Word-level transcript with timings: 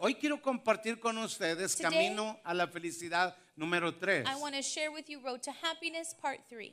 Hoy 0.00 0.14
quiero 0.14 0.40
compartir 0.40 0.98
con 1.00 1.18
ustedes 1.18 1.74
Today- 1.76 1.90
Camino 1.90 2.38
a 2.44 2.54
la 2.54 2.68
Felicidad 2.68 3.36
número 3.56 3.94
3. 3.96 4.24
I 4.28 4.40
want 4.40 4.54
to 4.54 4.62
share 4.62 4.90
with 4.90 5.06
you 5.08 5.20
Road 5.20 5.40
to 5.42 5.50
Happiness 5.62 6.14
Part 6.14 6.40
3. 6.48 6.72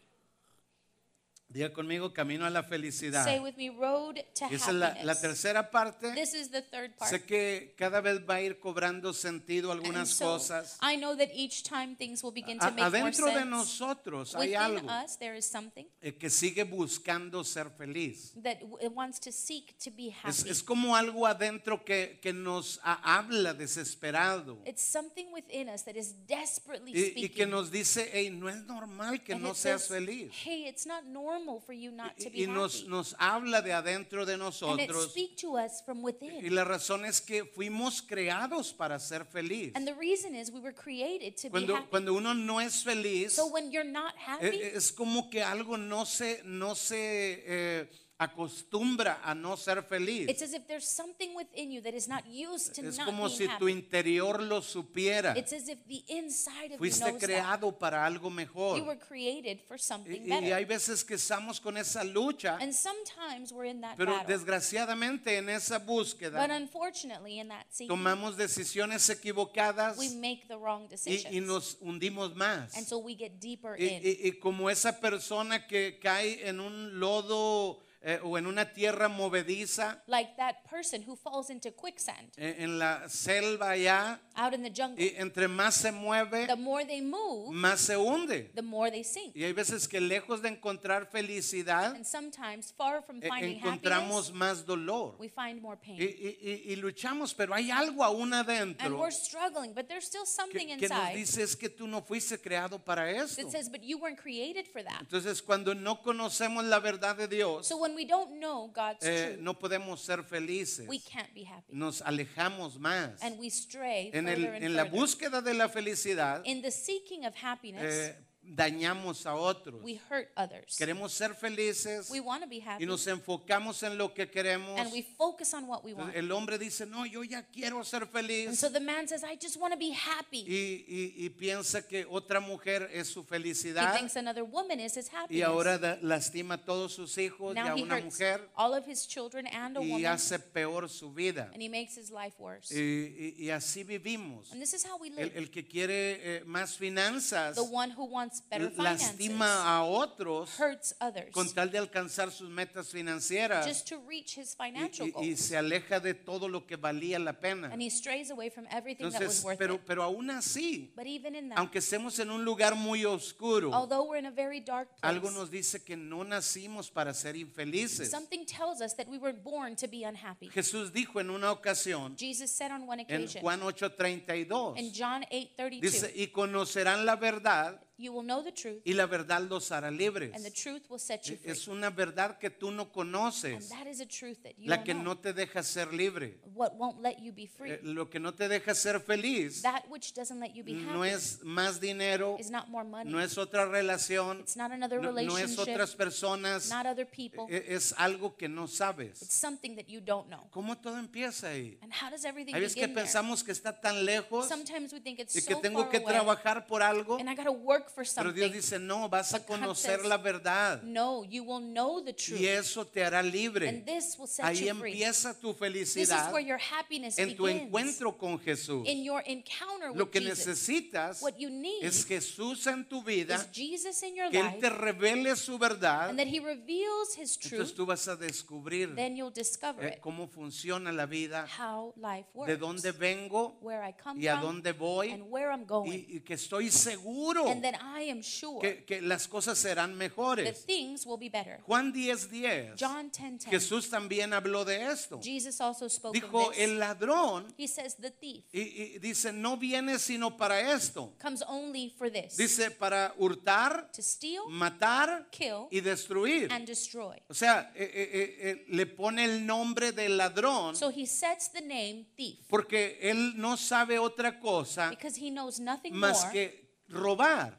Diga 1.51 1.73
conmigo 1.73 2.13
Camino 2.13 2.45
a 2.45 2.51
la 2.51 2.61
Felicidad. 2.61 3.23
Say 3.25 3.39
with 3.39 3.55
me 3.57 3.69
Road 3.71 4.17
to 4.35 4.45
Esa 4.51 4.69
es 4.69 5.03
la, 5.03 5.15
tercera 5.15 5.71
parte. 5.71 6.11
This 6.13 6.35
is 6.35 6.51
the 6.51 6.61
third 6.61 6.95
part. 6.95 7.09
Sé 7.09 7.23
que 7.25 7.73
cada 7.75 8.01
vez 8.01 8.19
va 8.23 8.35
a 8.35 8.41
ir 8.41 8.59
cobrando 8.59 9.13
sentido 9.13 9.71
algunas 9.71 10.09
so, 10.09 10.25
cosas. 10.25 10.77
I 10.83 10.95
know 10.97 11.15
that 11.17 11.29
each 11.33 11.63
time 11.63 11.95
things 11.95 12.21
will 12.21 12.31
begin 12.31 12.59
to 12.59 12.67
A- 12.67 12.69
make 12.69 12.83
more 12.83 12.87
adentro 12.99 13.25
de 13.25 13.31
sense. 13.33 13.45
nosotros 13.49 14.35
hay 14.35 14.49
Within 14.49 14.57
algo 14.59 14.89
us, 15.03 15.17
there 15.17 15.35
is 15.35 15.43
something 15.43 15.87
eh, 16.03 16.11
que 16.19 16.29
sigue 16.29 16.65
buscando 16.65 17.43
ser 17.43 17.71
feliz. 17.71 18.31
that 18.43 18.59
w- 18.59 18.77
it 18.79 18.91
wants 18.95 19.19
to 19.19 19.31
seek 19.31 19.75
to 19.79 19.89
be 19.89 20.09
Es, 20.27 20.41
happy. 20.41 20.51
es 20.51 20.61
como 20.61 20.95
algo 20.95 21.25
adentro 21.25 21.83
que, 21.83 22.19
que 22.21 22.31
nos 22.31 22.79
ha- 22.83 23.01
habla 23.17 23.55
desesperado 23.55 24.61
It's 24.67 24.83
something 24.83 25.31
within 25.33 25.67
us 25.69 25.81
that 25.85 25.95
is 25.95 26.13
desperately 26.27 26.93
y, 27.17 27.29
que 27.29 27.47
nos 27.47 27.71
dice, 27.71 28.07
hey, 28.13 28.29
no 28.29 28.47
es 28.49 28.63
normal 28.67 29.23
que 29.23 29.33
and 29.33 29.41
no 29.41 29.55
seas 29.55 29.81
says, 29.81 29.87
feliz. 29.87 30.31
Hey, 30.45 30.67
it's 30.67 30.85
not 30.85 31.05
normal 31.05 31.38
for 31.65 31.73
you 31.73 31.91
not 31.91 32.15
to 32.17 32.29
Y, 32.29 32.29
be 32.31 32.37
y 32.43 32.45
nos, 32.47 32.81
happy. 32.81 32.89
nos 32.89 33.15
habla 33.19 33.61
de 33.61 33.71
adentro 33.73 34.25
de 34.25 34.33
and 34.33 34.41
it 34.41 34.45
nosotros. 34.45 35.11
speaks 35.11 35.41
to 35.41 35.57
us 35.57 35.81
from 35.85 35.99
Y 35.99 36.03
within. 36.03 36.53
la 36.55 36.63
razón 36.63 37.05
es 37.05 37.21
que 37.21 37.45
fuimos 37.45 38.01
creados 38.01 38.73
para 38.73 38.99
ser 38.99 39.25
feliz. 39.25 39.71
And 39.75 39.87
the 39.87 39.93
reason 39.95 40.35
is 40.35 40.51
we 40.51 40.59
were 40.59 40.73
created 40.73 41.35
to 41.37 41.43
be 41.43 41.51
Cuando, 41.51 41.75
happy. 41.75 41.87
cuando 41.89 42.13
uno 42.13 42.33
no 42.33 42.59
es 42.59 42.83
feliz, 42.83 43.33
so 43.33 43.47
when 43.47 43.71
you're 43.71 43.89
not 43.89 44.13
happy, 44.17 44.47
eh, 44.47 44.71
es 44.75 44.91
como 44.91 45.29
que 45.29 45.41
algo 45.43 45.77
no 45.77 46.05
se, 46.05 46.41
no 46.45 46.75
se 46.75 47.43
eh, 47.45 47.89
acostumbra 48.19 49.21
a 49.23 49.33
no 49.33 49.55
ser 49.55 49.81
feliz. 49.83 50.27
it's 50.29 50.41
as 50.41 50.53
if 50.53 50.67
there's 50.67 50.85
something 50.87 51.33
within 51.35 51.71
you 51.71 51.81
that 51.81 51.93
is 51.93 52.07
not 52.07 52.23
used 52.27 52.73
to 52.75 52.85
Es 52.85 52.97
not 52.97 53.05
como 53.07 53.25
being 53.27 53.37
si 53.37 53.45
happy. 53.47 53.59
tu 53.59 53.67
interior 53.69 54.41
lo 54.41 54.61
supiera. 54.61 55.33
It's 55.37 55.53
as 55.53 55.69
if 55.69 55.77
the 55.87 56.03
inside 56.07 56.73
of 56.73 56.79
Fuiste 56.79 56.99
you 57.05 57.11
knows 57.11 57.21
that. 57.21 57.27
creado 57.29 57.71
para 57.79 58.05
algo 58.05 58.29
mejor. 58.29 58.77
You 58.77 58.83
were 58.83 58.99
created 58.99 59.61
for 59.67 59.77
something 59.79 60.11
Y, 60.21 60.25
y 60.25 60.29
better. 60.29 60.53
hay 60.53 60.65
veces 60.65 61.03
que 61.05 61.15
estamos 61.15 61.59
con 61.61 61.77
esa 61.77 62.03
lucha, 62.03 62.57
and 62.59 62.73
sometimes 62.73 63.53
we're 63.53 63.69
in 63.69 63.79
that 63.81 63.95
pero 63.97 64.11
battle. 64.13 64.27
desgraciadamente 64.35 65.37
en 65.37 65.47
esa 65.49 65.79
But 65.79 65.87
búsqueda 65.87 66.43
unfortunately, 66.55 67.39
in 67.39 67.47
that 67.47 67.65
tomamos 67.87 68.35
decisiones 68.35 69.09
equivocadas 69.09 69.97
we 69.97 70.09
make 70.09 70.45
the 70.49 70.57
wrong 70.57 70.83
y, 70.85 70.89
decisions. 70.89 71.33
y 71.33 71.39
nos 71.39 71.77
hundimos 71.81 72.35
más. 72.35 72.75
and 72.75 72.85
so 72.85 72.97
we 72.99 73.15
get 73.15 73.39
deeper 73.39 73.75
Y, 73.79 73.85
in. 73.87 74.01
y- 74.03 74.27
y 74.27 74.31
como 74.39 74.69
esa 74.69 74.99
persona 74.99 75.65
que 75.67 75.99
cae 75.99 76.45
en 76.47 76.59
un 76.59 76.99
lodo 76.99 77.79
eh, 78.01 78.19
o 78.23 78.37
en 78.37 78.47
una 78.47 78.71
tierra 78.71 79.09
movediza 79.09 80.01
like 80.07 80.33
that 80.37 80.55
person 80.69 81.03
who 81.05 81.15
falls 81.15 81.49
into 81.49 81.69
quicksand 81.75 82.31
eh, 82.37 82.55
en 82.59 82.79
la 82.79 83.07
selva 83.09 83.71
allá, 83.71 84.19
out 84.35 84.53
in 84.53 84.63
the 84.63 84.69
jungle. 84.71 85.03
y 85.03 85.13
entre 85.17 85.47
más 85.47 85.75
se 85.75 85.91
mueve, 85.91 86.47
the 86.47 86.55
more 86.55 86.85
they 86.85 87.01
move, 87.01 87.51
más 87.53 87.81
se 87.81 87.97
hunde. 87.97 88.51
the 88.55 88.61
more 88.61 88.89
they 88.89 89.03
sink. 89.03 89.35
Y 89.35 89.43
hay 89.43 89.51
veces 89.53 89.87
que 89.87 89.99
lejos 89.99 90.41
de 90.41 90.49
encontrar 90.49 91.07
felicidad, 91.11 91.93
And 91.95 92.05
sometimes, 92.05 92.73
far 92.77 93.03
from 93.03 93.21
eh, 93.21 93.27
finding 93.27 93.57
encontramos 93.57 94.27
happiness, 94.29 94.33
más 94.33 94.65
dolor. 94.65 95.15
we 95.19 95.27
find 95.29 95.61
more 95.61 95.77
pain. 95.77 95.97
Y, 95.99 96.03
y- 96.05 96.37
y- 96.41 96.71
y 96.73 96.75
luchamos, 96.77 97.33
pero 97.33 97.53
hay 97.53 97.69
algo 97.69 98.03
aún 98.03 98.33
and 98.33 98.47
adentro 98.49 98.97
we're 98.97 99.11
struggling, 99.11 99.73
but 99.73 99.87
there's 99.87 100.05
still 100.05 100.25
something 100.25 100.67
que, 100.67 100.77
que 100.77 100.87
nos 100.87 100.97
inside 100.97 101.15
dice 101.15 101.43
es 101.43 101.55
que 101.55 101.69
tú 101.69 101.87
no 101.87 102.01
fuiste 102.01 102.39
creado 102.39 102.79
para 102.83 103.09
esto. 103.11 103.49
says, 103.51 103.69
but 103.69 103.81
you 103.81 103.97
weren't 103.97 104.17
created 104.19 104.65
for 104.71 104.81
that. 104.83 105.01
Entonces 105.01 105.41
cuando 105.41 105.73
no 105.75 106.01
conocemos 106.01 106.63
la 106.63 106.79
verdad 106.79 107.15
de 107.17 107.27
Dios, 107.27 107.67
So 107.67 107.77
when 107.89 107.95
we 107.95 108.05
don't 108.05 108.39
know 108.39 108.67
God's 108.73 109.05
eh, 109.05 109.25
truth, 109.33 109.39
no 109.41 109.53
podemos 109.53 109.99
ser 109.99 110.23
felices. 110.23 110.87
we 110.87 110.99
can't 110.99 111.33
be 111.33 111.43
happy. 111.43 111.73
Nos 111.73 112.01
alejamos 112.01 112.77
más. 112.79 113.21
And 113.21 113.39
we 113.39 113.49
stray 113.49 114.11
En, 114.13 114.27
el- 114.27 114.45
and 114.45 114.63
en 114.63 114.75
la 114.75 114.85
búsqueda 114.85 115.41
de 115.43 115.53
la 115.53 115.67
felicidad, 115.69 116.41
In 116.45 116.61
the 116.61 116.71
seeking 116.71 117.25
of 117.25 117.33
happiness, 117.35 118.09
eh, 118.09 118.15
dañamos 118.55 119.25
a 119.25 119.35
otros. 119.35 119.81
we 119.83 119.99
hurt 120.09 120.29
others. 120.35 120.75
Queremos 120.77 121.11
ser 121.11 121.33
felices 121.35 122.09
We 122.09 122.19
want 122.19 122.43
to 122.43 122.49
be 122.49 122.59
happy. 122.59 122.83
y 122.83 122.87
nos 122.87 123.05
enfocamos 123.07 123.81
en 123.83 123.97
lo 123.97 124.13
que 124.13 124.27
queremos. 124.29 124.79
and 124.79 124.91
we 124.91 125.01
focus 125.17 125.53
on 125.53 125.67
what 125.67 125.83
we 125.83 125.93
want. 125.93 126.15
El 126.15 126.31
hombre 126.31 126.57
dice, 126.57 126.85
no, 126.85 127.05
yo 127.05 127.23
ya 127.23 127.43
quiero 127.43 127.83
ser 127.83 128.03
And 128.03 128.11
feliz. 128.11 128.59
so 128.59 128.69
the 128.69 128.79
man 128.79 129.07
says, 129.07 129.23
I 129.23 129.35
just 129.35 129.57
want 129.57 129.73
to 129.73 129.77
be 129.79 129.91
happy. 129.91 130.43
Y, 130.47 130.85
y- 130.87 131.25
y 131.25 131.29
piensa 131.29 131.87
que 131.87 132.05
otra 132.05 132.39
mujer 132.39 132.89
es 132.93 133.07
su 133.09 133.21
He 133.21 133.25
felicidad 133.25 133.95
thinks 133.97 134.15
another 134.15 134.43
woman 134.43 134.79
is 134.79 134.95
his 134.97 135.09
y 135.11 135.15
happiness. 135.15 135.47
ahora 135.47 135.77
da- 135.77 135.97
lastima 136.01 136.55
a 136.55 136.57
todos 136.65 136.93
sus 136.93 137.17
hijos 137.17 137.55
y 137.55 137.59
a 137.59 137.75
he 137.75 137.83
una 137.83 137.95
hurts 137.95 138.05
mujer 138.05 138.49
all 138.55 138.73
of 138.73 138.85
his 138.87 139.07
children 139.07 139.45
and 139.47 139.77
a 139.77 139.81
y 139.81 139.89
woman, 139.91 140.05
hace 140.13 140.39
peor 140.39 140.89
su 140.89 141.11
vida. 141.13 141.49
and 141.53 141.61
he 141.61 141.69
makes 141.69 141.95
his 141.97 142.09
life 142.09 142.35
worse. 142.39 142.71
Y, 142.73 143.35
y- 143.37 143.45
y 143.45 143.49
así 143.51 143.83
vivimos. 143.83 144.51
and 144.51 144.61
this 144.61 144.73
is 144.73 144.83
how 144.85 144.97
we 144.97 145.09
El, 145.09 145.15
live. 145.15 145.31
el 145.37 145.49
que 145.51 145.65
quiere 145.67 146.37
eh, 146.37 146.43
más 146.45 146.75
finanzas 146.77 147.55
the 147.55 147.61
one 147.63 147.91
who 147.91 148.05
wants 148.05 148.38
better 148.49 148.69
finances 148.71 149.07
lastima 149.09 149.77
a 149.77 149.83
otros 149.83 150.49
hurts 150.59 150.95
others 151.01 151.31
con 151.31 151.49
tal 151.53 151.69
de 151.71 151.77
alcanzar 151.77 152.31
sus 152.31 152.49
metas 152.49 152.89
financieras 152.89 153.65
just 153.65 153.87
to 153.87 153.97
reach 154.07 154.37
his 154.37 154.55
y, 154.59 154.65
financial 154.65 155.07
y- 155.07 155.09
y 155.09 155.29
goals. 155.29 155.39
se 155.41 155.57
aleja 155.57 155.99
de 155.99 156.13
todo 156.13 156.47
lo 156.47 156.65
que 156.65 156.75
valía 156.77 157.19
la 157.19 157.33
pena. 157.33 157.69
and 157.71 157.81
he 157.81 157.89
strays 157.89 158.29
away 158.31 158.49
from 158.49 158.65
everything 158.71 159.09
that 159.11 159.21
was 159.21 159.43
worth 159.43 159.57
pero, 159.57 159.75
it. 159.75 159.81
pero 159.85 160.03
aún 160.03 160.29
así, 160.29 160.91
But 160.95 161.05
even 161.07 161.35
in 161.35 161.49
that, 161.49 161.57
aunque 161.59 161.79
estemos 161.79 162.19
en 162.19 162.29
un 162.31 162.43
lugar 162.45 162.75
muy 162.75 163.05
oscuro, 163.05 163.71
although 163.73 164.03
we're 164.07 164.19
in 164.19 164.25
a 164.25 164.31
very 164.31 164.59
dark 164.59 164.89
place, 164.89 165.01
algo 165.03 165.31
nos 165.31 165.49
dice 165.49 165.83
que 165.83 165.95
no 165.97 166.23
nacimos 166.23 166.91
para 166.91 167.13
ser 167.13 167.35
infelices. 167.35 168.09
something 168.09 168.45
tells 168.45 168.81
us 168.81 168.95
that 168.95 169.07
we 169.07 169.17
were 169.17 169.33
born 169.33 169.75
to 169.75 169.87
be 169.87 170.03
unhappy. 170.05 170.49
Jesús 170.49 170.91
dijo 170.93 171.19
en 171.19 171.29
una 171.29 171.51
ocasión, 171.51 172.15
Jesus 172.17 172.51
said 172.51 172.71
on 172.71 172.87
one 172.87 173.01
en 173.01 173.05
occasion 173.23 173.41
Juan 173.41 173.61
8:32, 173.61 174.77
in 174.77 174.91
John 174.93 175.23
8:32, 175.31 175.81
dice, 175.81 176.13
y 176.15 176.27
conocerán 176.27 177.05
la 177.05 177.15
verdad 177.15 177.79
you 177.99 178.11
will 178.13 178.23
know 178.25 178.41
the 178.43 178.51
truth, 178.51 178.81
y 178.85 178.93
la 178.93 179.05
verdad 179.05 179.41
los 179.49 179.69
hará 179.71 179.91
libres. 179.91 180.31
and 180.33 180.43
the 180.43 180.51
truth 180.51 180.83
will 180.89 180.99
set 180.99 181.23
you 181.27 181.35
free. 181.37 181.51
Es 181.51 181.67
una 181.67 181.89
verdad 181.89 182.37
que 182.39 182.49
tú 182.49 182.71
no 182.71 182.83
And 182.83 182.91
conoces, 182.93 183.69
that 183.69 183.87
is 183.87 183.99
a 184.01 184.05
truth 184.05 184.37
that 184.43 184.53
you 184.57 184.69
la 184.69 184.77
don't 184.77 184.85
que 184.85 184.93
know. 184.93 185.03
no 185.03 185.17
te 185.17 185.33
deja 185.33 185.61
ser 185.63 185.93
libre. 185.93 186.39
what 186.55 186.75
won't 186.75 187.01
let 187.01 187.19
you 187.21 187.31
be 187.33 187.45
free. 187.47 187.71
Eh, 187.71 187.79
Lo 187.83 188.09
que 188.09 188.19
no 188.19 188.33
te 188.33 188.47
deja 188.47 188.73
ser 188.73 188.99
feliz 189.01 189.61
that 189.61 189.83
which 189.89 190.13
doesn't 190.13 190.39
let 190.39 190.53
you 190.55 190.63
be 190.63 190.73
no 190.73 191.03
happy 191.03 191.09
es 191.15 191.39
más 191.43 191.79
dinero, 191.79 192.37
is 192.39 192.49
not 192.49 192.69
more 192.69 192.83
money. 192.87 193.11
no 193.11 193.19
es 193.19 193.37
otra 193.37 193.65
relación, 193.65 194.39
it's 194.39 194.55
not 194.55 194.71
another 194.71 195.01
no, 195.01 195.11
no 195.11 195.19
es 195.19 195.25
relationship, 195.27 195.73
otras 195.73 195.95
personas, 195.95 196.69
not 196.69 196.85
other 196.85 197.05
people. 197.05 197.45
e- 197.49 197.65
es 197.75 197.93
algo 197.97 198.35
que 198.37 198.47
no 198.47 198.65
it's 198.65 198.75
sabes. 198.77 199.17
something 199.19 199.75
that 199.75 199.87
you 199.87 199.99
don't 199.99 200.27
know. 200.27 200.47
¿Cómo 200.51 200.77
todo 200.77 200.97
empieza 200.97 201.49
ahí? 201.49 201.77
And 201.81 201.91
how 201.93 202.09
does 202.09 202.23
everything 202.25 202.53
Hay 202.55 202.61
veces 202.61 202.75
que 202.75 202.81
begin 202.81 202.95
there? 202.95 203.05
pensamos 203.05 203.43
que 203.43 203.51
está 203.51 203.79
tan 203.79 204.05
lejos 204.05 204.47
Sometimes 204.47 204.93
we 204.93 204.99
think 205.01 205.19
it's 205.19 205.35
y 205.35 205.41
que 205.41 205.53
so 205.55 205.59
tengo 205.61 205.81
far 205.81 205.89
que 205.91 205.97
away, 205.97 206.13
trabajar 206.13 206.65
por 206.67 206.81
algo, 206.81 207.17
and 207.19 207.29
I 207.29 207.35
got 207.35 207.45
to 207.45 207.51
work 207.51 207.88
for 207.89 208.03
pero 208.03 208.05
something. 208.29 208.33
Dios 208.33 208.51
dice, 208.53 208.79
no, 208.79 209.09
vas 209.09 209.33
a 209.33 209.39
But 209.39 209.47
God 209.47 209.59
conocer 209.59 209.97
says, 209.99 210.05
la 210.07 210.17
verdad 210.17 210.81
no, 210.83 211.23
you 211.23 211.43
will 211.43 211.61
know 211.61 212.01
the 212.03 212.13
truth, 212.13 212.39
y 212.39 212.45
eso 212.47 212.85
te 212.85 213.01
hará 213.03 213.19
and 213.19 213.31
libre. 213.31 213.83
this 213.85 214.17
will 214.17 214.27
set 214.27 214.45
Ahí 214.45 214.65
you 214.67 214.75
free. 214.75 214.91
empieza 214.93 215.33
tu 215.39 215.53
This 215.53 215.55
is 215.55 215.59
felicidad 215.59 216.31
where 216.33 216.45
your 216.45 216.59
happiness 216.59 217.17
en 217.17 217.35
tu 217.35 217.43
begins. 217.43 217.63
encuentro 217.63 218.17
con 218.17 218.39
Jesús. 218.39 218.87
in 218.87 219.03
your 219.03 219.21
encounter 219.25 219.91
Lo 219.93 220.05
with 220.05 220.11
que 220.11 220.21
Jesus. 220.21 220.37
necesitas 220.47 221.21
What 221.21 221.33
you 221.37 221.49
need 221.49 221.83
es 221.83 222.05
Jesús 222.05 222.65
en 222.67 222.85
tu 222.87 223.01
vida, 223.03 223.35
is 223.35 223.47
Jesus 223.51 224.01
in 224.03 224.15
your 224.15 224.29
que 224.29 224.39
Él 224.39 224.45
life, 224.45 224.59
te 224.59 224.69
revele 224.69 225.35
su 225.35 225.57
verdad. 225.57 226.09
and 226.09 226.17
that 226.19 226.27
He 226.27 226.39
reveals 226.39 227.15
His 227.17 227.35
Entonces 227.37 227.49
truth. 227.49 227.75
tú 227.75 227.85
vas 227.85 228.07
a 228.07 228.15
descubrir 228.15 228.95
Then 228.95 229.15
you'll 229.15 229.33
discover 229.33 229.83
eh, 229.85 229.93
it, 229.95 229.99
cómo 230.01 230.27
funciona 230.27 230.91
la 230.91 231.05
vida, 231.05 231.47
how 231.57 231.93
life 231.97 232.27
works, 232.33 232.47
de 232.47 232.57
dónde 232.57 232.91
vengo 232.91 233.57
where 233.61 233.81
I 233.87 233.93
come 233.93 234.19
y 234.21 234.27
a 234.27 234.39
from, 234.39 234.61
dónde 234.61 234.73
voy 234.73 235.11
and 235.11 235.23
where 235.29 235.51
I'm 235.51 235.65
going, 235.65 235.91
y, 235.91 236.17
y 236.17 236.19
que 236.21 236.35
estoy 236.35 236.69
seguro 236.69 237.47
and 237.47 237.63
that 237.63 237.75
I 237.81 238.09
am 238.09 238.21
sure 238.21 238.59
que, 238.61 238.83
que 238.85 239.01
las 239.01 239.27
cosas 239.27 239.57
serán 239.57 239.91
that 239.91 239.97
mejores. 239.97 240.65
things 240.65 241.05
will 241.05 241.17
be 241.17 241.29
better. 241.29 241.59
Juan 241.65 241.93
10:10 241.93 242.29
10, 242.29 242.75
John 242.79 243.11
10:10. 243.11 243.49
Jesús 243.49 243.89
también 243.89 244.33
habló 244.33 244.65
de 244.65 244.91
esto. 244.91 245.19
Jesus 245.21 245.59
also 245.61 245.87
spoke 245.89 246.13
Dijo, 246.13 246.47
of 246.49 246.53
this. 246.55 246.59
el 246.63 246.79
ladrón, 246.79 247.53
He 247.57 247.67
says 247.67 247.95
the 247.95 248.11
thief 248.11 248.43
y, 248.53 248.61
y 248.95 248.99
dice, 248.99 249.31
no 249.33 249.57
viene 249.57 249.97
sino 249.99 250.35
para 250.37 250.73
esto. 250.73 251.13
comes 251.21 251.41
only 251.47 251.93
for 251.97 252.11
this, 252.11 252.35
Dice, 252.37 252.71
para 252.71 253.13
hurtar, 253.17 253.91
to 253.91 254.01
steal, 254.01 254.43
matar 254.49 255.27
kill, 255.31 255.67
y 255.71 255.81
destruir. 255.81 256.51
and 256.51 256.65
destroy. 256.67 257.17
O 257.29 257.33
sea, 257.33 257.71
eh, 257.75 257.83
eh, 257.93 258.09
eh, 258.13 258.37
eh, 258.51 258.65
le 258.69 258.85
pone 258.85 259.25
el 259.25 259.45
nombre 259.45 259.91
del 259.91 260.17
ladrón 260.17 260.75
So 260.75 260.89
he 260.89 261.05
sets 261.05 261.51
the 261.51 261.61
name 261.61 262.05
thief 262.15 262.39
porque 262.49 262.97
él 263.01 263.33
no 263.37 263.57
sabe 263.57 263.99
otra 263.99 264.39
cosa 264.39 264.89
because 264.89 265.17
he 265.19 265.29
knows 265.31 265.59
nothing 265.59 265.93
más 265.93 266.21
more 266.21 266.31
que 266.33 266.68
robar. 266.89 267.57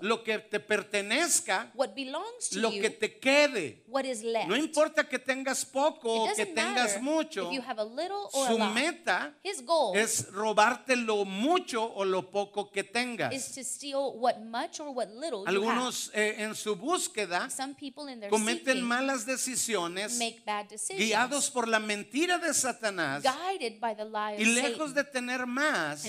Lo 0.00 0.22
que 0.22 0.38
te 0.38 0.60
pertenezca, 0.60 1.70
What 1.74 1.90
belongs 1.94 2.50
to 2.50 2.58
lo 2.58 2.70
you, 2.70 2.82
que 2.82 2.90
te 2.90 3.18
quede. 3.18 3.82
what 3.88 4.04
is 4.04 4.22
left. 4.22 4.48
No 4.48 4.56
importa 4.56 5.08
que 5.08 5.18
tengas 5.18 5.64
poco 5.64 6.24
o 6.24 6.34
que 6.34 6.46
tengas 6.46 7.00
mucho, 7.00 7.48
if 7.50 7.54
you 7.54 7.62
have 7.62 7.78
a 7.80 7.84
little 7.84 8.28
or 8.32 8.48
a 8.48 8.52
su 8.52 8.58
meta 8.58 9.34
His 9.42 9.64
goal 9.64 9.96
es 9.96 10.30
robarte 10.32 10.96
lo 10.96 11.24
mucho 11.24 11.84
o 11.84 12.04
lo 12.04 12.30
poco 12.30 12.70
que 12.70 12.80
is 12.80 12.90
tengas. 12.92 13.54
to 13.54 13.62
steal 13.64 14.12
what 14.18 14.40
much 14.40 14.80
or 14.80 14.90
what 14.90 15.08
little 15.10 15.40
you 15.40 15.46
have. 15.46 15.56
Algunos 15.56 16.10
eh, 16.14 16.36
en 16.38 16.54
su 16.54 16.74
búsqueda 16.76 17.48
Some 17.50 17.74
people 17.74 18.08
in 18.12 18.20
their 18.20 18.30
cometen 18.30 18.82
malas 18.82 19.24
decisiones 19.26 20.18
make 20.18 20.42
bad 20.44 20.66
decisions, 20.68 20.98
guiados 20.98 21.50
por 21.50 21.68
la 21.68 21.78
mentira 21.78 22.38
de 22.38 22.52
Satanás 22.52 23.22
guided 23.22 23.78
by 23.80 23.94
the 23.94 24.04
lie 24.04 24.34
of 24.34 24.40
y 24.40 24.44
lejos 24.46 24.90
Satan. 24.90 24.94
de 24.94 25.04
tener 25.04 25.46
más, 25.46 26.04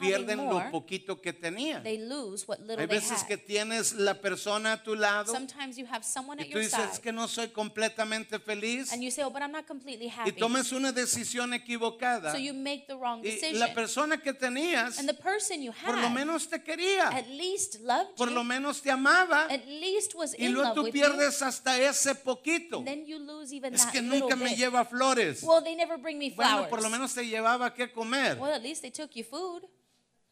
pierden 0.00 0.44
lo 0.48 0.70
poquito 0.70 1.20
que 1.20 1.32
tenían. 1.32 1.75
They 1.82 1.98
lose 1.98 2.46
what 2.46 2.58
little 2.60 2.78
Hay 2.78 2.86
they 2.86 2.96
veces 2.98 3.22
have. 3.22 3.26
que 3.28 3.36
tienes 3.36 3.92
la 3.94 4.14
persona 4.14 4.72
a 4.74 4.82
tu 4.82 4.94
lado 4.94 5.32
Sometimes 5.32 5.76
you 5.76 5.86
have 5.86 6.04
someone 6.04 6.40
at 6.40 6.46
y 6.46 6.50
tú 6.50 6.58
your 6.58 6.62
dices 6.64 6.90
side 6.92 7.00
que 7.02 7.12
no 7.12 7.26
soy 7.28 7.48
completamente 7.48 8.38
feliz 8.38 8.92
and 8.92 9.02
you 9.02 9.10
say, 9.10 9.22
oh, 9.22 9.30
but 9.30 9.42
I'm 9.42 9.52
not 9.52 9.66
completely 9.66 10.06
y 10.06 10.10
happy. 10.10 10.32
tomas 10.32 10.72
una 10.72 10.92
decisión 10.92 11.52
equivocada 11.54 12.32
So 12.32 12.38
you 12.38 12.52
make 12.54 12.86
the 12.86 12.94
wrong 12.96 13.20
y 13.24 13.30
decision. 13.30 13.58
la 13.60 13.74
persona 13.74 14.18
que 14.20 14.32
tenías 14.32 14.98
and 14.98 15.08
the 15.08 15.14
person 15.14 15.62
you 15.62 15.72
por 15.84 15.94
lo 15.96 16.02
had 16.08 16.12
menos 16.14 16.48
te 16.48 16.62
quería, 16.62 17.08
at 17.08 17.28
least 17.28 17.80
loved 17.82 18.16
por 18.16 18.28
you, 18.28 18.34
lo 18.34 18.44
menos 18.44 18.80
te 18.82 18.90
amaba 18.90 19.46
at 19.50 19.66
least 19.66 20.14
was 20.14 20.34
y 20.38 20.46
in 20.46 20.52
luego 20.52 20.68
love 20.68 20.74
tú 20.76 20.82
with 20.84 20.94
you, 20.94 21.00
pierdes 21.02 21.42
hasta 21.42 21.78
ese 21.80 22.14
poquito. 22.14 22.78
and 22.78 22.86
then 22.86 23.06
you 23.06 23.18
lose 23.18 23.52
even 23.54 23.74
Es 23.74 23.82
that 23.84 23.92
que 23.92 24.00
little 24.00 24.20
nunca 24.20 24.36
me 24.36 24.50
bit. 24.50 24.58
lleva 24.58 24.84
flores. 24.84 25.42
Well, 25.42 25.62
they 25.62 25.74
never 25.76 25.96
bring 25.98 26.18
me 26.18 26.30
Bueno, 26.30 26.50
flowers. 26.50 26.70
por 26.70 26.82
lo 26.82 26.88
menos 26.90 27.12
te 27.14 27.22
llevaba 27.26 27.74
que 27.74 27.90
comer. 27.92 28.36
well, 28.38 28.52
at 28.52 28.62
least 28.62 28.82
they 28.82 28.90
took 28.90 29.14
you 29.14 29.24
food. 29.24 29.62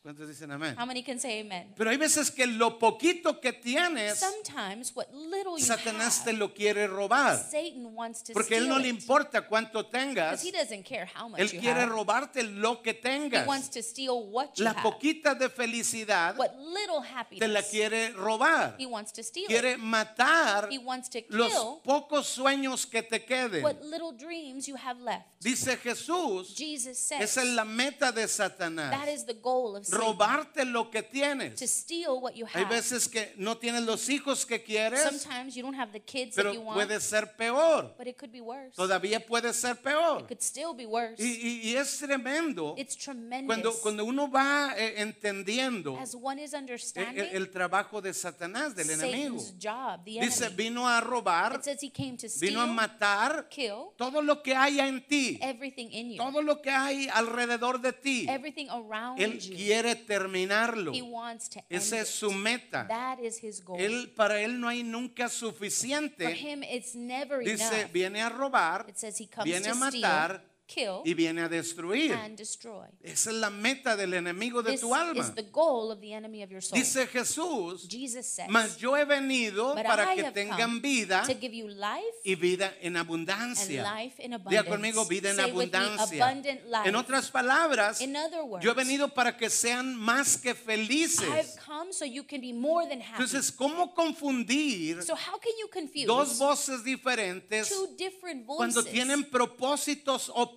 ¿Cuántos 0.04 0.28
dicen 0.28 0.50
amén? 0.52 0.76
How 0.78 0.84
many 0.84 1.02
can 1.02 1.18
say 1.18 1.40
amen? 1.40 1.72
Pero 1.78 1.88
hay 1.88 1.96
veces 1.96 2.30
que 2.30 2.46
lo 2.46 2.78
poquito 2.78 3.40
que 3.40 3.54
tienes, 3.54 4.18
Sometimes 4.18 4.94
what 4.94 5.06
little 5.14 5.56
you 5.58 5.64
Satanás 5.64 6.22
te 6.22 6.28
have, 6.32 6.38
lo 6.38 6.52
quiere 6.52 6.86
robar. 6.86 7.38
Satan 7.38 7.86
wants 7.96 8.22
to 8.22 8.34
Porque 8.34 8.54
él 8.58 8.64
steal 8.64 8.68
no 8.68 8.78
le 8.78 8.88
it. 8.88 8.96
importa 9.00 9.48
cuánto 9.48 9.78
Because 9.82 9.90
tengas, 9.90 10.44
he 10.44 10.52
doesn't 10.52 10.84
care 10.84 11.06
how 11.06 11.28
much 11.30 11.40
él 11.40 11.50
you 11.52 11.58
quiere 11.58 11.80
have. 11.80 11.88
robarte 11.90 12.42
lo 12.42 12.82
que 12.82 12.90
He 12.90 13.00
tengas. 13.00 13.46
wants 13.46 13.70
to 13.70 13.82
steal 13.82 14.22
what 14.30 14.50
you 14.58 14.64
La 14.64 14.72
have. 14.74 14.82
poquita 14.82 15.34
de 15.34 15.48
felicidad 15.48 16.36
What 16.36 16.50
little 16.58 17.00
te 17.00 17.48
la 17.48 17.60
happiness 17.60 17.70
quiere 17.70 18.12
robar. 18.12 18.74
he 18.78 18.84
wants 18.84 19.10
to 19.10 19.22
steal. 19.22 19.46
Quiere 19.46 19.72
it. 19.72 19.78
matar 19.78 20.68
He 20.70 20.76
wants 20.76 21.08
to 21.08 21.22
los 21.30 21.50
kill 21.50 21.80
pocos 21.82 22.26
sueños 22.26 22.84
que 22.84 23.02
te 23.02 23.24
queden. 23.24 23.62
what 23.62 23.80
little 23.80 24.12
dreams 24.12 24.68
you 24.68 24.76
have 24.76 25.00
left. 25.00 25.24
Dice 25.40 25.78
Jesús, 25.78 26.54
Jesus 26.54 26.98
says 26.98 27.22
esa 27.22 27.42
es 27.42 27.48
la 27.54 27.64
meta 27.64 28.12
de 28.12 28.22
that 28.26 28.28
Satanás. 28.30 29.08
is 29.08 29.24
the 29.24 29.32
goal 29.34 29.76
of 29.76 29.84
Satan. 29.86 29.93
Robarte 29.94 30.64
lo 30.64 30.90
que 30.90 31.02
To 31.02 31.08
tienes. 31.10 31.60
steal 31.70 32.18
what 32.20 32.32
you 32.34 32.46
Hay 32.46 32.62
have. 32.64 32.74
veces 32.74 33.08
que 33.08 33.32
no 33.36 33.56
tienes 33.56 33.82
los 33.84 34.08
hijos 34.08 34.44
que 34.46 34.62
quieres, 34.62 35.02
Sometimes 35.02 35.54
you 35.54 35.62
don't 35.62 35.74
have 35.78 35.92
the 35.92 36.00
kids 36.00 36.34
that 36.34 36.42
pero 36.42 36.52
you 36.54 36.60
want, 36.62 36.74
puede 36.76 37.00
ser 37.00 37.36
peor. 37.36 37.94
but 37.96 38.06
it 38.06 38.16
could 38.18 38.32
be 38.32 38.40
worse. 38.40 38.74
Todavía 38.76 39.24
puede 39.24 39.52
ser 39.52 39.76
peor. 39.76 40.20
It 40.22 40.26
could 40.28 40.40
still 40.42 40.74
be 40.74 40.86
worse. 40.86 41.22
Y, 41.22 41.26
y- 41.26 41.60
y 41.70 41.76
es 41.76 41.98
tremendo 41.98 42.74
It's 42.76 42.96
tremendous. 42.96 43.46
cuando, 43.46 43.72
cuando 43.80 44.04
uno 44.04 44.30
va 44.30 44.74
eh, 44.76 44.94
entendiendo 45.02 45.98
As 45.98 46.14
one 46.14 46.42
is 46.42 46.52
eh, 46.52 46.58
understanding 46.58 47.24
el, 47.32 47.50
trabajo 47.50 48.00
de 48.00 48.12
Satanás, 48.14 48.74
del 48.74 48.90
enemigo. 48.90 49.38
Satan's 49.38 49.54
job, 49.62 50.04
the 50.04 50.20
Dice, 50.20 50.46
enemy. 50.46 50.56
vino 50.56 50.88
a 50.88 51.00
robar, 51.00 51.54
It 51.56 51.64
says 51.64 51.82
he 51.82 51.90
came 51.90 52.16
to 52.16 52.26
vino 52.40 52.60
a 52.60 52.66
matar 52.66 53.48
kill 53.48 53.92
todo 53.96 54.20
lo 54.22 54.42
que 54.42 54.54
haya 54.54 54.86
en 54.86 55.06
ti, 55.06 55.38
everything 55.42 55.88
in 55.90 56.10
you, 56.12 56.16
todo 56.18 56.40
lo 56.42 56.60
que 56.60 56.70
hay 56.70 57.08
alrededor 57.08 57.80
de 57.80 57.92
ti. 57.92 58.26
everything 58.28 58.68
around 58.70 59.18
Él 59.20 59.38
you. 59.40 59.54
Quiere 59.84 60.04
terminarlo. 60.06 60.92
He 60.92 61.02
wants 61.02 61.48
to 61.50 61.58
end 61.58 61.66
Esa 61.70 62.00
es 62.00 62.08
su 62.08 62.30
meta. 62.32 62.86
That 62.88 63.18
is 63.20 63.42
his 63.42 63.62
goal. 63.62 63.78
Él, 63.80 64.12
para 64.14 64.40
él 64.40 64.58
no 64.60 64.68
hay 64.68 64.82
nunca 64.82 65.28
For 65.28 65.52
suficiente. 65.52 66.34
him, 66.34 66.62
it's 66.62 66.94
never 66.94 67.40
Dice, 67.44 67.62
enough. 67.80 67.92
viene 67.92 68.20
a 68.22 68.28
robar, 68.28 68.86
It 68.88 68.96
says 68.96 69.18
he 69.18 69.26
comes 69.26 69.44
viene 69.44 69.64
to 69.64 69.70
a 69.72 69.74
matar 69.74 70.42
kill, 70.66 71.02
y 71.04 71.14
viene 71.14 71.42
a 71.42 71.48
destruir. 71.48 72.12
and 72.12 72.36
destroy. 72.36 72.86
Esa 73.02 73.30
es 73.30 73.36
la 73.36 73.50
meta 73.50 73.96
del 73.96 74.14
enemigo 74.14 74.62
de 74.62 74.72
This 74.72 74.80
tu 74.80 74.94
alma. 74.94 75.20
is 75.20 75.34
the 75.34 75.42
goal 75.42 75.90
of 75.92 76.00
the 76.00 76.12
enemy 76.14 76.42
of 76.42 76.50
your 76.50 76.62
soul. 76.62 76.78
Dice 76.78 77.06
Jesús, 77.06 77.86
Jesus 77.88 78.26
says, 78.26 78.48
mas 78.48 78.76
yo 78.78 78.96
he 78.96 79.04
venido 79.04 79.74
para 79.74 80.12
I 80.14 80.16
que 80.16 80.30
tengan 80.32 80.80
vida 80.80 81.22
to 81.26 81.34
give 81.34 81.54
you 81.54 81.68
life 81.68 82.02
y 82.24 82.34
vida 82.34 82.74
en 82.80 82.96
and 82.96 83.06
abundancia. 83.06 83.82
life 83.82 84.18
in 84.22 84.30
Diga 84.32 84.60
abundance. 84.60 84.68
conmigo, 84.70 85.04
vida 85.06 85.30
en 85.30 85.36
Say 85.36 85.52
with 85.52 85.70
me, 85.72 85.78
abundancia. 85.78 86.24
abundant 86.24 86.64
life. 86.66 86.88
En 86.88 86.96
otras 86.96 87.30
palabras, 87.30 88.00
In 88.00 88.16
other 88.16 88.42
words, 88.44 88.64
yo 88.64 88.70
he 88.70 88.74
venido 88.74 89.12
para 89.12 89.36
que 89.36 89.50
sean 89.50 89.94
más 89.96 90.36
que 90.38 90.50
I've 90.50 90.58
felices. 90.58 91.56
come 91.66 91.92
so 91.92 92.04
you 92.04 92.24
can 92.24 92.40
be 92.40 92.52
more 92.52 92.86
than 92.88 93.00
happy. 93.00 93.22
Entonces, 93.22 93.52
¿cómo 93.52 93.94
confundir 93.94 95.02
so 95.02 95.14
how 95.14 95.38
can 95.38 95.52
you 95.60 95.68
confuse 95.72 96.06
dos 96.06 96.38
voces 96.38 96.82
diferentes 96.84 97.68
two 97.68 97.88
different 97.96 98.46
voices 98.46 98.56
cuando 98.56 98.82
tienen 98.84 99.24
propósitos 99.30 100.30
opuestos? 100.34 100.53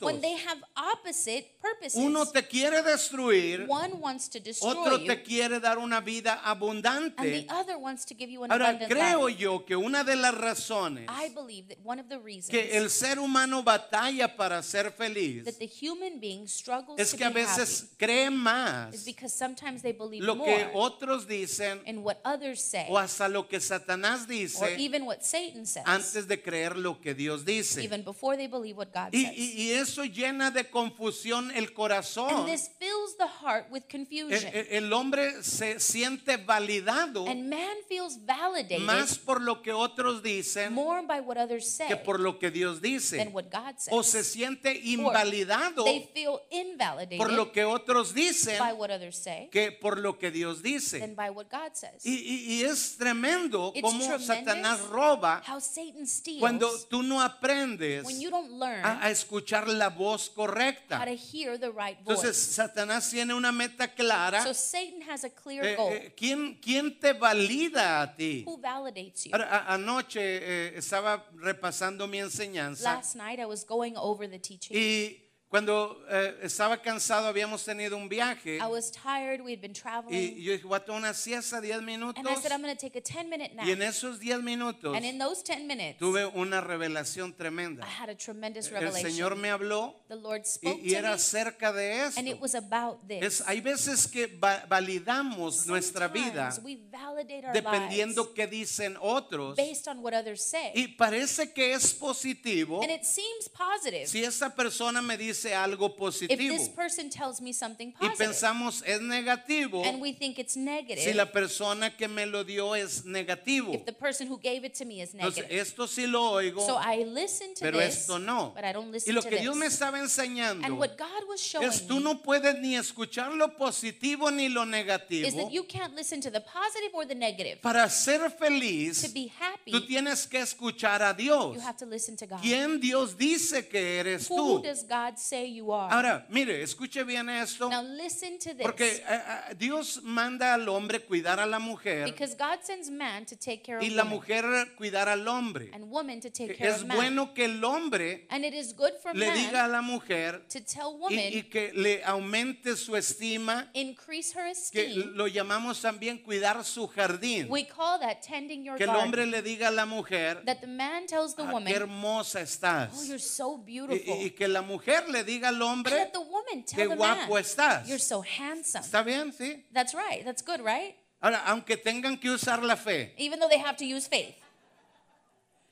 When 0.00 0.20
they 0.20 0.34
have 0.34 0.58
opposite 0.76 1.46
purposes? 1.60 1.94
Uno 2.00 2.24
te 2.26 2.42
quiere 2.46 2.82
destruir, 2.82 3.66
One 3.68 4.00
wants 4.00 4.28
to 4.30 4.40
destroy 4.40 4.70
otro 4.70 4.98
you, 4.98 5.06
te 5.06 5.22
quiere 5.22 5.60
dar 5.60 5.78
una 5.78 6.00
vida 6.00 6.40
and 6.44 6.60
abundante. 6.60 7.16
the 7.22 7.46
other 7.52 7.78
wants 7.78 8.04
to 8.06 8.14
give 8.14 8.30
you 8.30 8.44
an 8.44 8.50
Ahora, 8.52 8.70
abundant 8.70 8.90
creo 8.92 9.26
life. 9.28 9.38
yo 9.38 9.64
que 9.64 9.76
una 9.76 10.04
de 10.04 10.16
las 10.16 10.34
razones 10.34 11.06
I 11.08 11.28
believe 11.30 11.68
that 11.68 11.78
one 11.84 11.98
of 12.00 12.08
the 12.08 12.18
reasons 12.18 12.50
que 12.50 12.76
el 12.76 12.90
ser 12.90 13.18
humano 13.18 13.62
batalla 13.62 14.36
para 14.36 14.62
ser 14.62 14.90
feliz 14.92 15.44
that 15.44 15.58
the 15.58 15.66
human 15.66 16.20
being 16.20 16.46
struggles 16.46 16.98
es 17.00 17.10
to 17.12 17.16
que 17.16 17.24
a 17.24 17.30
veces 17.30 17.88
cree 17.98 18.26
is 18.26 18.32
más 18.32 19.04
because 19.04 19.32
sometimes 19.34 19.82
they 19.82 19.92
believe 19.92 20.22
lo 20.24 20.34
que 20.34 20.40
more 20.64 20.70
otros 20.74 21.26
dicen 21.26 21.80
in 21.86 22.02
what 22.02 22.18
others 22.24 22.60
say 22.60 22.86
o 22.88 22.96
hasta 22.98 23.28
lo 23.28 23.46
que 23.48 23.60
Satanás 23.60 24.22
or 24.22 24.26
dice 24.28 24.76
even 24.78 25.04
what 25.06 25.22
Satan 25.22 25.66
says 25.66 25.82
antes 25.86 26.26
de 26.26 26.40
creer 26.40 26.76
lo 26.76 27.00
que 27.00 27.14
Dios 27.14 27.44
dice. 27.44 27.82
even 27.82 28.02
before 28.02 28.36
they 28.36 28.46
believe 28.46 28.76
what 28.76 28.92
God 28.92 29.10
Y, 29.12 29.24
says. 29.24 29.37
Y- 29.38 29.62
y 29.62 29.70
eso 29.72 30.04
llena 30.04 30.50
de 30.50 30.68
confusión 30.68 31.50
el 31.52 31.72
corazón. 31.72 32.30
and 32.34 32.46
this 32.46 32.70
fills 32.78 33.16
the 33.18 33.26
heart 33.42 33.70
with 33.70 33.82
confusion. 33.90 34.50
el- 34.54 34.66
el 34.70 34.92
hombre 34.92 35.42
se 35.42 35.78
siente 35.80 36.36
validado 36.36 37.26
and 37.28 37.48
man 37.48 37.76
feels 37.88 38.18
validated 38.24 38.80
más 38.80 39.18
por 39.18 39.40
lo 39.40 39.62
que 39.62 39.72
otros 39.72 40.22
dicen 40.22 40.72
more 40.72 41.02
by 41.06 41.20
what 41.20 41.36
others 41.38 41.68
say 41.68 41.88
que 41.88 41.96
por 41.96 42.20
lo 42.20 42.38
que 42.38 42.50
Dios 42.50 42.80
dice. 42.80 43.16
than 43.18 43.32
what 43.32 43.44
God 43.50 43.76
says. 43.78 43.88
O 43.92 44.02
se 44.02 44.24
siente 44.24 44.74
invalidado 44.82 45.84
they 45.84 46.08
feel 46.12 46.40
invalidated 46.50 47.18
por 47.18 47.32
lo 47.32 47.52
que 47.52 47.64
otros 47.64 48.14
dicen 48.14 48.58
by 48.58 48.72
what 48.72 48.90
others 48.90 49.16
say 49.18 49.48
que 49.50 49.72
por 49.72 49.98
lo 49.98 50.18
que 50.18 50.30
Dios 50.30 50.62
dice. 50.62 50.98
than 51.00 51.14
by 51.14 51.30
what 51.30 51.46
God 51.50 51.72
says. 51.74 52.04
Y, 52.04 52.14
y- 52.14 52.52
y 52.54 52.62
es 52.64 52.96
tremendo 52.96 53.72
It's 53.74 53.82
cómo 53.82 54.18
Satanás 54.18 54.80
roba 54.88 55.42
How 55.46 55.60
Satan 55.60 56.06
steals 56.06 56.40
cuando 56.40 56.70
tú 56.88 57.02
no 57.02 57.20
aprendes 57.22 58.04
when 58.04 58.20
you 58.20 58.30
don't 58.30 58.50
learn 58.50 58.84
a, 58.84 59.04
a 59.04 59.10
escuchar 59.28 59.68
la 59.68 59.90
voz 59.90 60.30
correcta. 60.30 61.04
to 61.04 61.10
hear 61.12 61.58
the 61.58 61.68
right 61.70 61.98
voice. 62.02 62.20
Entonces 62.20 62.36
Satanás 62.36 63.10
tiene 63.10 63.34
una 63.34 63.52
meta 63.52 63.86
clara. 63.94 64.42
so 64.42 64.54
Satan 64.54 65.02
has 65.08 65.24
a 65.24 65.30
clear 65.30 65.64
Eh, 65.64 65.76
goal. 65.76 65.92
eh, 65.92 66.12
¿quién, 66.16 66.54
quién 66.62 66.98
te 66.98 67.12
valida 67.12 68.00
a 68.00 68.16
ti? 68.16 68.44
Who 68.46 68.56
validates 68.58 69.24
you? 69.24 69.32
A- 69.34 69.74
anoche 69.74 70.18
eh, 70.20 70.78
estaba 70.78 71.26
repasando 71.36 72.06
mi 72.08 72.18
enseñanza 72.18 72.84
Last 72.94 73.16
night 73.16 73.38
I 73.38 73.44
was 73.44 73.64
going 73.66 73.94
over 73.96 74.28
the 74.28 74.38
teaching. 74.38 74.74
y 74.76 75.27
cuando 75.48 76.04
eh, 76.10 76.40
estaba 76.42 76.76
cansado 76.82 77.26
habíamos 77.26 77.64
tenido 77.64 77.96
un 77.96 78.06
viaje 78.06 78.56
I 78.58 78.66
was 78.66 78.90
tired. 78.92 79.40
We 79.40 79.52
had 79.54 79.60
been 79.62 79.70
y 79.72 79.74
traveling. 79.74 80.36
yo 80.42 80.52
dije, 80.52 80.64
voy 80.66 80.76
a 80.76 80.84
tomar 80.84 81.00
una 81.00 81.14
siesta 81.14 81.58
10 81.62 81.80
minutos 81.82 82.18
And 82.18 82.28
I 82.28 82.34
said, 82.40 82.52
I'm 82.52 82.60
going 82.60 82.76
to 82.76 82.78
take 82.80 82.98
a 82.98 83.00
10 83.00 83.30
minute 83.30 83.54
nap. 83.54 83.66
y 83.66 83.70
en 83.72 83.80
esos 83.80 84.20
10 84.20 84.42
minutos 84.42 84.94
And 84.94 85.06
in 85.06 85.18
those 85.18 85.42
10 85.42 85.66
minutes, 85.66 85.96
tuve 85.98 86.26
una 86.26 86.60
revelación 86.60 87.34
tremenda. 87.34 87.86
I 87.86 88.02
had 88.02 88.10
a 88.10 88.14
tremendous 88.14 88.66
El 88.66 88.72
revelation. 88.74 89.10
Señor 89.10 89.36
me 89.36 89.48
habló 89.48 89.94
the 90.08 90.16
Lord 90.16 90.42
y, 90.42 90.44
spoke 90.44 90.80
y 90.82 90.90
to 90.90 90.98
era 90.98 91.12
acerca 91.14 91.72
de 91.72 92.04
esto. 92.04 92.20
and 92.20 92.28
it 92.28 92.38
was 92.40 92.54
about 92.54 93.06
this. 93.08 93.22
Es, 93.22 93.40
hay 93.46 93.62
veces 93.62 94.06
que 94.06 94.26
va- 94.26 94.66
validamos 94.68 95.66
nuestra 95.66 96.08
vida 96.08 96.52
Sometimes 96.52 96.62
we 96.62 96.76
validate 96.90 97.46
our 97.46 97.52
dependiendo 97.54 98.22
lives 98.24 98.34
qué 98.34 98.46
dicen 98.46 98.98
otros 99.00 99.56
based 99.56 99.88
on 99.88 100.00
what 100.04 100.12
others 100.12 100.42
say. 100.42 100.72
y 100.74 100.88
parece 100.88 101.54
que 101.54 101.72
es 101.72 101.94
positivo 101.94 102.82
and 102.82 102.90
it 102.90 103.04
seems 103.04 103.48
positive 103.48 104.06
si 104.06 104.22
esa 104.22 104.54
persona 104.54 105.00
me 105.00 105.16
dice 105.16 105.37
algo 105.46 105.86
if 105.86 105.96
positivo 105.96 106.56
this 106.56 106.68
person 106.68 107.08
tells 107.10 107.40
me 107.40 107.52
something 107.52 107.88
y 107.88 107.92
positive. 108.08 108.16
pensamos 108.26 108.82
es 108.86 109.00
negativo 109.00 109.84
and 109.84 110.00
we 110.00 110.12
think 110.12 110.38
it's 110.38 110.56
negative 110.56 111.02
si 111.02 111.12
la 111.12 111.26
persona 111.26 111.96
que 111.96 112.08
me 112.08 112.26
lo 112.26 112.44
dio 112.44 112.74
es 112.74 113.04
negativo. 113.04 113.72
if 113.74 113.84
the 113.84 113.92
person 113.92 114.26
who 114.28 114.38
gave 114.38 114.64
it 114.66 114.74
to 114.74 114.84
me 114.84 115.00
is 115.02 115.14
Entonces, 115.14 115.36
negative. 115.44 115.60
esto 115.60 115.86
sí 115.86 116.06
lo 116.06 116.30
oigo, 116.32 116.64
so 116.66 116.76
I 116.76 117.04
listen 117.04 117.54
to 117.54 117.60
pero 117.60 117.78
this, 117.78 117.98
esto 118.00 118.18
no. 118.18 118.52
but 118.54 118.64
I 118.64 118.72
don't 118.72 118.88
Y 118.88 118.92
listen 118.92 119.14
lo 119.14 119.22
to 119.22 119.28
que. 119.28 119.38
Dios 119.40 119.56
me 119.56 119.66
estaba 119.66 119.98
enseñando 119.98 120.64
and 120.66 120.78
what 120.78 120.96
God 120.96 121.28
was 121.28 121.40
showing 121.40 121.68
es 121.68 121.86
tú 121.86 121.96
me 121.96 122.00
no 122.02 122.22
puedes 122.22 122.58
ni 122.60 122.76
escuchar 122.76 123.32
lo 123.34 123.48
positivo 123.56 124.30
ni 124.30 124.48
lo 124.48 124.62
is 124.64 124.68
negativo. 124.68 125.36
that 125.36 125.52
you 125.52 125.64
can't 125.64 125.94
listen 125.94 126.20
to 126.20 126.30
the 126.30 126.40
positive 126.40 126.90
or 126.94 127.04
the 127.06 127.14
negative. 127.14 127.60
Para 127.62 127.88
ser 127.90 128.18
to 128.18 128.30
feliz, 128.30 129.12
be 129.12 129.30
happy, 129.38 129.72
tú 129.72 129.86
tienes 129.86 130.26
que 130.26 130.38
escuchar 130.40 131.02
a 131.02 131.12
Dios. 131.14 131.54
you 131.54 131.60
have 131.60 131.76
to 131.76 131.86
listen 131.86 132.16
to 132.16 132.26
God. 132.26 132.40
¿Quién 132.40 132.80
Dios 132.80 133.16
dice 133.16 133.68
que 133.68 133.98
eres 134.00 134.28
Who 134.30 134.36
tú? 134.36 134.62
does 134.62 134.82
God 134.84 135.16
say 135.28 135.38
say 135.38 135.52
you 135.52 135.70
are. 135.72 135.92
Ahora, 135.94 136.26
mire, 136.30 136.62
escuche 136.62 137.04
bien 137.04 137.28
esto, 137.28 137.68
Now 137.68 137.82
listen 137.82 138.38
to 138.38 138.54
this. 138.54 138.62
porque 138.62 138.84
eh, 138.86 139.02
eh, 139.08 139.54
Dios 139.58 140.00
manda 140.02 140.54
al 140.54 140.66
hombre 140.68 141.00
cuidar 141.00 141.38
a 141.38 141.46
la 141.46 141.58
mujer 141.58 142.06
Because 142.06 142.34
God 142.34 142.60
sends 142.62 142.88
man 142.90 143.26
to 143.26 143.36
take 143.36 143.62
care 143.62 143.76
of 143.78 143.82
y 143.84 143.90
la 143.90 144.04
woman 144.04 144.16
mujer 144.16 144.44
cuidar 144.76 145.08
al 145.08 145.26
hombre. 145.28 145.70
and 145.74 145.84
woman 145.90 146.20
to 146.20 146.30
take 146.30 146.56
care 146.56 146.70
Es 146.70 146.80
of 146.82 146.86
man. 146.86 146.96
bueno 146.96 147.34
que 147.34 147.44
el 147.44 147.62
hombre 147.64 148.26
and 148.30 148.44
it 148.44 148.54
is 148.54 148.72
good 148.74 148.92
for 149.02 149.14
le 149.14 149.26
man 149.26 149.36
diga 149.36 149.64
a 149.64 149.68
la 149.68 149.82
mujer 149.82 150.42
to 150.48 150.60
tell 150.60 150.92
y, 150.94 150.98
woman 150.98 151.18
y 151.32 151.42
que 151.42 151.72
le 151.74 152.02
aumente 152.04 152.74
su 152.76 152.96
estima, 152.96 153.68
increase 153.74 154.32
her 154.34 154.44
que 154.72 154.86
esteem. 154.86 155.12
lo 155.14 155.26
llamamos 155.26 155.80
también 155.82 156.18
cuidar 156.18 156.64
su 156.64 156.86
jardín. 156.88 157.46
We 157.50 157.66
call 157.66 158.00
that 158.00 158.22
tending 158.22 158.64
your 158.64 158.76
Que 158.76 158.84
el 158.84 158.90
garden. 158.90 159.04
hombre 159.04 159.26
le 159.26 159.42
diga 159.42 159.68
a 159.68 159.70
la 159.70 159.84
mujer, 159.86 160.42
that 160.46 160.60
the 160.60 160.66
man 160.66 161.06
tells 161.06 161.34
the 161.34 161.42
"Ah, 161.42 161.52
woman, 161.52 161.66
qué 161.72 161.76
hermosa 161.76 162.40
estás. 162.40 162.90
"Oh, 162.96 163.04
you're 163.04 163.18
so 163.18 163.58
Y, 163.66 163.78
beautiful." 163.78 164.14
y- 164.16 164.24
y 164.26 164.30
que 164.30 164.48
la 164.48 164.62
mujer 164.62 165.08
le 165.08 165.17
diga 165.24 165.48
al 165.48 165.60
hombre, 165.62 166.10
woman 166.14 166.64
qué 166.64 166.86
guapo 166.86 167.34
man, 167.34 167.40
estás. 167.42 167.86
"You're 167.88 168.02
so 168.02 168.22
handsome." 168.22 168.84
¿Está 168.84 169.02
bien? 169.02 169.32
Sí. 169.32 169.64
That's 169.72 169.94
right. 169.94 170.24
That's 170.24 170.42
good, 170.44 170.60
right? 170.60 170.96
Ahora, 171.20 171.42
aunque 171.46 171.76
tengan 171.76 172.18
que 172.18 172.30
usar 172.30 172.62
la 172.62 172.76
fe, 172.76 173.14
Even 173.18 173.38
though 173.40 173.48
they 173.48 173.60
have 173.60 173.76
to 173.76 173.84
use 173.84 174.08
faith. 174.08 174.36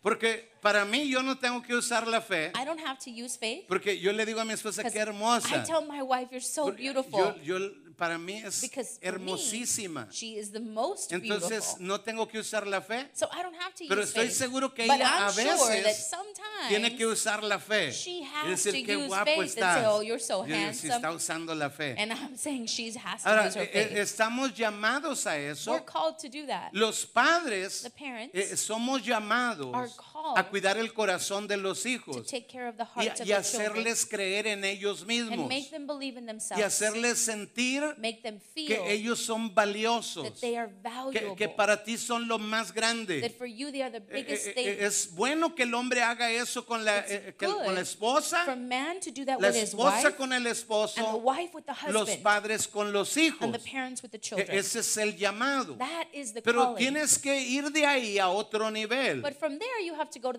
porque 0.02 0.50
para 0.66 0.84
mí 0.84 1.08
yo 1.08 1.22
no 1.22 1.38
tengo 1.38 1.62
que 1.62 1.74
usar 1.74 2.06
la 2.08 2.20
fe, 2.20 2.50
I 2.60 2.64
don't 2.64 2.80
have 2.84 2.98
to 3.04 3.10
use 3.10 3.36
faith. 3.38 3.66
porque 3.68 3.98
yo 4.00 4.12
le 4.12 4.26
digo 4.26 4.40
a 4.40 4.44
mi 4.44 4.52
esposa, 4.54 4.82
qué 4.82 4.98
hermosa. 4.98 5.48
I 5.62 5.64
tell 5.64 5.82
my 5.86 6.02
wife, 6.02 6.28
"You're 6.32 6.40
so 6.44 6.72
beautiful." 6.72 7.36
Yo, 7.42 7.58
yo- 7.58 7.70
para 7.96 8.18
mí 8.18 8.42
es 8.44 8.60
because 8.60 8.98
me, 9.00 9.08
hermosísima. 9.08 10.06
she 10.10 10.36
is 10.36 10.50
the 10.52 10.60
most 10.60 11.12
Entonces 11.12 11.48
beautiful. 11.48 11.86
no 11.86 11.98
tengo 12.02 12.28
que 12.28 12.38
usar 12.38 12.66
la 12.66 12.82
fe, 12.82 13.08
So 13.14 13.26
I 13.32 13.42
don't 13.42 13.54
have 13.58 13.72
to 13.74 13.84
pero 13.88 14.02
use 14.02 14.08
estoy 14.10 14.26
faith. 14.26 14.36
seguro 14.36 14.74
que 14.74 14.86
but 14.86 14.96
ella 14.96 15.08
a 15.08 15.28
I'm 15.30 15.34
veces 15.34 16.10
tiene 16.68 16.94
que 16.94 17.06
usar 17.06 17.42
la 17.42 17.58
fe 17.58 17.90
she 17.92 18.22
has 18.22 18.48
decir 18.48 18.72
to 18.72 18.86
qué 18.86 18.96
use 18.98 19.06
guapo 19.08 19.24
faith 19.24 19.38
and 19.38 19.48
estás. 19.48 19.74
say, 19.76 19.84
"Oh, 19.86 20.02
you're 20.02 20.20
so 20.22 20.44
Yo 20.44 20.54
digo, 20.54 20.56
si 20.74 20.88
handsome." 20.88 20.94
está 20.96 21.12
usando 21.12 21.54
la 21.54 21.70
fe. 21.70 21.94
and 21.98 22.12
I'm 22.12 22.36
saying 22.36 22.66
she 22.66 22.90
has 22.98 23.22
to 23.22 23.28
Ahora, 23.30 23.46
use 23.46 23.54
her 23.54 23.62
eh, 23.64 23.70
eh, 23.72 23.84
faith. 23.88 23.96
estamos 23.98 24.52
llamados 24.54 25.26
a 25.26 25.38
eso. 25.38 25.72
We're 25.72 25.80
called 25.84 26.18
to 26.18 26.28
do 26.28 26.46
that. 26.48 26.74
Los 26.74 27.06
padres 27.06 27.82
The 27.82 27.90
parents 27.90 28.34
eh, 28.34 28.56
somos 28.56 29.02
llamados 29.06 29.74
are 29.74 29.88
called 29.96 30.38
a 30.38 30.44
cuidar 30.56 30.78
el 30.78 30.94
corazón 30.94 31.46
de 31.46 31.58
los 31.58 31.84
hijos 31.84 32.32
y, 32.32 33.28
y 33.28 33.32
hacerles 33.32 34.06
creer 34.06 34.46
en 34.46 34.64
ellos 34.64 35.04
mismos 35.04 35.48
make 35.50 35.68
them 35.70 35.86
believe 35.86 36.18
in 36.18 36.24
themselves. 36.24 36.58
y 36.58 36.62
hacerles 36.62 37.18
sentir 37.18 37.82
que 38.54 38.90
ellos 38.90 39.18
son 39.20 39.54
valiosos, 39.54 40.24
that 40.24 40.40
they 40.40 40.56
are 40.56 40.68
que, 40.72 40.80
valuable. 40.88 41.36
que 41.36 41.48
para 41.50 41.84
ti 41.84 41.98
son 41.98 42.26
lo 42.26 42.38
más 42.38 42.72
grande. 42.72 43.20
that 43.20 43.32
for 43.36 43.46
you 43.46 43.70
they 43.70 43.82
are 43.82 43.90
the 43.90 43.98
Eh, 43.98 44.22
biggest 44.22 44.46
eh, 44.46 44.52
eh, 44.56 44.86
Es 44.86 45.10
bueno 45.14 45.54
que 45.54 45.64
el 45.64 45.74
hombre 45.74 46.00
haga 46.02 46.30
eso 46.30 46.64
con 46.64 46.84
la, 46.86 47.00
eh, 47.00 47.34
que- 47.38 47.46
con 47.46 47.74
la 47.74 47.80
esposa, 47.82 48.44
for 48.46 48.56
man 48.56 48.98
to 49.00 49.10
do 49.10 49.26
that 49.26 49.38
la 49.38 49.48
esposa 49.48 50.16
con 50.16 50.32
el 50.32 50.46
esposo, 50.46 51.18
wife 51.18 51.50
with 51.54 51.64
the 51.64 51.92
los 51.92 52.02
husband 52.08 52.22
padres 52.22 52.66
con 52.66 52.92
los 52.94 53.14
hijos. 53.18 53.42
and 53.42 53.52
the 53.52 53.70
parents 53.70 54.02
with 54.02 54.10
the 54.10 54.16
E- 54.16 54.20
children. 54.20 54.50
Ese 54.50 54.80
es 54.80 54.96
el 54.96 55.14
llamado. 55.16 55.76
Pero 56.42 56.74
tienes 56.76 57.18
que 57.18 57.38
ir 57.42 57.70
de 57.70 57.84
ahí 57.84 58.18
a 58.18 58.28
otro 58.30 58.70
nivel. 58.70 59.20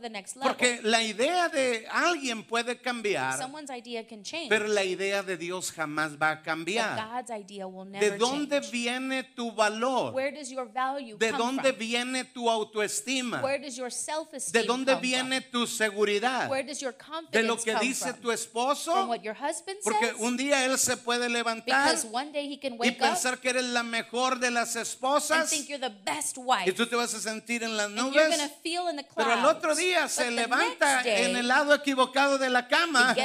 But 0.07 0.13
the 0.13 0.17
next 0.17 0.35
level. 0.35 0.49
Porque 0.55 0.79
la 0.83 1.01
idea 1.01 1.49
de 1.49 1.85
alguien 1.91 2.43
puede 2.43 2.79
cambiar, 2.81 3.37
Someone's 3.37 3.69
idea 3.69 4.05
can 4.07 4.23
change. 4.23 4.49
pero 4.49 4.67
la 4.67 4.83
idea 4.83 5.23
de 5.23 5.37
Dios 5.37 5.71
jamás 5.71 6.17
va 6.21 6.31
a 6.31 6.35
but 6.35 6.43
cambiar. 6.45 6.95
God's 6.97 7.31
idea 7.31 7.67
will 7.67 7.85
never 7.89 8.11
¿De 8.11 8.17
dónde 8.17 8.59
change. 8.61 8.71
viene 8.71 9.23
tu 9.35 9.51
valor? 9.51 10.13
Where 10.13 10.31
does 10.31 10.49
your 10.49 10.65
value 10.71 11.17
¿De 11.17 11.31
come 11.31 11.37
dónde 11.37 11.69
from? 11.73 11.79
viene 11.79 12.23
tu 12.25 12.49
autoestima? 12.49 13.41
Where 13.41 13.59
does 13.59 13.75
your 13.75 13.91
self-esteem 13.91 14.61
¿De 14.61 14.67
dónde 14.67 14.93
come 14.93 15.01
viene 15.01 15.41
tu 15.41 15.67
seguridad? 15.67 16.49
Where 16.49 16.63
does 16.67 16.79
your 16.79 16.93
¿De 16.93 16.97
confidence 17.05 17.47
lo 17.47 17.57
que 17.57 17.73
come 17.73 17.85
dice 17.85 18.09
from? 18.11 18.21
tu 18.21 18.31
esposo? 18.31 19.07
What 19.07 19.21
your 19.23 19.35
husband 19.35 19.77
Porque 19.83 20.07
says? 20.07 20.15
un 20.19 20.37
día 20.37 20.65
él 20.65 20.77
se 20.77 20.97
puede 20.97 21.29
levantar 21.29 21.93
because 21.93 22.07
one 22.11 22.31
day 22.31 22.47
he 22.51 22.57
can 22.59 22.73
y 22.73 22.77
wake 22.77 23.01
up 23.01 23.07
pensar 23.09 23.39
que 23.39 23.49
eres 23.49 23.65
la 23.65 23.83
mejor 23.83 24.39
de 24.39 24.51
las 24.51 24.75
and 24.75 24.85
esposas 24.85 25.49
think 25.49 25.67
you're 25.67 25.79
the 25.79 25.95
best 26.05 26.37
y 26.37 26.41
wife. 26.41 26.71
tú 26.73 26.87
te 26.87 26.95
vas 26.95 27.13
a 27.13 27.19
sentir 27.19 27.63
en 27.63 27.75
las 27.75 27.87
and 27.87 27.97
you're 27.97 28.11
going 28.11 28.31
to 28.31 28.37
nubes. 28.37 28.51
feel 28.63 28.87
in 28.89 28.95
the 28.97 29.03
clouds. 29.03 29.15
Pero 29.15 29.31
al 29.31 29.45
otro 29.45 29.75
día 29.87 30.07
se 30.07 30.31
levanta 30.31 31.01
en 31.03 31.35
el 31.35 31.47
lado 31.47 31.73
equivocado 31.73 32.37
de 32.37 32.49
la 32.49 32.67
cama 32.67 33.15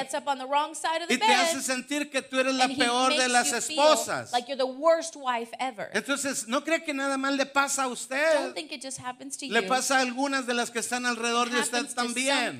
y 1.08 1.18
te 1.18 1.34
hace 1.34 1.62
sentir 1.62 2.10
que 2.10 2.22
tú 2.22 2.38
eres 2.38 2.54
la 2.54 2.68
peor 2.68 3.14
de 3.14 3.28
las 3.28 3.52
esposas. 3.52 4.30
feel 4.30 4.40
like 4.40 4.48
you're 4.48 4.56
the 4.56 4.64
worst 4.64 5.16
wife 5.16 5.50
ever. 5.58 5.90
Entonces, 5.92 6.46
no 6.46 6.62
cree 6.62 6.82
que 6.82 6.94
nada 6.94 7.16
más 7.16 7.34
le 7.34 7.46
pasa 7.46 7.82
a 7.82 7.86
Don't 7.86 7.98
usted. 7.98 8.54
think 8.54 8.72
it 8.72 8.82
just 8.82 8.98
happens 8.98 9.36
to 9.36 9.46
Le 9.46 9.62
pasa 9.62 9.98
a 9.98 10.00
algunas 10.00 10.46
de 10.46 10.54
las 10.54 10.70
que 10.70 10.80
están 10.80 11.06
alrededor 11.06 11.50
de 11.50 11.60
usted 11.60 11.86
también. 11.94 12.58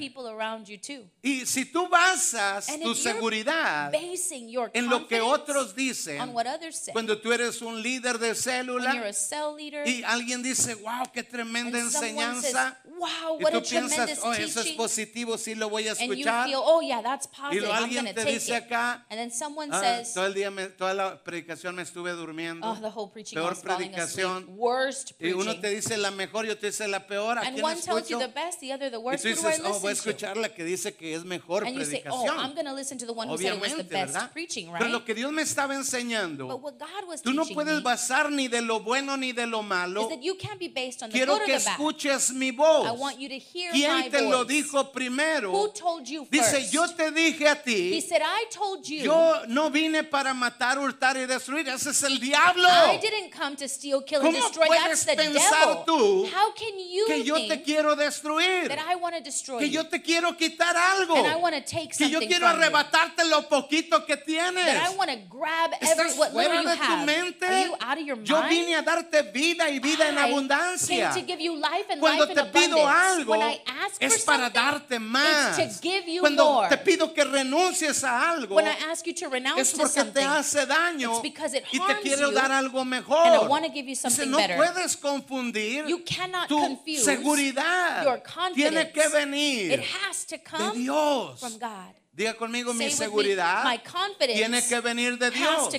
Y 1.23 1.47
si 1.47 1.64
tú 1.64 1.88
basas 1.88 2.66
tu 2.82 2.94
seguridad 2.94 3.92
Basing 3.92 4.49
your 4.49 4.71
en 4.75 4.88
lo 4.88 5.06
que 5.06 5.21
otros 5.21 5.75
dicen, 5.75 6.21
on 6.21 6.30
what 6.35 6.47
others 6.47 6.76
say. 6.76 6.92
cuando 6.92 7.18
tú 7.18 7.32
eres 7.32 7.62
un 7.62 7.82
líder 7.82 8.18
de 8.18 8.35
célula 8.35 8.94
y 9.87 10.02
alguien 10.04 10.42
dice, 10.42 10.75
wow, 10.75 11.11
qué 11.12 11.23
tremenda 11.23 11.78
enseñanza, 11.78 12.78
y 13.38 13.44
tú 13.44 13.59
a 13.59 13.61
piensas, 13.94 14.18
tremendous 14.18 14.25
oh, 14.25 14.32
eso 14.32 14.61
es 14.61 14.64
teaching. 14.66 14.76
positivo, 14.76 15.38
sí 15.38 15.54
lo 15.54 15.68
voy 15.68 15.88
a 15.88 15.92
and 15.92 16.00
you 16.00 16.12
escuchar. 16.12 16.46
feel, 16.46 16.61
oh 16.62 16.80
yeah, 16.80 17.02
that's 17.02 17.26
Y 17.26 17.30
positive. 17.37 17.61
luego 17.62 17.75
I'm 17.75 17.84
alguien 17.84 18.04
going 18.04 18.14
te 18.14 18.22
take 18.22 18.32
dice 18.34 18.49
it. 18.56 18.62
acá, 18.64 19.04
And 19.11 19.18
then 19.18 19.30
someone 19.30 19.68
ah, 19.72 19.80
says, 19.80 20.14
todo 20.14 20.26
el 20.26 20.34
día, 20.34 20.50
me- 20.50 20.66
toda 20.68 20.94
la 20.94 21.22
predicación 21.22 21.75
me 21.75 21.82
estuve 21.82 22.12
durmiendo. 22.12 22.66
oh, 22.66 22.75
the 22.80 22.90
whole 22.90 23.08
preaching 23.11 23.38
I 23.38 23.42
Peor 23.42 23.50
was 23.50 23.62
falling 23.62 23.94
asleep. 23.94 24.26
predicación. 24.26 24.46
Worst 24.56 25.12
Y 25.20 25.32
uno 25.32 25.44
preaching. 25.44 25.61
te 25.61 25.68
dice 25.70 25.96
la 25.99 26.11
mejor, 26.11 26.46
yo 26.46 26.56
te 26.58 26.66
dice 26.68 26.87
la 26.88 27.06
peor. 27.06 27.38
¿A 27.38 27.42
and 27.42 27.54
quién 27.56 27.64
one 27.64 27.75
tells 27.80 28.08
you 28.08 28.18
escucho? 28.18 28.18
the 28.18 28.28
best, 28.28 28.61
the 28.61 28.72
other 28.72 28.90
the 28.90 28.99
Y 28.99 29.02
worst. 29.02 29.25
tú 29.25 29.28
Who 29.30 29.34
do 29.34 29.49
I 29.49 29.50
dices, 29.52 29.64
oh, 29.66 29.80
voy 29.80 29.90
a 29.90 29.90
listen 29.90 30.04
to? 30.04 30.11
escuchar 30.11 30.37
la 30.37 30.49
que 30.49 30.64
dice 30.64 30.94
que 30.94 31.14
es 31.14 31.25
mejor 31.25 31.64
And 31.66 31.76
you 31.76 31.84
say, 31.84 32.02
oh, 32.08 32.22
predicación. 32.25 32.38
I'm 32.44 32.54
going 32.54 32.66
to 32.66 32.75
listen 32.75 32.99
to 32.99 33.06
the 33.06 33.12
one 33.12 33.28
who 33.28 33.37
said 33.38 33.54
it 33.54 33.61
was 33.61 33.70
the 33.75 33.82
Obviamente, 33.82 33.90
best 33.92 34.12
¿verdad? 34.14 34.32
preaching, 34.32 34.70
Pero 34.78 34.90
lo 34.90 35.04
que 35.04 35.14
Dios 35.14 35.32
me 35.32 35.42
estaba 35.42 35.75
But 35.75 35.76
enseñando, 35.78 36.46
what 36.58 36.78
God 36.78 37.08
was 37.08 37.22
tú 37.22 37.32
no 37.32 37.42
teaching 37.42 37.54
puedes 37.54 37.75
me 37.76 37.80
basar 37.82 38.30
ni 38.30 38.49
de 38.49 38.61
lo 38.62 38.80
bueno 38.80 39.16
ni 39.16 39.32
de 39.32 39.46
lo 39.46 39.62
malo. 39.62 40.02
is 40.02 40.08
that 40.08 40.22
you 40.22 40.34
can't 40.37 40.58
be 40.58 40.68
based 40.68 41.02
on 41.02 41.11
the 41.11 41.14
Quiero 41.16 41.34
good 41.38 41.46
que 41.46 41.54
or 41.54 41.58
the 41.58 41.64
bad. 41.64 41.78
escuches 41.78 42.32
mi 42.32 42.49
I 42.49 42.50
voz. 42.52 42.99
want 42.99 43.18
you 43.18 43.28
to 43.28 43.38
hear 43.38 43.72
¿Quién 43.87 44.11
te 44.11 44.21
lo 44.23 44.45
dijo 44.45 44.93
primero? 44.93 45.51
Who 45.53 45.69
told 45.73 46.07
you 46.07 46.27
Dice, 46.31 46.69
yo 46.71 46.89
te 46.95 47.11
dije 47.11 47.49
a 47.49 47.53
He 47.53 47.62
ti, 47.65 48.01
said, 48.01 48.23
I 48.23 48.47
told 48.51 48.85
you. 48.87 49.03
yo 49.05 49.43
no 49.49 49.71
vine 49.71 50.05
para 50.05 50.33
matar, 50.35 50.79
hurtar 50.79 51.17
y 51.17 51.27
destruir. 51.27 51.69
Ese 51.69 51.91
es 51.91 52.03
el 52.03 52.19
diablo. 52.19 52.69
I 52.69 52.99
didn't 52.99 53.31
come 53.33 53.57
to 53.57 53.69
steal, 53.69 54.03
kill, 54.05 54.21
and 54.21 54.29
¿Cómo 54.35 54.43
destroy. 54.47 54.67
puedes 54.69 55.05
That's 55.05 55.05
the 55.07 55.17
pensar 55.17 55.69
devil. 55.69 55.85
tú 55.87 56.27
How 56.27 56.53
can 56.55 56.79
you 56.79 57.05
Que 57.07 57.23
yo 57.25 57.37
te 57.47 57.62
quiero 57.62 57.95
destruir. 57.97 58.69
that 58.69 58.79
I 58.89 58.95
want 58.97 59.15
to 59.17 59.21
destroy 59.23 59.59
Que 59.59 59.71
yo 59.71 59.87
te 59.89 60.01
quiero 60.03 60.37
quitar 60.37 60.75
algo. 60.77 61.17
and 61.17 61.27
I 61.27 61.37
want 61.37 61.55
to 61.55 61.61
take 61.62 61.97
Que 61.97 62.09
yo 62.09 62.21
quiero 62.21 62.47
you? 62.47 62.57
arrebatarte 62.57 63.25
lo 63.25 63.49
poquito 63.49 64.05
que 64.07 64.17
tienes. 64.17 64.65
That 64.67 64.91
I 64.91 64.97
want 64.97 65.11
to 65.11 65.17
grab 65.29 65.73
every 65.81 65.89
¿Estás 66.11 66.17
what 66.19 66.33
fuera 66.33 66.62
de 66.62 66.77
tu 66.77 66.97
mente? 67.07 67.47
Are 67.47 67.65
you 67.67 67.75
out 67.81 67.99
of 67.99 68.05
your 68.07 68.19
Yo 68.23 68.37
mind? 68.39 68.51
vine 68.51 68.75
a 68.77 68.83
darte 68.83 69.23
vida 69.33 69.69
y 69.71 69.79
vida 69.79 70.09
en 70.09 70.19
abundancia. 70.19 71.11
came 71.12 71.21
to 71.21 71.27
give 71.27 71.41
you 71.41 71.55
life 71.57 71.87
and 71.91 72.01
Cuando 72.01 72.25
life 72.27 72.35
te 72.35 72.41
in 72.41 72.53
pido 72.53 72.87
abundance. 72.89 73.21
algo, 73.21 73.35
ask 73.85 73.97
for 74.00 74.05
es 74.05 74.25
para 74.25 74.50
darte 74.50 74.99
más. 74.99 75.59
It's 75.59 75.81
to 75.81 75.83
give 75.88 76.07
you 76.11 76.21
Cuando 76.21 76.45
more. 76.45 76.69
te 76.69 76.76
pido 76.79 77.12
que 77.14 77.25
renuncies 77.25 78.05
a 78.05 78.31
algo, 78.31 78.55
when 78.57 78.67
I 78.67 78.76
ask 78.91 79.07
you 79.07 79.14
to 79.14 79.29
renounce 79.29 79.61
es 79.61 79.73
porque 79.73 80.05
te 80.12 80.23
hace 80.23 80.67
daño 80.67 81.12
it's 81.12 81.23
because 81.23 81.55
it 81.57 81.64
y 81.73 81.79
te 81.79 81.95
quiero 82.02 82.29
you, 82.31 82.35
dar 82.35 82.50
algo 82.52 82.81
and 82.81 82.95
I 82.95 82.99
mejor. 83.00 83.49
want 83.49 83.64
to 83.64 83.71
give 83.73 83.87
you 83.88 83.95
Dice, 83.95 84.02
something 84.02 84.31
no 84.31 84.38
better. 84.38 84.57
puedes 84.57 84.97
confundir 84.97 85.87
You 85.88 86.02
cannot 86.05 86.49
tu 86.49 86.59
confuse 86.59 87.05
seguridad. 87.05 88.05
your 88.05 88.19
confidence. 88.23 88.55
Tiene 88.55 88.93
que 88.93 89.09
venir 89.09 89.73
It 89.73 89.81
has 89.81 90.25
to 90.26 90.37
de 90.37 90.43
come 90.43 90.79
Dios. 90.79 91.41
from 91.41 91.59
God. 91.59 91.95
Diga 92.14 92.35
conmigo, 92.35 92.75
mi 92.75 92.85
with 92.85 92.90
me, 92.90 92.95
seguridad 92.95 93.64
my 93.64 93.78
confidence 93.78 94.37
tiene 94.38 94.61
que 94.69 94.81
venir 94.81 95.16
de 95.16 95.31
Dios. 95.31 95.71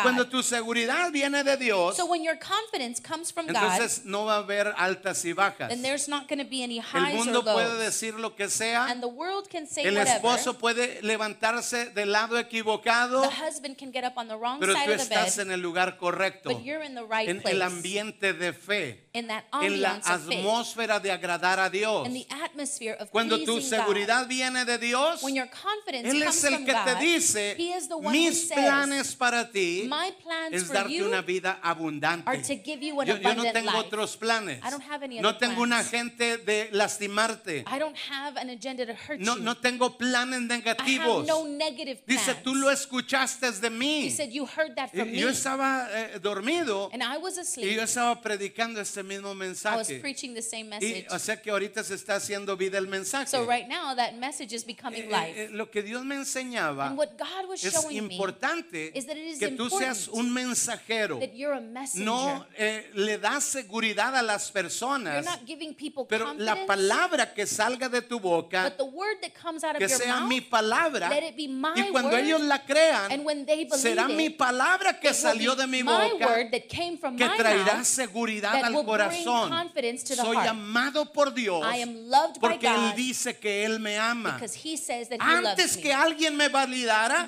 Cuando 0.00 0.28
tu 0.28 0.40
seguridad 0.40 1.10
viene 1.10 1.42
de 1.42 1.56
Dios, 1.56 1.96
So 1.96 2.06
when 2.06 2.22
your 2.22 2.38
confidence 2.38 3.00
comes 3.02 3.32
from 3.32 3.46
God, 3.48 3.56
entonces 3.56 4.04
no 4.04 4.26
va 4.26 4.36
a 4.36 4.38
haber 4.44 4.72
altas 4.76 5.24
y 5.24 5.32
bajas. 5.32 5.70
then 5.70 5.82
not 6.06 6.28
going 6.28 6.38
to 6.38 6.48
be 6.48 6.62
any 6.62 6.78
El 6.78 6.84
highs 6.84 7.14
or 7.14 7.24
mundo 7.24 7.42
puede 7.42 7.68
lows. 7.68 7.80
decir 7.80 8.14
lo 8.14 8.36
que 8.36 8.48
sea. 8.48 8.86
And 8.86 9.02
the 9.02 9.08
world 9.08 9.48
can 9.50 9.66
say 9.66 9.82
El 9.84 9.94
whatever. 9.96 10.18
esposo 10.18 10.56
puede 10.56 11.02
levantarse 11.02 11.86
del 11.86 12.12
lado 12.12 12.38
equivocado, 12.38 13.22
The 13.22 13.44
husband 13.44 13.76
can 13.76 13.90
get 13.92 14.04
up 14.04 14.16
on 14.16 14.28
the 14.28 14.36
wrong 14.36 14.60
pero 14.60 14.74
side 14.74 14.86
tú 14.86 14.92
of 14.92 14.96
the 14.98 15.02
estás 15.14 15.36
bed, 15.36 15.46
en 15.46 15.50
el 15.50 15.60
lugar 15.60 15.96
correcto, 15.96 16.50
but 16.50 16.62
you're 16.62 16.84
in 16.86 16.94
the 16.94 17.02
right 17.02 17.28
en 17.28 17.40
place. 17.42 17.56
el 17.56 17.62
ambiente 17.62 18.32
de 18.34 18.52
fe, 18.52 19.08
in 19.14 19.26
that 19.26 19.44
en 19.60 19.82
la 19.82 19.90
ambiance 19.96 20.08
of 20.10 20.26
faith, 20.26 20.38
atmósfera 20.38 20.98
de 21.00 21.10
agradar 21.12 21.58
a 21.60 21.68
Dios. 21.68 22.06
in 22.06 22.14
the 22.14 22.26
atmosphere 22.30 22.96
of 22.98 23.10
Cuando 23.10 23.36
tu 23.44 23.54
God. 23.56 23.62
seguridad 23.62 24.26
viene 24.26 24.64
de 24.64 24.78
Dios, 24.78 25.22
When 25.22 25.34
your 25.34 25.48
confidence 25.50 26.08
Él 26.08 26.20
comes 26.24 26.36
es 26.36 26.44
el 26.44 26.58
que 26.64 26.72
te 26.72 26.92
God, 26.94 26.98
dice, 27.00 27.54
He 27.58 27.72
is 27.74 27.88
the 27.88 27.96
one 27.96 28.06
who 28.06 28.10
mis 28.12 28.48
says, 28.48 28.58
planes 28.58 29.14
para 29.14 29.50
ti 29.52 29.86
My 29.86 30.12
plans 30.22 30.54
es 30.54 30.68
darte 30.70 31.02
una 31.04 31.20
vida 31.20 31.58
abundante. 31.62 32.26
are 32.26 32.38
to 32.38 32.54
give 32.56 32.82
you 32.82 32.98
an 33.00 33.06
Yo, 33.08 33.16
yo 33.18 33.34
no 33.34 33.42
tengo 33.52 33.66
life. 33.72 33.86
otros 33.86 34.16
planes. 34.16 34.60
I 34.64 34.70
don't 34.70 34.82
have 34.82 35.02
any 35.02 35.20
No 35.20 35.28
other 35.28 35.38
tengo 35.40 35.62
una 35.62 35.84
gente 35.84 36.38
de 36.38 36.70
lastimarte. 36.72 37.64
I 37.66 37.78
don't 37.78 37.96
have 38.10 38.36
an 38.38 38.48
agenda 38.50 38.86
to 38.86 38.94
hurt 38.94 39.20
No, 39.20 39.36
you. 39.36 39.42
no 39.42 39.54
tengo 39.56 39.90
planes 39.98 40.40
I 40.50 40.60
negativos. 40.60 41.18
have 41.20 41.26
no 41.26 41.44
negative 41.46 42.04
plans. 42.06 42.26
Dice, 42.26 42.34
tú 42.42 42.54
lo 42.54 42.70
escuchaste 42.70 43.50
de 43.60 43.68
mí. 43.70 44.04
He 44.06 44.10
said, 44.10 44.30
You 44.30 44.46
heard 44.46 44.74
that 44.76 44.90
from 44.90 45.08
Y 45.08 45.12
me. 45.12 45.18
Yo 45.20 45.28
estaba 45.28 45.86
eh, 45.92 46.18
dormido 46.18 46.88
and 46.94 47.02
I 47.02 47.18
was 47.18 47.36
y 47.36 47.40
asleep. 47.40 47.74
yo 47.76 47.82
estaba 47.82 48.20
predicando 48.22 48.80
este 48.80 49.01
ese 49.02 49.08
mismo 49.08 49.28
I 49.28 49.30
was 49.30 49.36
mensaje. 49.38 50.00
preaching 50.00 50.34
the 50.34 50.42
same 50.42 50.62
Y, 50.66 50.68
message. 50.80 51.06
o 51.10 51.18
sea 51.18 51.40
que 51.40 51.50
ahorita 51.50 51.82
se 51.84 51.94
está 51.94 52.16
haciendo 52.16 52.56
vida 52.56 52.78
el 52.78 52.86
mensaje. 52.86 53.26
So 53.28 53.44
right 53.44 53.68
now, 53.68 53.94
that 53.94 54.14
message 54.14 54.52
is 54.54 54.62
Eh, 54.62 54.66
becoming 54.66 55.02
eh, 55.04 55.08
life. 55.10 55.42
eh, 55.44 55.48
lo 55.52 55.70
que 55.70 55.82
Dios 55.82 56.04
me 56.04 56.14
enseñaba 56.16 56.86
And 56.88 56.98
what 56.98 57.10
God 57.18 57.48
was 57.48 57.62
es 57.64 57.72
showing 57.72 58.06
me 58.08 58.14
importante 58.14 58.92
is 58.94 59.06
that 59.06 59.16
it 59.16 59.26
is 59.26 59.38
que 59.38 59.48
tú 59.48 59.68
seas 59.70 60.08
un 60.08 60.32
mensajero. 60.32 61.18
that 61.20 61.34
you're 61.34 61.56
a 61.56 61.60
messenger. 61.60 62.04
No 62.04 62.46
eh, 62.56 62.90
le 62.94 63.18
das 63.18 63.44
seguridad 63.44 64.14
a 64.16 64.22
las 64.22 64.50
You're 64.52 64.62
personas, 64.62 65.24
not 65.24 65.40
giving 65.46 65.74
people 65.74 66.04
pero 66.08 66.32
la 66.34 66.66
palabra 66.66 67.32
que 67.34 67.46
salga 67.46 67.88
de 67.88 68.02
tu 68.02 68.18
boca, 68.20 68.64
but 68.64 68.76
the 68.76 68.84
word 68.84 69.18
that 69.22 69.32
comes 69.34 69.64
out 69.64 69.72
of 69.76 69.78
que 69.78 69.88
your 69.88 69.98
sea 70.00 70.08
mouth, 70.08 70.28
mi 70.28 70.40
palabra, 70.40 71.08
let 71.08 71.22
it 71.22 71.36
be 71.36 71.48
my 71.48 71.72
y 71.76 71.88
cuando 71.90 72.10
word, 72.10 72.24
ellos 72.24 72.40
la 72.42 72.58
crean, 72.64 73.10
and 73.12 73.24
when 73.24 73.44
they 73.46 73.64
believe 73.64 73.80
será 73.80 74.08
it, 74.08 74.16
mi 74.16 74.30
palabra 74.30 74.98
que 75.00 75.12
salió 75.14 75.54
de 75.54 75.66
mi 75.66 75.82
my 75.82 76.10
boca 76.12 76.26
word 76.26 76.50
that 76.50 76.68
came 76.68 76.96
from 76.98 77.16
que 77.16 77.28
traerá 77.28 77.74
mouth 77.76 77.84
seguridad 77.86 78.54
al 78.56 78.72
corazón. 78.92 79.70
Soy 80.04 80.36
amado 80.36 81.12
por 81.12 81.32
Dios 81.32 81.62
I 81.64 81.82
am 81.82 82.08
loved 82.08 82.40
by 82.40 82.50
porque 82.50 82.66
Él 82.66 82.90
God 82.90 82.94
dice 82.94 83.38
que 83.38 83.64
Él 83.64 83.80
me 83.80 83.96
ama. 83.96 84.34
because 84.34 84.54
He 84.54 84.76
says 84.76 85.08
that 85.08 85.18
He 85.20 85.46
Antes 85.48 85.76
que 85.76 85.92
alguien 85.92 86.36
me 86.36 86.48
validara, 86.48 87.24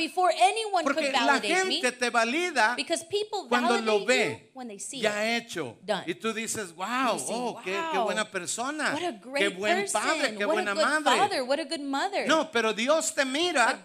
porque 0.82 1.12
la 1.12 1.40
gente 1.40 1.92
te 1.92 2.10
valida 2.10 2.76
cuando 3.48 3.80
lo 3.80 4.04
ve 4.04 4.44
you 4.44 4.50
when 4.54 4.68
they 4.68 4.78
see 4.78 5.00
ya 5.00 5.36
it. 5.36 5.44
hecho. 5.44 5.76
Y 6.06 6.14
tú 6.14 6.32
dices, 6.32 6.74
wow, 6.74 7.16
oh, 7.28 7.60
qué, 7.64 7.78
qué 7.92 7.98
buena 7.98 8.30
persona, 8.30 8.92
What 8.92 9.02
a 9.02 9.20
qué 9.38 9.48
buen 9.48 9.86
padre, 9.92 10.36
qué 10.36 10.46
what 10.46 10.54
buena 10.54 10.70
a 10.72 10.74
good 10.74 10.84
madre. 10.84 11.18
father. 11.18 11.44
What 11.44 11.58
a 11.60 11.64
good 11.64 11.80
mother. 11.80 12.26
No, 12.26 12.50
pero 12.50 12.72
Dios 12.72 13.14
te 13.14 13.24
mira 13.24 13.82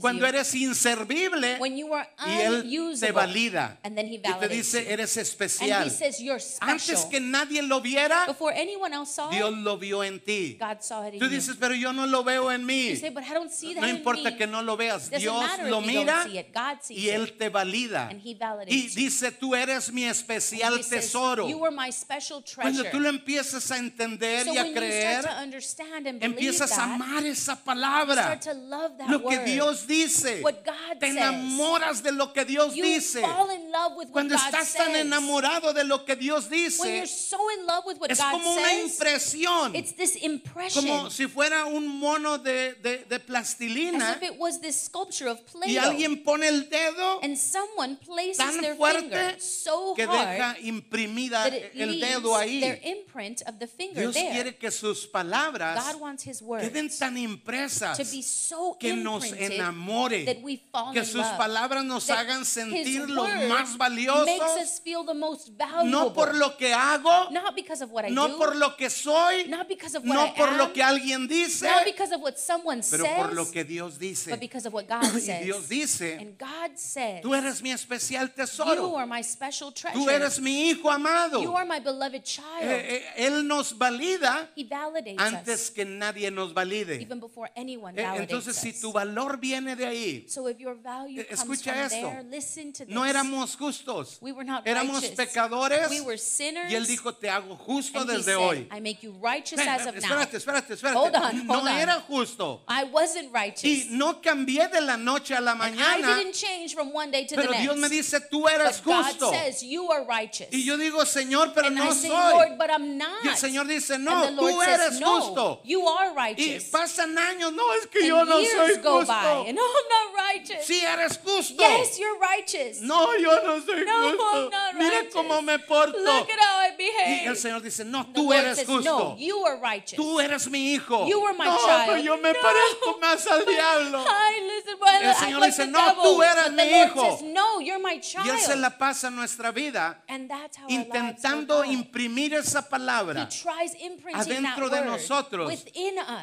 cuando 0.00 0.20
you 0.20 0.26
eres 0.26 0.54
inservible 0.54 1.58
when 1.58 1.76
you 1.76 1.92
are 1.94 2.08
y 2.26 2.40
Él 2.40 2.98
te 2.98 3.12
valida. 3.12 3.78
And 3.82 3.96
then 3.96 4.06
He 4.06 4.16
Y 4.16 4.32
te 4.40 4.48
dice, 4.48 4.92
eres 4.92 5.16
And 5.16 5.26
especial. 5.26 5.84
He 5.84 5.90
says 5.90 6.20
you're 6.20 6.40
special. 6.40 6.70
Antes 6.72 7.04
que 7.12 7.20
nadie 7.20 7.62
lo 7.62 7.80
viera, 7.80 8.24
Before 8.26 8.52
anyone 8.56 8.92
else 8.94 9.14
saw 9.14 9.30
Dios 9.30 9.50
it, 9.52 9.58
lo 9.58 9.76
vio 9.76 10.02
en 10.02 10.18
ti. 10.18 10.56
God 10.58 10.78
saw 10.80 11.06
it 11.06 11.14
in 11.14 11.20
Tú 11.20 11.28
dices, 11.28 11.56
pero 11.60 11.74
yo 11.74 11.92
no 11.92 12.06
lo 12.06 12.24
veo 12.24 12.50
en 12.50 12.64
mí. 12.64 12.88
You 12.90 12.96
say, 12.96 13.10
but 13.10 13.22
I 13.24 13.34
don't 13.34 13.50
see 13.52 13.74
that 13.74 13.82
No 13.82 13.88
in 13.88 13.96
importa 13.96 14.30
me. 14.30 14.36
que 14.36 14.46
no 14.46 14.62
lo 14.62 14.76
veas, 14.76 15.10
Doesn't 15.10 15.20
Dios 15.20 15.42
matter 15.42 15.70
lo 15.70 15.80
if 15.80 15.84
you 15.86 15.92
mira 15.92 16.12
don't 16.14 16.30
see 16.32 16.38
it. 16.38 16.52
God 16.54 16.78
sees 16.80 16.98
y 16.98 17.08
Él 17.10 17.36
te 17.36 17.48
valida. 17.50 18.08
And 18.10 18.20
He 18.20 18.34
validates 18.34 18.72
Y 18.74 18.88
you. 18.88 18.94
dice, 18.94 19.30
tú 19.32 19.54
eres 19.54 19.92
mi 19.92 20.04
especial 20.04 20.78
He 20.78 20.82
says, 20.82 21.12
tesoro. 21.12 21.48
you 21.48 21.62
are 21.64 21.70
my 21.70 21.90
special 21.92 22.42
Cuando 22.54 22.82
treasure. 22.82 22.90
tú 22.90 23.00
lo 23.00 23.08
empiezas 23.10 23.70
a 23.70 23.76
entender 23.76 24.44
so 24.46 24.52
y 24.54 24.56
a 24.58 24.62
when 24.62 24.72
you 24.72 24.80
creer, 24.80 25.20
start 25.22 25.36
to 25.36 25.42
understand 25.42 26.06
and 26.06 26.18
believe 26.20 26.32
empiezas 26.38 26.72
a 26.72 26.76
that, 26.76 26.90
amar 26.94 27.26
esa 27.26 27.52
you 27.52 27.64
palabra. 27.64 28.22
start 28.22 28.40
to 28.42 28.54
love 28.54 28.96
that 28.98 29.08
Lo 29.10 29.18
que 29.20 29.36
word. 29.36 29.44
Dios 29.44 29.86
dice. 29.86 30.40
What 30.42 30.64
God 30.64 30.98
Te 30.98 31.08
says. 31.08 31.16
enamoras 31.16 32.02
de 32.02 32.12
lo 32.12 32.32
que 32.32 32.44
Dios 32.44 32.74
you 32.74 32.82
dice. 32.84 33.20
fall 33.20 33.50
in 33.50 33.70
love 33.70 33.92
with 33.96 34.06
what 34.08 34.12
Cuando 34.12 34.34
God 34.36 34.44
estás 34.46 34.66
says. 34.68 34.86
tan 34.86 34.96
enamorado 34.96 35.72
de 35.74 35.84
lo 35.84 36.04
que 36.04 36.16
Dios 36.16 36.48
when 36.48 36.60
dice, 36.64 37.01
you're 37.02 37.06
so 37.08 37.38
in 37.58 37.66
love 37.66 37.84
with 37.86 37.98
what 37.98 38.10
es 38.10 38.18
God 38.18 38.32
como 38.32 38.52
una 38.52 38.62
says, 38.68 38.94
impresión. 38.98 39.74
it's 39.74 39.92
this 39.94 40.16
impression 40.22 40.86
Como 40.86 41.10
si 41.10 41.26
fuera 41.26 41.66
un 41.66 41.86
mono 41.86 42.38
de, 42.38 42.74
de- 42.82 43.04
de 43.08 43.16
as 43.16 43.22
plastilina 43.22 44.16
if 44.16 44.22
it 44.22 44.38
was 44.38 44.60
this 44.60 44.80
sculpture 44.82 45.28
of 45.28 45.38
y 45.38 45.52
Play-Doh. 45.52 45.80
alguien 45.82 46.22
pone 46.22 46.46
el 46.46 46.68
dedo 46.68 47.20
and 47.22 47.36
someone 47.36 47.96
places 47.96 48.38
tan 48.38 48.60
their 48.60 48.76
fuerte 48.76 49.00
finger 49.00 49.40
so 49.40 49.94
que 49.94 50.06
hard 50.06 50.28
deja 50.28 50.56
imprimida 50.60 51.44
that 51.44 51.54
it 51.54 51.72
el 51.74 51.90
leaves 51.90 52.08
dedo 52.08 52.36
ahí. 52.36 52.60
their 52.60 52.78
imprint 52.84 53.42
of 53.46 53.58
the 53.58 53.66
finger 53.66 54.00
Dios 54.02 54.14
there. 54.14 54.32
quiere 54.32 54.56
que 54.56 54.70
sus 54.70 55.06
palabras 55.06 55.82
God 55.92 56.00
wants 56.00 56.22
His 56.24 56.40
words 56.42 56.64
queden 56.68 56.88
tan 56.96 57.16
impresas 57.16 57.96
to 57.98 58.04
be 58.04 58.22
so 58.22 58.76
que 58.78 58.94
nos 58.94 59.24
imprinted 59.24 59.52
enamore, 59.58 60.24
that 60.24 60.42
we 60.42 60.62
fall 60.70 60.92
que 60.92 61.00
in 61.00 61.06
sus 61.06 61.16
love. 61.16 61.36
palabras 61.38 61.84
nos 61.84 62.06
that 62.06 62.18
hagan 62.18 62.44
sentir 62.44 63.06
word 63.08 63.48
más 63.48 63.76
makes 63.78 64.56
us 64.62 64.78
feel 64.80 65.04
the 65.04 65.14
most 65.14 65.48
valuable. 65.56 65.90
no 65.90 66.12
por 66.12 66.34
lo 66.34 66.56
que 66.56 66.72
hago, 66.98 67.30
not 67.30 67.54
because 67.54 67.82
of 67.82 67.90
what 67.90 68.04
I 68.04 68.10
no 68.10 68.28
do, 68.28 68.38
por 68.38 68.56
lo 68.56 68.76
que 68.76 68.88
soy, 68.90 69.46
not 69.48 69.68
because 69.68 69.94
of 69.96 70.04
what 70.04 70.14
no 70.14 70.24
I 70.26 70.30
por 70.36 70.48
am, 70.48 70.58
lo 70.58 70.72
que 70.72 70.82
alguien 70.82 71.26
dice, 71.28 71.62
not 71.66 71.84
because 71.84 72.12
of 72.14 72.20
what 72.20 72.36
someone 72.38 72.82
pero 72.90 73.04
says, 73.04 73.16
por 73.16 73.32
lo 73.34 73.50
que 73.50 73.64
Dios 73.64 73.98
dice. 73.98 74.30
but 74.30 74.40
because 74.40 74.66
of 74.66 74.72
what 74.72 74.86
God 74.88 75.04
Y 75.14 75.20
says. 75.20 75.44
Dios 75.44 75.68
dice, 75.68 76.18
and 76.20 76.36
God 76.38 76.76
says, 76.76 77.22
tú 77.22 77.34
eres 77.34 77.62
mi 77.62 77.70
especial 77.72 78.26
you 78.28 78.34
tesoro, 78.34 78.96
are 78.96 79.06
my 79.06 79.22
special 79.22 79.72
treasure. 79.72 79.98
tú 79.98 80.08
eres 80.10 80.40
mi 80.40 80.70
hijo 80.70 80.90
amado. 80.90 81.42
you 81.42 81.54
are 81.56 81.64
my 81.66 81.78
beloved 81.80 82.22
child. 82.24 82.62
Eh, 82.62 83.02
eh, 83.16 83.26
Él 83.26 83.46
nos 83.46 83.76
valida 83.76 84.48
he 84.56 84.64
validates 84.64 85.18
antes 85.18 85.60
us 85.66 85.70
que 85.70 85.84
nadie 85.84 86.30
nos 86.30 86.52
valide. 86.52 87.00
even 87.00 87.20
before 87.20 87.50
anyone 87.56 87.94
Eh, 87.98 88.02
validates 88.02 88.20
Entonces, 88.30 88.56
si 88.56 88.72
tu 88.72 88.92
valor 88.92 89.38
viene 89.38 89.76
de 89.76 89.86
ahí, 89.86 90.26
so 90.28 90.48
if 90.48 90.58
your 90.58 90.74
value 90.74 91.24
comes 91.24 91.40
escucha 91.40 91.72
from 91.72 91.82
esto. 91.84 92.10
there, 92.10 92.22
listen 92.24 92.72
to 92.72 92.84
this. 92.84 92.94
no 92.94 93.04
éramos 93.04 93.56
justos, 93.56 94.18
we 94.20 94.32
were 94.32 94.44
not 94.44 94.66
éramos 94.66 95.00
righteous. 95.02 95.16
pecadores. 95.16 95.88
We 95.90 96.00
were 96.00 96.18
sinners. 96.18 96.70
Y 96.70 96.76
Él 96.82 96.86
dijo, 96.88 97.12
te 97.14 97.28
hago 97.28 97.56
justo 97.56 98.00
and 98.00 98.10
desde 98.10 98.34
hoy. 98.34 98.66
I 98.70 98.80
make 98.80 99.02
you 99.02 99.12
righteous 99.20 99.58
as 99.60 99.86
of 99.86 99.94
now. 99.94 100.00
espérate, 100.00 100.36
espérate, 100.36 100.74
espérate. 100.74 100.94
Hold 100.94 101.14
on, 101.16 101.46
no 101.46 101.60
on. 101.60 101.68
era 101.68 102.00
justo. 102.08 102.60
I 102.68 102.84
wasn't 102.84 103.32
righteous. 103.32 103.64
Y 103.64 103.86
no 103.90 104.20
cambié 104.20 104.68
de 104.70 104.80
la 104.80 104.96
noche 104.96 105.34
a 105.34 105.40
la 105.40 105.52
And 105.52 105.60
mañana, 105.60 106.12
I 106.12 106.22
didn't 106.24 106.34
change 106.34 106.74
from 106.74 106.92
one 106.92 107.10
day 107.10 107.24
to 107.26 107.34
pero 107.34 107.46
the 107.48 107.52
next. 107.52 107.62
Dios 107.62 107.76
me 107.76 107.88
dice, 107.88 108.20
tú 108.30 108.48
eres 108.48 108.80
but 108.80 108.84
God 108.84 109.04
justo. 109.06 109.30
says 109.32 109.62
you 109.62 109.90
are 109.90 110.04
righteous. 110.04 110.48
Y 110.52 110.64
yo 110.64 110.76
digo, 110.76 111.04
Señor, 111.04 111.52
pero 111.54 111.68
and 111.68 111.76
no 111.76 111.90
I 111.90 111.92
say, 111.94 112.08
soy. 112.08 112.32
Lord, 112.32 112.58
but 112.58 112.70
I'm 112.70 112.96
not. 112.98 113.24
Y 113.24 113.28
el 113.28 113.36
Señor 113.36 113.66
dice, 113.66 113.90
and 113.94 114.04
no, 114.04 114.24
the 114.26 114.30
Lord 114.32 114.52
tú 114.54 114.60
says, 114.64 114.80
eres 114.80 115.00
no, 115.00 115.20
justo. 115.20 115.60
You 115.64 115.86
are 115.86 116.10
Y 116.12 116.14
righteous. 116.14 116.64
pasan 116.70 117.16
años, 117.18 117.52
no, 117.52 117.72
es 117.74 117.86
que 117.86 118.00
and 118.00 118.08
yo 118.08 118.24
no 118.24 118.38
years 118.38 118.52
soy 118.74 118.82
go 118.82 118.98
justo. 119.00 119.06
by, 119.12 119.44
and 119.48 119.58
oh, 119.60 119.82
I'm 119.82 119.88
not 119.88 120.24
righteous. 120.32 120.66
Sí 120.66 120.80
eres 120.84 121.18
justo. 121.18 121.56
Yes, 121.62 121.98
you're 121.98 122.18
righteous. 122.18 122.80
No, 122.80 123.14
yo 123.16 123.30
no 123.44 123.60
soy 123.60 123.84
No, 123.84 124.10
justo. 124.10 124.44
I'm 124.44 124.50
not 124.50 124.74
Mira 124.76 124.96
righteous. 124.96 125.14
cómo 125.14 125.42
me 125.44 125.58
porto. 125.58 125.98
Look 125.98 126.30
at 126.30 126.38
how 126.40 126.61
I 126.62 126.72
Y 126.72 126.76
behave. 126.76 127.26
el 127.26 127.36
Señor 127.36 127.62
dice, 127.62 127.84
no, 127.84 128.06
tú 128.12 128.32
eres 128.32 128.56
says, 128.58 128.66
justo. 128.66 128.98
No, 128.98 129.16
you 129.18 129.44
are 129.46 129.56
righteous. 129.60 129.96
Tú 129.96 130.20
eres 130.20 130.48
mi 130.48 130.72
hijo. 130.74 131.06
You 131.08 131.20
were 131.20 131.34
my 131.36 131.44
no, 131.46 131.56
child. 131.58 131.82
pero 131.86 131.98
yo 131.98 132.16
me 132.18 132.32
No. 132.32 132.38
parezco 132.40 132.98
más 133.00 133.26
al 133.26 133.44
diablo. 133.44 134.04
Hi, 134.06 134.40
listen, 134.42 134.76
well, 134.80 135.02
El 135.02 135.10
I 135.10 135.14
Señor 135.14 135.40
like 135.40 135.50
dice, 135.52 135.66
"No, 135.66 135.78
devil." 135.86 136.02
tú 136.02 136.22
eres 136.22 136.44
But 136.44 136.52
mi 136.52 136.62
hijo. 136.82 137.10
says, 137.18 137.22
no, 137.32 137.60
you're 137.60 137.78
my 137.82 138.00
child. 138.00 138.26
Y 138.26 138.30
Él 138.30 138.38
se 138.38 138.56
la 138.56 138.70
pasa 138.78 139.10
nuestra 139.10 139.50
vida 139.52 140.02
and 140.08 140.28
that's 140.30 140.56
how 140.56 140.64
our 140.64 140.70
lives 140.70 140.86
intentando 140.86 141.64
imprimir 141.64 142.34
esa 142.34 142.60
He 142.60 142.70
palabra 142.70 143.28
tries 143.28 143.74
adentro 144.14 144.68
that 144.70 144.80
de 144.82 144.86
nosotros 144.86 145.52
us 145.52 145.64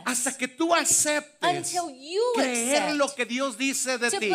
hasta 0.05 0.37
que 0.37 0.47
tú 0.47 0.73
aceptes 0.73 1.75
creer 2.35 2.95
lo 2.95 3.13
que 3.13 3.25
Dios 3.25 3.57
dice 3.57 3.97
de 3.97 4.09
ti. 4.11 4.29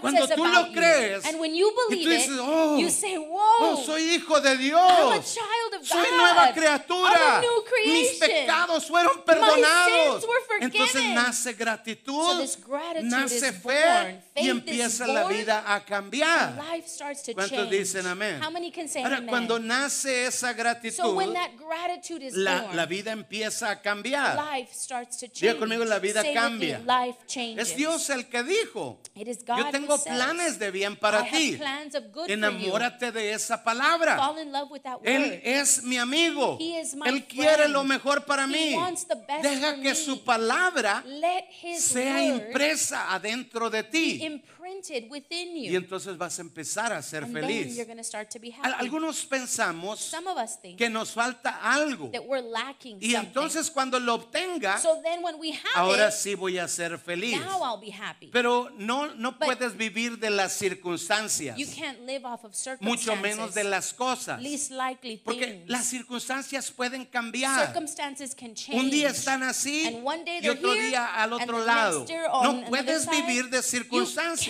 Cuando 0.00 0.28
tú 0.28 0.44
lo 0.44 0.72
crees, 0.72 1.22
you. 1.24 1.28
And 1.30 1.40
when 1.40 1.54
you 1.54 1.70
y 1.90 1.94
believe 1.94 2.04
tú 2.04 2.10
dices, 2.10 2.34
it, 2.34 2.40
"Oh, 2.40 2.78
you 2.78 2.90
say, 2.90 3.16
whoa, 3.18 3.40
Oh, 3.60 3.76
soy 3.84 4.14
hijo 4.14 4.40
de 4.40 4.56
a 5.12 5.13
Dios. 5.20 5.38
Soy 5.84 6.06
nueva 6.16 6.52
criatura. 6.52 7.10
I'm 7.14 7.38
a 7.38 7.40
new 7.40 7.64
Mis 7.86 8.18
pecados 8.18 8.86
fueron 8.86 9.22
perdonados. 9.24 10.20
sins 10.20 10.26
were 10.26 10.40
forgiven. 10.46 10.62
Entonces 10.72 11.04
nace 11.14 11.52
So 11.52 11.58
gratitud, 11.58 12.40
this 12.40 12.56
gratitude 12.56 13.10
nace 13.10 13.36
is 13.48 13.56
fe 13.56 13.82
born. 13.84 14.22
y 14.36 14.48
empieza 14.48 15.04
is 15.04 15.12
la 15.12 15.22
born. 15.22 15.34
vida 15.36 15.64
a 15.74 15.84
cambiar. 15.84 16.56
Life 16.72 16.88
starts 16.88 17.22
to 17.24 17.34
¿Cuántos 17.34 17.50
change. 17.58 17.70
dicen 17.70 18.06
amén? 18.06 18.40
How 18.42 18.50
many 18.50 18.70
can 18.70 18.88
say 18.88 19.02
Ahora, 19.02 19.16
amen? 19.18 19.28
cuando 19.28 19.58
nace 19.58 20.26
esa 20.26 20.50
so 20.52 20.56
gratitud, 20.56 21.14
when 21.14 21.32
that 21.34 21.50
gratitude 21.58 22.22
is 22.24 22.34
la, 22.34 22.62
born, 22.62 22.76
la 22.76 22.86
vida 22.86 23.12
empieza 23.12 23.70
a 23.70 23.82
cambiar. 23.82 24.36
life 24.36 24.72
starts 24.72 25.18
to 25.18 25.26
Diga 25.26 25.52
change. 25.52 25.58
conmigo, 25.58 25.84
la 25.84 25.98
vida 25.98 26.22
Say 26.22 26.32
cambia. 26.34 26.78
life 26.86 27.18
changes. 27.26 27.70
Es 27.70 27.76
Dios 27.76 28.08
el 28.10 28.28
que 28.28 28.42
dijo, 28.42 28.98
It 29.14 29.28
is 29.28 29.44
God 29.44 29.58
yo 29.58 29.70
tengo 29.70 30.02
planes 30.02 30.58
de 30.58 30.70
bien 30.70 30.96
para 30.96 31.20
I 31.20 31.30
ti. 31.30 31.48
have 31.52 31.58
plans 31.58 31.94
of 31.94 32.04
good 32.12 32.26
for 32.26 32.28
you. 32.28 32.34
Enamórate 32.34 33.12
de 33.12 33.32
esa 33.32 33.62
palabra. 33.62 34.16
Fall 34.16 34.38
in 34.38 34.50
love 34.52 34.70
with 34.70 34.82
that 34.82 35.00
word. 35.00 35.06
Él 35.08 35.40
es 35.44 35.73
mi 35.82 35.98
amigo. 35.98 36.58
Él 37.04 37.24
quiere 37.24 37.68
lo 37.68 37.84
mejor 37.84 38.24
para 38.24 38.46
mí. 38.46 38.76
Deja 39.42 39.80
que 39.80 39.94
su 39.94 40.24
palabra 40.24 41.04
sea 41.78 42.24
impresa 42.24 43.12
adentro 43.12 43.70
de 43.70 43.82
ti. 43.82 44.42
Imprinted 44.64 45.10
within 45.10 45.56
you. 45.56 45.72
Y 45.72 45.76
entonces 45.76 46.16
vas 46.16 46.38
a 46.38 46.42
empezar 46.42 46.92
a 46.92 47.02
ser 47.02 47.24
and 47.24 47.34
then 47.34 47.42
feliz. 47.44 47.76
you're 47.76 47.84
going 47.86 47.98
to 47.98 48.04
start 48.04 48.30
to 48.30 48.38
be 48.38 48.52
Al- 48.62 48.72
happy. 48.72 48.84
Algunos 48.84 49.24
pensamos 49.26 49.98
Some 50.00 50.26
of 50.28 50.36
us 50.38 50.56
think 50.60 50.78
que 50.78 50.88
nos 50.88 51.12
falta 51.12 51.58
algo. 51.62 52.10
that 52.12 52.24
we're 52.26 52.40
lacking 52.42 52.98
Y 53.00 53.12
something. 53.12 53.26
entonces 53.28 53.70
cuando 53.70 53.98
lo 54.00 54.14
obtenga, 54.14 54.78
so 54.78 55.00
then 55.02 55.22
when 55.22 55.38
we 55.38 55.50
have 55.52 55.74
ahora 55.76 56.08
it, 56.08 56.14
sí 56.14 56.34
voy 56.34 56.58
a 56.58 56.68
ser 56.68 56.98
feliz. 56.98 57.38
now 57.40 57.62
I'll 57.62 57.80
be 57.80 57.90
happy. 57.90 58.28
Pero 58.32 58.70
no, 58.78 59.14
no 59.14 59.32
But- 59.32 59.46
puedes 59.58 59.76
vivir 59.76 60.18
de 60.18 60.30
las 60.30 60.52
circunstancias, 60.54 61.56
you 61.56 61.66
can't 61.66 62.00
live 62.06 62.24
off 62.24 62.44
of 62.44 62.54
circumstances. 62.54 63.06
mucho 63.06 63.16
menos 63.20 63.54
de 63.54 63.64
las 63.64 63.92
cosas. 63.92 64.40
least 64.40 64.70
likely 64.70 65.18
Porque 65.18 65.46
things. 65.46 65.68
las 65.70 65.86
circunstancias 65.86 66.70
pueden 66.70 67.04
cambiar. 67.04 67.66
circumstances 67.66 68.34
can 68.34 68.54
change. 68.54 68.78
Un 68.78 68.90
día 68.90 69.10
están 69.10 69.42
así 69.42 69.86
And 69.86 70.04
one 70.04 70.24
day 70.24 70.38
y 70.38 70.40
they're 70.42 70.52
otro 70.58 70.72
here, 70.74 70.88
día 70.90 71.04
al 71.14 71.32
and 71.34 71.42
otro 71.42 71.58
the 71.60 71.66
lado. 71.66 71.98
next 72.00 72.10
year 72.10 72.26
on 72.30 72.42
No 72.44 72.50
another 72.50 72.68
puedes 72.70 73.04
side. 73.04 73.22
vivir 73.22 73.50
de 73.50 73.56
You 73.58 73.60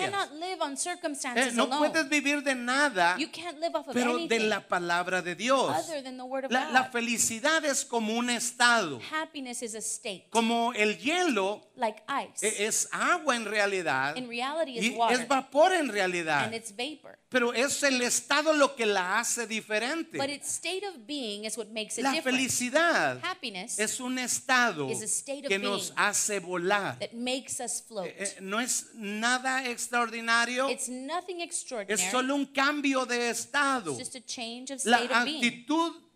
circunstancias. 0.04 0.10
cannot 0.10 0.32
live 0.40 0.60
on 0.62 0.72
Eh, 0.72 0.76
circumstances 0.76 1.54
No 1.54 1.64
alone. 1.64 1.78
puedes 1.90 2.08
vivir 2.08 2.42
de 2.42 2.54
nada, 2.54 3.16
you 3.18 3.28
can't 3.30 3.58
live 3.60 3.74
off 3.74 3.88
of 3.88 3.94
pero 3.94 4.12
anything 4.16 4.28
de 4.28 4.38
la 4.48 4.60
palabra 4.66 5.22
de 5.22 5.34
Dios. 5.34 5.70
other 5.76 6.02
than 6.02 6.16
the 6.16 6.24
word 6.24 6.44
of 6.46 6.50
La, 6.52 6.66
God. 6.66 6.72
la 6.72 6.84
felicidad 6.90 7.64
es 7.64 7.84
como 7.84 8.14
un 8.16 8.30
estado, 8.30 9.00
Happiness 9.10 9.62
is 9.62 9.74
a 9.74 9.78
state, 9.78 10.26
como 10.30 10.72
el 10.74 10.96
hielo 10.98 11.62
like 11.76 12.02
ice. 12.08 12.46
e- 12.46 12.66
es 12.66 12.88
agua 12.92 13.36
en 13.36 13.44
realidad 13.44 14.16
In 14.16 14.28
reality, 14.28 14.78
y 14.78 14.90
water, 14.96 15.20
es 15.20 15.28
vapor 15.28 15.72
en 15.72 15.88
realidad. 15.88 16.44
and 16.44 16.54
it's 16.54 16.70
vapor. 16.74 17.18
Pero 17.34 17.52
es 17.52 17.82
el 17.82 18.00
estado 18.00 18.52
lo 18.52 18.76
que 18.76 18.86
la 18.86 19.18
hace 19.18 19.44
diferente. 19.48 20.16
But 20.18 20.28
its 20.30 20.46
state 20.54 20.86
of 20.86 21.04
being 21.04 21.44
is 21.44 21.58
what 21.58 21.66
makes 21.72 21.98
a 21.98 22.02
La 22.02 22.12
difference. 22.12 22.38
felicidad 22.38 23.18
Happiness 23.24 23.76
es 23.80 23.98
un 23.98 24.20
estado 24.20 24.88
is 24.88 25.02
a 25.02 25.06
state 25.06 25.40
of 25.40 25.48
que 25.48 25.58
nos 25.58 25.88
being 25.88 25.98
hace 25.98 26.38
volar. 26.38 26.96
that 27.00 27.12
makes 27.12 27.58
us 27.58 27.82
float. 27.82 28.06
Eh, 28.06 28.14
eh, 28.20 28.36
No 28.40 28.60
es 28.60 28.86
nada 28.94 29.68
extraordinario, 29.68 30.70
It's 30.70 30.88
nothing 30.88 31.40
extraordinary. 31.40 32.00
es 32.00 32.10
solo 32.12 32.36
un 32.36 32.46
cambio 32.46 33.04
de 33.04 33.30
estado. 33.30 33.90
It's 33.98 33.98
just 33.98 34.14
a 34.14 34.20
change 34.24 34.70
of 34.72 34.84
La 34.84 34.98
state 34.98 35.10
of 35.12 35.24
being. 35.24 35.40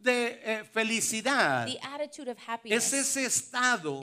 De 0.00 0.40
eh, 0.44 0.64
felicidad 0.72 1.66
The 1.66 1.78
attitude 1.82 2.30
of 2.30 2.38
es 2.38 2.48
happiness 2.48 2.92
ese 2.92 3.24
estado 3.24 4.00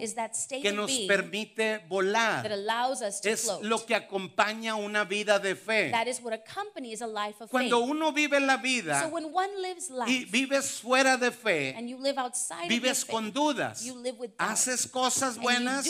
que 0.61 0.71
nos 0.71 0.91
permite 1.07 1.79
that 1.79 1.87
volar. 1.87 2.51
allows 2.51 3.01
us 3.01 3.21
to 3.21 3.29
Es 3.29 3.49
lo 3.61 3.85
que 3.85 3.95
acompaña 3.95 4.75
una 4.75 5.03
vida 5.05 5.39
de 5.39 5.55
fe. 5.55 5.91
That 5.91 6.07
is 6.07 6.19
what 6.21 6.33
accompanies 6.33 7.01
a 7.01 7.07
life 7.07 7.41
of 7.41 7.49
Cuando 7.49 7.79
faith. 7.79 7.89
uno 7.91 8.11
vive 8.11 8.39
la 8.39 8.55
So 8.57 8.61
vida 8.61 9.07
when 9.07 9.25
one 9.33 9.61
lives 9.61 9.89
y 9.89 9.93
life 9.93 10.31
vives 10.31 10.81
fuera 10.81 11.17
de 11.17 11.31
fe, 11.31 11.75
and 11.77 11.87
you 11.87 11.97
live 11.97 12.17
outside 12.19 12.65
of 12.65 12.71
your 12.71 12.81
vives 12.81 13.05
con 13.05 13.31
dudas. 13.31 13.83
you 13.83 13.95
live 13.95 14.17
with 14.19 14.31
doubt. 14.37 14.51
Haces 14.51 14.87
cosas 14.87 15.37
buenas, 15.37 15.87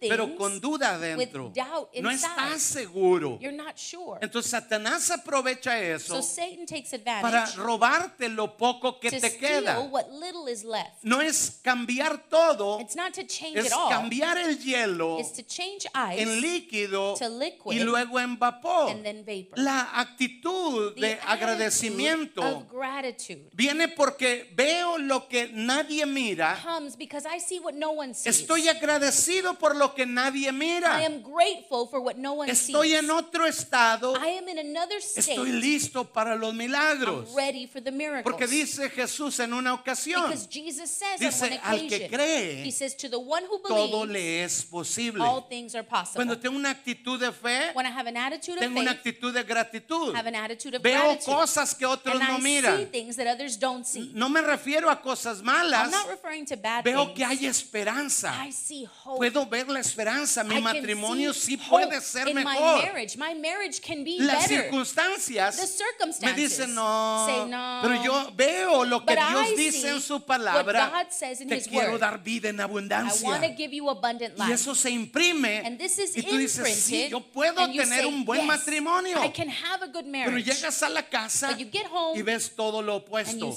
pero 0.00 0.36
con 0.36 0.60
duda 0.60 0.94
adentro. 0.94 1.52
No 2.00 2.10
estás 2.10 2.62
seguro. 2.62 3.38
sure. 3.74 4.18
Entonces 4.22 4.50
Satanás 4.50 5.10
aprovecha 5.10 5.72
So 5.98 6.18
eso 6.18 6.22
Satan 6.22 6.66
takes 6.66 6.92
para 7.02 7.46
robarte 7.56 8.28
lo 8.28 8.56
poco 8.56 9.00
que 9.00 9.10
to 9.10 9.31
te 9.32 9.46
queda. 9.46 9.76
steal 9.76 9.90
what 9.90 10.10
little 10.10 10.48
is 10.50 10.64
left. 10.64 11.02
No 11.02 11.20
es 11.20 11.60
cambiar 11.62 12.28
todo, 12.28 12.80
It's 12.80 12.96
not 12.96 13.12
to 13.14 13.22
change 13.26 13.56
es 13.58 13.66
it 13.66 13.72
all. 13.72 13.88
cambiar 13.90 14.38
el 14.38 14.58
hielo 14.58 15.18
It's 15.20 15.32
to 15.32 15.42
change 15.42 15.86
ice 15.94 16.20
en 16.22 16.40
líquido 16.40 17.14
to 17.18 17.28
liquid 17.28 17.76
y 17.76 17.80
luego 17.84 18.18
en 18.20 18.38
vapor. 18.38 18.90
and 18.90 19.02
then 19.04 19.24
vapor. 19.24 19.58
La 19.58 19.98
actitud 20.00 20.94
The 20.94 21.00
de 21.00 21.18
agradecimiento 21.26 22.42
of 22.42 22.70
gratitude 22.70 23.50
viene 23.52 23.88
porque 23.88 24.50
veo 24.54 24.98
lo 24.98 25.28
que 25.28 25.48
nadie 25.52 26.06
mira. 26.06 26.58
comes 26.64 26.96
because 26.96 27.26
I 27.26 27.38
see 27.38 27.58
what 27.58 27.74
no 27.74 27.92
one 27.92 28.14
sees. 28.14 28.40
Estoy 28.42 28.68
agradecido 28.68 29.58
por 29.58 29.76
lo 29.76 29.94
que 29.94 30.06
nadie 30.06 30.48
I 30.48 30.52
mira. 30.52 31.04
am 31.04 31.22
grateful 31.22 31.86
for 31.88 32.00
what 32.00 32.16
no 32.16 32.32
one 32.34 32.50
Estoy 32.50 32.90
sees. 32.90 32.98
en 33.00 33.10
otro 33.10 33.46
estado. 33.46 34.14
I 34.16 34.38
am 34.38 34.48
in 34.48 34.58
another 34.58 34.98
state. 35.00 35.32
Estoy 35.32 35.52
listo 35.52 36.04
para 36.12 36.36
los 36.36 36.54
milagros. 36.54 37.28
I'm 37.30 37.36
ready 37.36 37.66
for 37.66 37.80
the 37.82 37.90
miracles. 37.92 38.24
Porque 38.24 38.46
dice 38.46 38.90
Jesús 38.90 39.21
en 39.40 39.52
una 39.54 39.72
ocasión, 39.74 40.22
because 40.30 40.46
Jesus 40.50 40.90
says 40.90 41.18
Dice, 41.20 41.42
on 41.42 41.50
one 41.50 41.60
"Al 41.64 41.78
que 41.78 41.86
occasion, 41.86 42.08
cree, 42.10 42.62
He 42.64 42.70
says, 42.70 42.94
to 42.96 43.08
the 43.08 43.18
one 43.18 43.44
who 43.44 43.58
todo 43.66 44.06
believes, 44.06 44.12
le 44.12 44.44
es 44.44 44.62
posible. 44.64 45.22
all 45.22 45.42
things 45.48 45.74
are 45.74 45.84
possible. 45.84 46.16
Cuando 46.16 46.38
tengo 46.38 46.56
una 46.56 46.70
actitud 46.70 47.18
de 47.20 47.30
fe, 47.32 47.70
when 47.74 47.86
I 47.86 47.90
have 47.90 48.06
an 48.08 48.16
attitude 48.16 48.54
of 48.54 48.60
tengo 48.60 48.80
una 48.80 48.90
faith, 48.94 48.98
actitud 49.06 49.32
de 49.32 49.42
gratitud. 49.44 50.14
have 50.14 50.26
an 50.26 50.34
attitude 50.34 50.74
of 50.76 50.82
Veo 50.82 51.00
gratitude, 51.00 51.24
cosas 51.34 51.74
que 51.74 51.86
otros 51.86 52.14
and 52.14 52.28
no 52.28 52.34
I 52.34 52.40
see 52.40 52.42
miran. 52.42 52.86
things 52.90 53.16
that 53.16 53.26
others 53.26 53.56
don't 53.56 53.86
see. 53.86 54.10
No 54.14 54.28
me 54.28 54.40
refiero 54.40 54.90
a 54.90 54.96
cosas 55.00 55.38
I'm 55.40 55.46
malas. 55.46 55.90
not 55.90 56.08
referring 56.08 56.44
to 56.46 56.56
bad 56.56 56.84
Veo 56.84 57.04
things. 57.06 57.16
que 57.16 57.24
hay 57.24 57.46
esperanza. 57.46 58.32
I 58.44 58.50
see 58.50 58.84
hope. 58.84 59.18
Puedo 59.18 59.48
ver 59.48 59.68
la 59.68 59.80
esperanza. 59.80 60.42
Mi 60.44 60.56
I 60.56 60.60
can 60.60 60.64
matrimonio 60.64 61.32
see 61.32 61.56
sí 61.56 61.60
hope 61.60 61.86
puede 61.86 62.00
ser 62.00 62.28
in 62.28 62.34
my 62.36 62.44
mejor. 62.44 62.82
marriage. 62.82 63.16
My 63.16 63.34
marriage 63.34 63.80
can 63.80 64.04
be 64.04 64.18
Las 64.18 64.48
better. 64.48 64.62
circunstancias 64.64 65.56
The 65.56 65.66
circumstances 65.66 66.22
me 66.22 66.32
dicen 66.42 66.74
no, 66.74 67.26
say 67.26 67.48
no. 67.50 67.80
pero 67.82 68.02
yo 68.02 68.30
veo 68.34 68.84
lo 68.84 69.00
que 69.04 69.11
But 69.16 69.28
Dios 69.30 69.56
dice 69.56 69.88
en 69.90 70.00
su 70.00 70.20
palabra. 70.24 71.06
Te 71.48 71.60
quiero 71.62 71.92
word. 71.92 72.00
dar 72.00 72.22
vida 72.22 72.48
en 72.48 72.60
abundancia. 72.60 73.28
want 73.28 73.42
to 73.42 73.50
give 73.56 73.72
you 73.74 73.88
abundant 73.88 74.34
Y 74.36 74.42
life. 74.42 74.54
eso 74.54 74.74
se 74.74 74.90
imprime. 74.90 75.62
And 75.64 75.78
this 75.78 75.98
is 75.98 76.16
y 76.16 76.22
tú 76.22 76.36
dices, 76.36 76.74
sí, 76.82 77.08
yo 77.10 77.20
puedo 77.20 77.66
tener 77.70 78.06
un 78.06 78.24
buen 78.24 78.40
"Yes, 78.40 78.46
matrimonio. 78.48 79.22
I 79.24 79.30
can 79.30 79.48
have 79.48 79.82
a 79.82 79.86
good 79.86 80.04
Pero 80.04 80.30
marriage. 80.30 80.44
llegas 80.52 80.82
a 80.82 80.88
la 80.88 81.02
casa 81.02 81.48
But 81.48 81.58
you 81.58 81.68
get 81.70 81.86
home 81.90 82.18
y 82.18 82.22
ves 82.22 82.54
todo 82.54 82.82
lo 82.82 82.94
and 82.96 83.02
opuesto. 83.04 83.54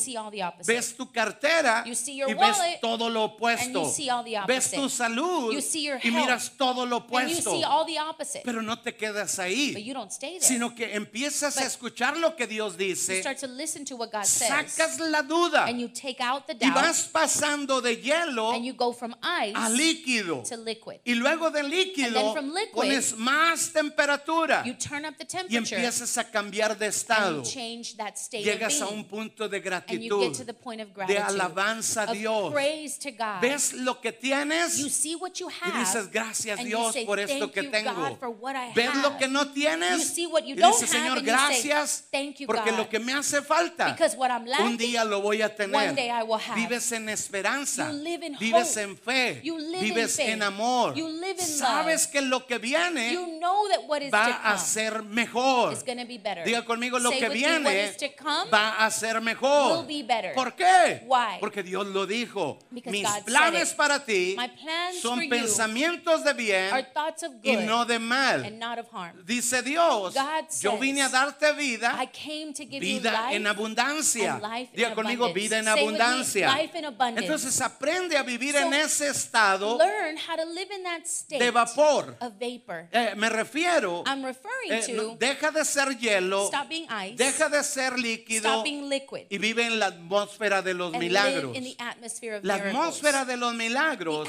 Ves 0.66 0.96
tu 0.96 1.12
cartera 1.12 1.84
You 1.86 1.96
see 1.96 2.18
your 2.18 2.30
y 2.30 2.34
ves 2.34 2.58
todo 2.82 3.10
lo 3.10 3.24
opuesto. 3.26 3.92
Ves 4.48 4.72
tu 4.72 4.90
salud 4.90 5.54
You 5.54 5.62
see 5.62 5.84
your 5.84 6.00
y 6.04 6.12
miras 6.12 6.52
todo 6.58 6.86
lo 6.86 6.98
and 6.98 7.30
you 7.30 7.38
opuesto. 7.40 7.52
see 7.52 7.64
all 7.64 7.86
the 7.86 8.00
opposite. 8.00 8.42
Pero 8.44 8.62
no 8.62 8.80
te 8.80 8.96
quedas 8.96 9.36
but 9.38 9.46
ahí, 9.46 9.84
you 9.86 9.94
don't 9.94 10.12
stay 10.12 10.40
there. 10.40 10.42
sino 10.48 10.74
que 10.76 10.96
empiezas 10.96 11.58
a 11.58 11.66
escuchar 11.66 12.18
lo 12.18 12.36
que 12.36 12.48
Dios 12.48 12.74
you 12.74 12.80
dice, 12.80 13.20
start 13.22 13.40
to 13.40 13.48
listen 13.48 13.86
to 13.86 13.96
what 13.96 14.12
God 14.12 14.24
says. 14.26 14.48
sacas 14.50 15.00
la 15.00 15.22
duda 15.22 15.45
and 15.54 15.80
you 15.80 15.88
take 15.90 16.20
out 16.22 16.46
the 16.48 16.54
y 16.54 16.58
doubt 16.70 16.76
vas 16.76 17.08
pasando 17.12 17.82
de 17.82 17.96
hielo 18.02 18.52
and 18.54 18.66
you 18.66 18.74
go 18.74 18.92
from 18.94 19.16
ice 19.22 19.54
a 19.56 19.70
líquido. 19.70 20.44
to 20.44 20.58
liquid. 20.58 21.00
Y 21.06 21.14
luego 21.16 21.52
de 21.52 21.64
líquido 21.64 22.14
then 22.14 22.34
from 22.34 22.54
liquid, 22.54 22.74
pones 22.74 23.16
más 23.18 23.72
temperatura 23.72 24.64
You 24.66 24.74
turn 24.74 25.06
up 25.06 25.18
the 25.18 25.24
y 25.24 25.28
temperature 25.28 25.76
empiezas 25.78 26.18
a 26.18 26.24
cambiar 26.32 26.78
de 26.78 26.86
and 26.86 26.94
estado. 26.94 27.38
you 27.38 27.44
change 27.50 27.98
that 27.98 28.16
state 28.18 28.44
Llegas 28.44 28.82
a 28.82 28.88
un 28.88 29.04
punto 29.06 29.48
de 29.48 29.58
And 29.58 29.64
you 29.66 29.70
gratitud, 29.70 30.22
get 30.22 30.34
to 30.38 30.46
the 30.46 30.54
point 30.54 30.82
of 30.82 30.88
de 30.90 30.94
gratitude. 30.94 31.24
alabanza 31.26 32.04
a 32.10 32.14
Dios. 32.14 32.54
praise 32.54 32.98
to 33.00 33.12
God. 33.12 33.42
Ves 33.42 33.74
lo 33.74 34.00
que 34.02 34.12
tienes 34.12 34.78
you 34.80 34.90
see 34.90 35.16
what 35.16 35.34
you 35.40 35.50
y 35.50 35.54
have. 35.62 35.80
dices 35.80 36.12
gracias 36.12 36.60
and 36.60 36.68
you 36.70 36.78
Dios 36.78 36.94
say, 36.94 37.06
por 37.06 37.20
esto 37.20 37.40
"Thank 37.40 37.54
que 37.54 37.64
you, 37.64 37.72
tengo. 37.72 37.94
God, 37.94 38.20
for 38.20 38.30
what 38.30 38.56
I 38.56 38.74
Ves 38.74 38.96
lo 38.96 39.10
have." 39.12 39.20
que 39.20 39.28
no 39.28 39.52
tienes 39.52 40.00
You 40.00 40.06
see 40.16 40.26
what 40.28 40.44
you 40.46 40.56
y 40.56 40.60
don't 40.60 40.74
dices 40.74 40.94
have 40.94 41.04
Señor 41.04 41.18
and 41.18 41.26
say, 41.26 41.26
gracias 41.26 42.04
"Thank 42.12 42.38
you, 42.40 42.48
porque 42.48 42.72
God." 42.72 42.78
lo 42.78 42.90
que 42.90 43.00
me 43.00 43.14
hace 43.14 43.42
falta 43.42 43.92
Because 43.92 44.16
what 44.16 44.30
I'm 44.32 44.46
un 44.62 44.78
día 44.78 45.04
lo 45.06 45.22
voy 45.22 45.35
a 45.42 45.50
tener. 45.50 45.76
one 45.76 45.96
day 45.96 46.10
I 46.10 46.24
will 46.24 46.40
have. 46.40 46.56
Vives 46.56 46.92
en 46.92 47.10
esperanza, 47.10 47.92
vives 48.40 48.78
en 48.78 48.98
fe, 48.98 49.42
vives 49.82 50.20
en 50.20 50.42
amor. 50.42 50.96
You 50.96 51.08
live 51.08 51.40
in 51.40 51.48
Sabes 51.48 52.08
que 52.08 52.22
lo 52.22 52.46
que 52.46 52.58
viene 52.58 53.18
va 54.12 54.42
a 54.44 54.58
ser 54.58 55.04
mejor. 55.04 55.74
is 55.74 55.84
going 55.84 55.98
to 55.98 56.06
be 56.06 56.18
better. 56.18 56.44
Diga 56.44 56.64
conmigo 56.66 57.00
lo 57.00 57.12
que 57.12 57.30
viene 57.30 57.96
va 58.52 58.86
a 58.86 58.92
ser 58.92 59.22
mejor. 59.22 59.86
¿Por 60.34 60.56
qué? 60.56 61.06
Porque 61.40 61.64
Dios 61.64 61.88
lo 61.88 62.06
dijo. 62.06 62.60
Mis 62.72 63.08
planes 63.26 63.74
para 63.74 64.04
ti 64.04 64.36
son 65.02 65.28
pensamientos 65.30 66.24
de 66.24 66.34
bien 66.34 66.72
y 67.44 67.56
no 67.58 67.86
de 67.86 68.00
mal. 68.00 68.46
and 68.46 68.60
not 68.60 68.80
of 68.80 68.88
harm. 68.92 69.24
Dice 69.26 69.62
Dios, 69.62 70.14
God 70.14 70.46
yo 70.62 70.78
vine 70.78 71.02
a 71.02 71.10
darte 71.10 71.50
I 71.50 71.54
vida, 71.54 72.12
came 72.12 72.54
to 72.54 72.64
give 72.64 72.84
you 72.84 73.00
vida 73.00 73.32
en 73.32 73.48
abundancia. 73.48 74.40
Diga 74.74 74.94
conmigo, 74.94 75.25
abundance. 75.26 75.40
vida 75.40 75.60
en 75.60 75.68
abundancia. 75.68 76.60
Entonces 77.16 77.62
aprende 77.62 78.18
a 78.18 78.24
vivir 78.24 78.56
en 78.56 78.74
ese 78.74 79.10
estado 79.10 79.78
Learn 79.78 80.18
how 80.18 80.36
to 80.36 80.46
live 80.46 80.74
in 80.76 80.84
that 80.84 81.06
state 81.06 81.44
de 81.44 81.52
vapor. 81.52 82.16
of 82.20 82.34
vapor. 82.40 82.88
Eh, 82.92 83.14
me 83.16 83.30
refiero, 83.30 84.04
I'm 84.06 84.24
referring 84.24 84.72
eh, 84.72 84.82
to 84.88 84.94
no, 84.94 85.16
deja 85.16 85.52
de 85.52 85.66
ser 85.66 85.98
hielo, 85.98 86.50
deja 87.16 87.50
de 87.50 87.64
ser 87.64 87.98
líquido 87.98 88.50
stop 88.50 88.64
being 88.64 88.90
liquid, 88.90 89.26
y 89.30 89.38
vive 89.38 89.66
en 89.66 89.80
la 89.80 89.88
atmósfera 89.88 90.62
de 90.62 90.74
los 90.74 90.92
milagros. 90.94 91.54
live 91.54 91.58
in 91.58 91.64
the 91.64 91.84
atmosphere 91.84 92.36
of 92.38 92.44
La 92.44 92.56
atmósfera 92.56 93.26
de 93.26 93.38
los 93.38 93.54
milagros, 93.54 94.28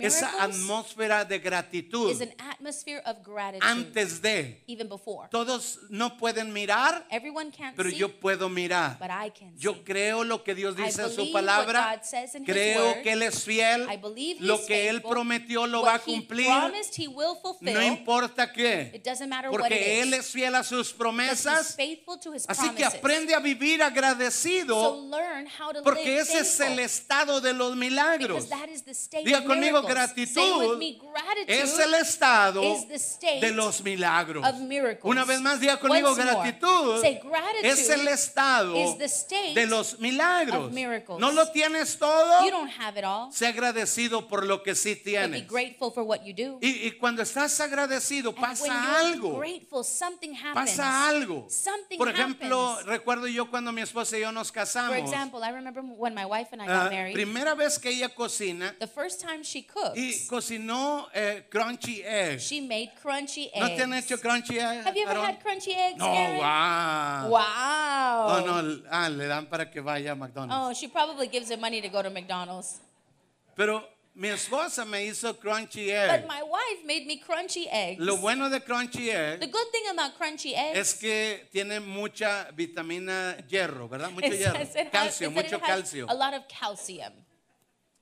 esa 0.00 0.42
atmósfera 0.42 1.24
de 1.24 1.38
gratitud 1.38 2.10
is 2.10 2.20
an 2.20 2.32
atmosphere 2.38 3.02
of 3.04 3.22
gratitude. 3.22 3.64
antes 3.64 4.20
de. 4.20 4.62
even 4.66 4.88
before. 4.88 5.28
Todos 5.30 5.78
no 5.90 6.16
pueden 6.16 6.52
mirar, 6.52 7.06
pero 7.76 7.90
see, 7.90 7.96
yo 7.96 8.08
puedo 8.20 8.48
mirar. 8.48 8.98
but 8.98 9.10
I 9.10 9.30
can 9.30 9.52
Yo 9.56 9.74
see. 9.74 9.80
Creo 10.06 10.24
lo 10.24 10.44
que 10.44 10.54
Dios 10.54 10.76
dice 10.76 11.02
en 11.02 11.10
su 11.10 11.32
palabra. 11.32 12.00
Creo 12.44 13.02
que 13.02 13.12
Él 13.12 13.22
es 13.22 13.44
fiel. 13.44 13.86
Lo 14.40 14.64
que 14.64 14.88
Él 14.88 15.02
prometió 15.02 15.66
lo 15.66 15.82
va 15.82 15.94
a 15.94 15.98
cumplir. 15.98 16.48
No 17.60 17.82
importa 17.82 18.52
qué. 18.52 19.02
Porque. 19.50 20.02
Él 20.02 20.14
es 20.14 20.30
fiel 20.30 20.54
a 20.54 20.62
sus 20.62 20.92
promesas. 20.92 21.76
Así 22.48 22.70
que 22.70 22.84
aprende 22.84 23.34
a 23.34 23.40
vivir 23.40 23.82
agradecido. 23.82 25.08
Porque 25.82 26.18
ese 26.20 26.40
es 26.40 26.60
el 26.60 26.78
estado 26.78 27.40
de 27.40 27.52
los 27.52 27.76
milagros. 27.76 28.46
Diga 29.24 29.44
conmigo, 29.44 29.82
gratitud 29.82 30.82
Es 31.46 31.78
el 31.78 31.94
estado 31.94 32.62
de 33.40 33.50
los 33.50 33.82
milagros. 33.82 34.46
Una 35.02 35.24
vez 35.24 35.40
más, 35.40 35.60
diga 35.60 35.78
conmigo, 35.80 36.14
gratitud 36.14 37.04
es 37.62 37.88
el 37.88 38.08
estado 38.08 38.74
de 39.54 39.66
los 39.66 39.85
milagros. 39.98 40.66
of 40.66 40.72
miracles. 40.72 41.20
¿No 41.20 41.30
lo 41.32 41.50
tienes 41.52 41.98
todo? 41.98 42.44
You 42.44 42.50
don't 42.50 42.70
have 42.80 42.96
it 42.98 43.04
all. 43.04 43.30
Sé 43.32 43.46
agradecido 43.46 44.28
por 44.28 44.44
lo 44.44 44.62
que 44.62 44.74
sí 44.74 44.94
But 44.94 45.04
be 45.04 45.10
tienes. 45.10 45.48
grateful 45.48 45.90
for 45.92 46.02
what 46.04 46.20
you 46.24 46.32
do. 46.34 46.58
Y, 46.60 46.86
y 46.86 46.90
cuando 46.92 47.22
estás 47.22 47.58
agradecido, 47.60 48.30
And 48.30 48.38
when 48.38 48.50
pasa 48.50 48.66
you're 48.66 49.14
algo. 49.16 49.38
grateful, 49.38 49.84
something 49.84 50.32
happens. 50.34 50.70
Pasa 50.76 51.08
algo. 51.08 51.46
Something 51.48 51.98
Por 51.98 52.08
ejemplo, 52.08 52.72
happens. 52.72 52.86
recuerdo 52.86 53.26
yo 53.28 53.48
cuando 53.50 53.72
mi 53.72 53.82
esposa 53.82 54.16
y 54.16 54.20
yo 54.20 54.32
nos 54.32 54.48
For 54.48 54.54
casamos. 54.62 54.96
example, 54.98 55.42
I 55.44 55.50
remember 55.52 55.82
when 55.82 56.14
my 56.14 56.24
wife 56.24 56.48
and 56.52 56.62
I 56.62 56.66
ah, 56.68 56.84
got 56.84 56.92
married. 56.92 57.14
primera 57.14 57.54
vez 57.54 57.78
que 57.78 57.90
ella 57.90 58.08
cocina 58.08 58.74
The 58.78 58.86
first 58.86 59.20
time 59.20 59.42
she 59.42 59.62
cooks, 59.66 59.96
y 59.96 60.26
cocinó 60.28 61.08
eh, 61.14 61.44
crunchy 61.50 62.02
eggs. 62.04 62.42
she 62.44 62.60
made 62.60 62.92
crunchy 63.02 63.50
eggs. 63.52 63.60
¿No 63.60 63.68
te 63.76 63.82
han 63.82 63.92
hecho 63.94 64.18
crunchy 64.18 64.58
eggs? 64.58 64.84
Have 64.86 64.96
you 64.96 65.06
ever 65.06 65.20
had 65.20 65.38
crunchy 65.40 65.72
eggs, 65.74 65.98
No, 65.98 66.06
Aaron? 66.12 66.38
wow. 66.38 67.30
Wow. 67.30 68.26
Oh, 68.28 68.42
no, 68.62 68.82
ah, 68.90 69.08
le 69.08 69.26
dan 69.26 69.46
para 69.46 69.70
que 69.70 69.75
vaya 69.80 70.12
a 70.12 70.14
McDonald's. 70.14 70.54
Oh, 70.54 70.72
she 70.74 70.88
probably 70.88 71.28
gives 71.28 71.50
him 71.50 71.60
money 71.60 71.80
to 71.80 71.88
go 71.88 72.02
to 72.02 72.10
McDonald's. 72.10 72.80
Pero 73.56 73.82
mi 74.14 74.28
esposa 74.28 74.84
me 74.86 75.04
hizo 75.06 75.34
crunchy 75.38 75.88
But 76.08 76.26
my 76.26 76.42
wife 76.42 76.84
made 76.84 77.06
me 77.06 77.20
crunchy 77.20 77.66
eggs. 77.70 78.00
Lo 78.00 78.16
bueno 78.16 78.48
de 78.48 78.60
crunchy 78.60 79.06
The 79.38 79.46
good 79.46 79.70
thing 79.72 79.88
about 79.92 80.16
crunchy 80.18 80.54
eggs 80.54 80.78
es 80.78 80.94
que 80.94 81.48
tiene 81.52 81.80
mucha 81.80 82.50
vitamina 82.54 83.36
hierro, 83.48 83.88
¿verdad? 83.88 84.10
Mucho 84.10 84.26
is, 84.32 84.38
hierro. 84.40 84.60
is 84.60 84.74
it 84.76 84.88
has- 84.92 84.92
Calcio, 84.92 85.10
is 85.10 85.18
that 85.20 85.30
mucho 85.34 85.56
it 85.56 85.62
has 85.62 85.82
calcio. 85.82 86.06
a 86.08 86.14
lot 86.14 86.34
of 86.34 86.42
calcium. 86.48 87.12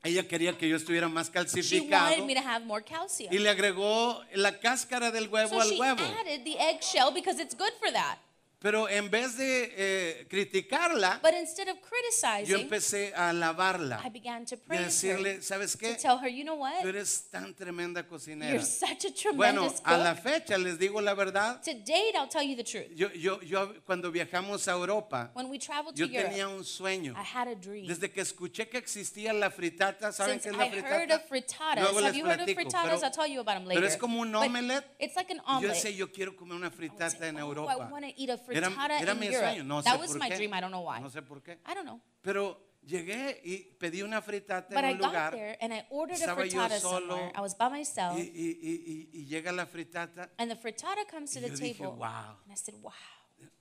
Ella 0.06 0.22
quería 0.28 0.56
que 0.58 0.68
yo 0.68 0.76
estuviera 0.76 1.08
más 1.08 1.28
She 1.28 1.32
calcificado 1.32 2.10
wanted 2.10 2.26
me 2.26 2.34
to 2.34 2.42
have 2.42 2.66
more 2.66 2.82
calcium. 2.84 3.32
y 3.32 3.38
le 3.38 3.48
agregó 3.48 4.22
la 4.34 4.52
cáscara 4.60 5.10
del 5.10 5.28
huevo 5.28 5.48
So 5.48 5.60
al 5.62 5.70
she 5.70 5.78
huevo. 5.78 5.98
added 6.20 6.44
the 6.44 6.58
eggshell 6.58 7.10
because 7.10 7.40
it's 7.40 7.54
good 7.56 7.72
for 7.80 7.90
that. 7.90 8.18
Pero 8.64 8.88
en 8.88 9.10
vez 9.10 9.36
de 9.36 9.74
eh, 9.76 10.26
criticarla, 10.26 11.20
But 11.22 11.34
instead 11.38 11.68
of 11.68 11.76
yo 11.76 11.82
criticizing, 11.86 12.60
empecé 12.62 13.12
a 13.14 13.28
alabarla 13.28 14.00
I 14.02 14.08
began 14.08 14.46
to 14.46 14.54
y 14.54 14.58
a 14.58 14.62
praise 14.66 14.80
her. 15.06 15.16
decirle, 15.18 15.42
¿sabes 15.42 15.72
To 15.72 15.78
qué? 15.80 15.94
tell 15.96 16.16
her, 16.18 16.28
you 16.30 16.44
know 16.44 16.54
Tú 16.56 16.60
what? 16.62 16.86
eres 16.86 17.28
tan 17.30 17.52
tremenda 17.54 18.08
cocinera. 18.08 18.50
You're 18.50 18.64
such 18.64 19.04
a 19.04 19.32
Bueno, 19.34 19.60
tremendous 19.68 19.82
a 19.84 19.98
la 19.98 20.14
cook. 20.14 20.22
fecha 20.24 20.56
les 20.56 20.78
digo 20.78 21.02
la 21.02 21.12
verdad. 21.12 21.60
To 21.62 21.74
date, 21.74 22.14
I'll 22.16 22.26
tell 22.26 22.42
you 22.42 22.56
the 22.56 22.64
truth. 22.64 22.86
Yo, 22.96 23.10
yo, 23.12 23.38
yo 23.42 23.74
cuando 23.84 24.10
viajamos 24.10 24.66
a 24.66 24.70
Europa, 24.72 25.30
When 25.34 25.50
we 25.50 25.58
traveled 25.58 25.94
to 25.96 26.06
yo 26.06 26.06
tenía 26.06 26.38
Europe, 26.38 26.56
un 26.60 26.64
sueño. 26.64 27.12
I 27.18 27.22
had 27.22 27.48
a 27.48 27.54
dream. 27.54 27.86
Desde 27.86 28.10
que 28.10 28.22
escuché 28.22 28.70
que 28.70 28.78
existía 28.78 29.34
la 29.34 29.50
fritata, 29.50 30.10
¿saben 30.10 30.40
Since 30.40 30.44
qué 30.44 30.50
es 30.52 30.56
la 30.56 30.64
I 30.64 30.68
heard 30.80 31.10
fritata? 31.10 31.16
of 31.16 31.28
frittatas, 31.28 31.82
Luego 31.82 31.98
have 31.98 32.06
les 32.08 32.16
you 32.16 32.24
heard 32.24 32.40
of 32.40 32.46
platico, 32.46 32.60
frittatas? 32.62 32.82
pero- 32.84 33.04
I'll 33.04 33.12
tell 33.12 33.26
you 33.30 33.40
about 33.42 33.56
them 33.56 33.64
pero 33.68 33.80
later. 33.80 33.84
es 33.90 33.98
como 33.98 34.20
un 34.22 34.32
But 34.32 34.44
omelette. 34.46 34.86
It's 34.98 35.16
like 35.16 35.30
an 35.30 35.36
yo 35.38 35.44
omelet. 35.46 35.74
decía, 35.74 35.90
yo 35.90 36.10
quiero 36.10 36.34
comer 36.34 36.56
una 36.56 36.68
I 36.68 36.70
would 36.70 36.76
fritata 36.78 37.10
say, 37.10 37.28
en 37.28 37.36
"Oh, 37.36 37.40
Europa. 37.40 37.72
I 37.74 37.92
want 37.92 38.06
to 38.06 38.12
eat 38.16 38.30
a 38.30 38.38
Era, 38.53 38.53
frittata 38.62 38.98
era 39.00 39.12
in 39.12 39.18
mi 39.18 39.26
Europe. 39.26 39.46
sueño, 39.46 39.64
no 39.64 39.82
that 39.82 39.94
sé 39.94 39.98
was 40.00 40.10
por 40.10 40.18
my 40.20 40.28
qué. 40.28 40.36
dream. 40.36 40.54
I 40.54 40.60
don't 40.60 40.70
know 40.70 40.82
why. 40.88 41.00
No 41.00 41.08
sé 41.10 41.22
por 41.22 41.42
qué. 41.42 41.52
I 41.66 41.74
don't 41.74 41.84
know. 41.84 42.00
Pero 42.22 42.60
llegué 42.86 43.40
y 43.44 43.58
pedí 43.78 44.02
una 44.02 44.20
fritata 44.20 44.74
But 44.74 44.84
en 44.84 44.90
I 44.90 44.92
un 44.92 44.98
got 44.98 45.06
lugar 45.08 45.32
there 45.32 45.58
and 45.60 45.72
I 45.72 45.86
ordered 45.90 46.16
a 46.16 46.20
Estaba 46.20 46.44
yo 46.44 46.50
frittata 46.60 46.80
solo. 46.80 47.06
somewhere. 47.16 47.32
I 47.36 47.40
was 47.40 47.54
by 47.56 47.68
myself, 47.70 48.18
y, 48.18 48.22
y- 48.22 48.58
y- 48.62 48.82
y- 48.86 49.20
y 49.20 49.26
llega 49.26 49.52
la 49.52 49.66
fritata. 49.66 50.30
and 50.38 50.50
the 50.50 50.56
frittata 50.56 51.04
comes 51.10 51.30
to 51.32 51.38
Y 51.38 51.42
the 51.42 51.48
yo 51.50 51.56
dije, 51.56 51.78
table. 51.82 51.96
"Wow". 51.98 52.36
And 52.44 52.52
I 52.52 52.56
said, 52.56 52.74
wow, 52.82 52.92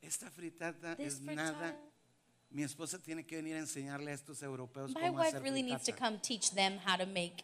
Esta 0.02 0.30
fritata 0.30 0.96
this 0.96 1.14
es 1.16 1.22
nada. 1.22 1.54
frittata. 1.54 1.78
Mi 2.52 2.62
esposa 2.64 3.00
tiene 3.00 3.26
que 3.26 3.38
venir 3.38 3.56
a 3.56 3.60
enseñarle 3.60 4.12
a 4.12 4.14
estos 4.14 4.44
europeos 4.44 4.92
My 4.94 5.02
cómo 5.08 5.14
wife 5.18 5.30
hacer 5.30 5.42
really 5.42 5.64
needs 5.64 5.84
to 5.86 5.96
come 5.96 6.20
teach 6.20 6.52
them 6.52 6.78
how 6.86 6.96
to 6.98 7.08
make 7.08 7.44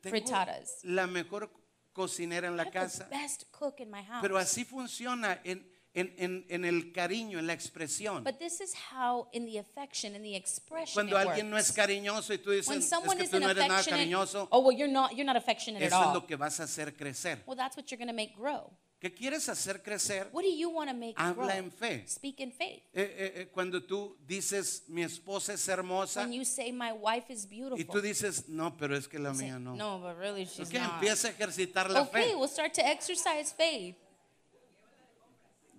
Tengo 0.00 0.16
frittatas. 0.16 0.78
la 0.84 1.06
mejor 1.06 1.50
cocinera 1.92 2.46
en 2.48 2.56
la 2.56 2.62
I'm 2.62 2.70
the 2.72 2.78
casa. 2.78 3.04
best 3.10 3.44
cook 3.50 3.80
in 3.80 3.90
my 3.90 4.02
house. 4.04 4.22
Pero 4.22 4.38
así 4.38 4.64
funciona 4.64 5.38
en, 5.44 5.68
en- 5.94 6.14
en- 6.18 6.46
en 6.48 6.64
el 6.64 6.92
cariño, 6.92 7.38
en 7.38 7.46
la 7.46 7.54
expresión. 7.54 8.22
But 8.24 8.38
this 8.38 8.60
is 8.60 8.74
how, 8.92 9.28
in 9.32 9.46
the 9.46 9.58
affection, 9.58 10.14
in 10.14 10.22
the 10.22 10.36
expression, 10.36 10.94
Cuando 10.94 11.16
it 11.20 11.26
alguien 11.26 11.50
no 11.50 11.56
es 11.56 11.72
cariñoso 11.72 12.32
y 12.32 12.38
tú 12.38 12.50
dices, 12.50 12.68
When 12.68 12.78
es 12.78 12.88
someone 12.88 13.16
que 13.16 13.24
tú 13.28 13.36
isn't 13.36 13.40
no 13.42 13.50
eres 13.50 13.62
nada 13.66 13.74
affectionate, 13.80 14.04
cariñoso, 14.04 14.48
oh 14.50 14.60
well, 14.60 14.76
you're 14.76 14.92
not, 14.92 15.12
you're 15.12 15.24
not 15.24 15.36
affectionate 15.36 15.82
at 15.82 15.88
eso 15.88 16.00
es 16.00 16.06
all. 16.08 16.14
lo 16.14 16.26
que 16.26 16.36
vas 16.36 16.60
a 16.60 16.64
hacer 16.64 16.94
crecer. 16.96 17.42
Well, 17.46 17.56
that's 17.56 17.76
what 17.76 17.86
you're 17.90 17.98
going 17.98 18.08
to 18.08 18.14
make 18.14 18.34
grow. 18.36 18.70
¿Qué 19.00 19.14
quieres 19.14 19.48
hacer 19.48 19.80
crecer? 19.80 20.28
What 20.32 20.42
do 20.42 20.50
you 20.50 20.68
want 20.70 20.90
to 20.90 20.94
make 20.96 21.14
Habla 21.16 21.46
grow? 21.46 21.56
en 21.56 21.70
fe. 21.70 22.02
Speak 22.08 22.40
in 22.40 22.50
faith. 22.50 22.82
Eh, 22.92 23.02
eh, 23.16 23.32
eh, 23.42 23.48
cuando 23.52 23.84
tú 23.84 24.16
dices, 24.26 24.82
mi 24.88 25.02
esposa 25.04 25.52
es 25.54 25.68
hermosa, 25.68 26.22
When 26.22 26.32
you 26.32 26.44
say 26.44 26.72
my 26.72 26.90
wife 26.92 27.32
is 27.32 27.46
beautiful, 27.48 27.78
y 27.78 27.84
tú 27.84 28.00
dices, 28.02 28.48
no, 28.48 28.76
pero 28.76 28.96
es 28.96 29.06
que 29.06 29.20
la 29.20 29.32
mía 29.32 29.56
no. 29.60 29.76
no, 29.76 30.00
but 30.00 30.16
really 30.18 30.44
she's 30.46 30.66
Ok, 30.68 30.74
not. 30.80 30.94
empieza 30.94 31.28
a 31.28 31.30
ejercitar 31.30 31.88
la 31.90 32.02
Okay, 32.02 32.30
fe. 32.30 32.34
we'll 32.34 32.48
start 32.48 32.74
to 32.74 32.84
exercise 32.84 33.52
faith. 33.56 33.94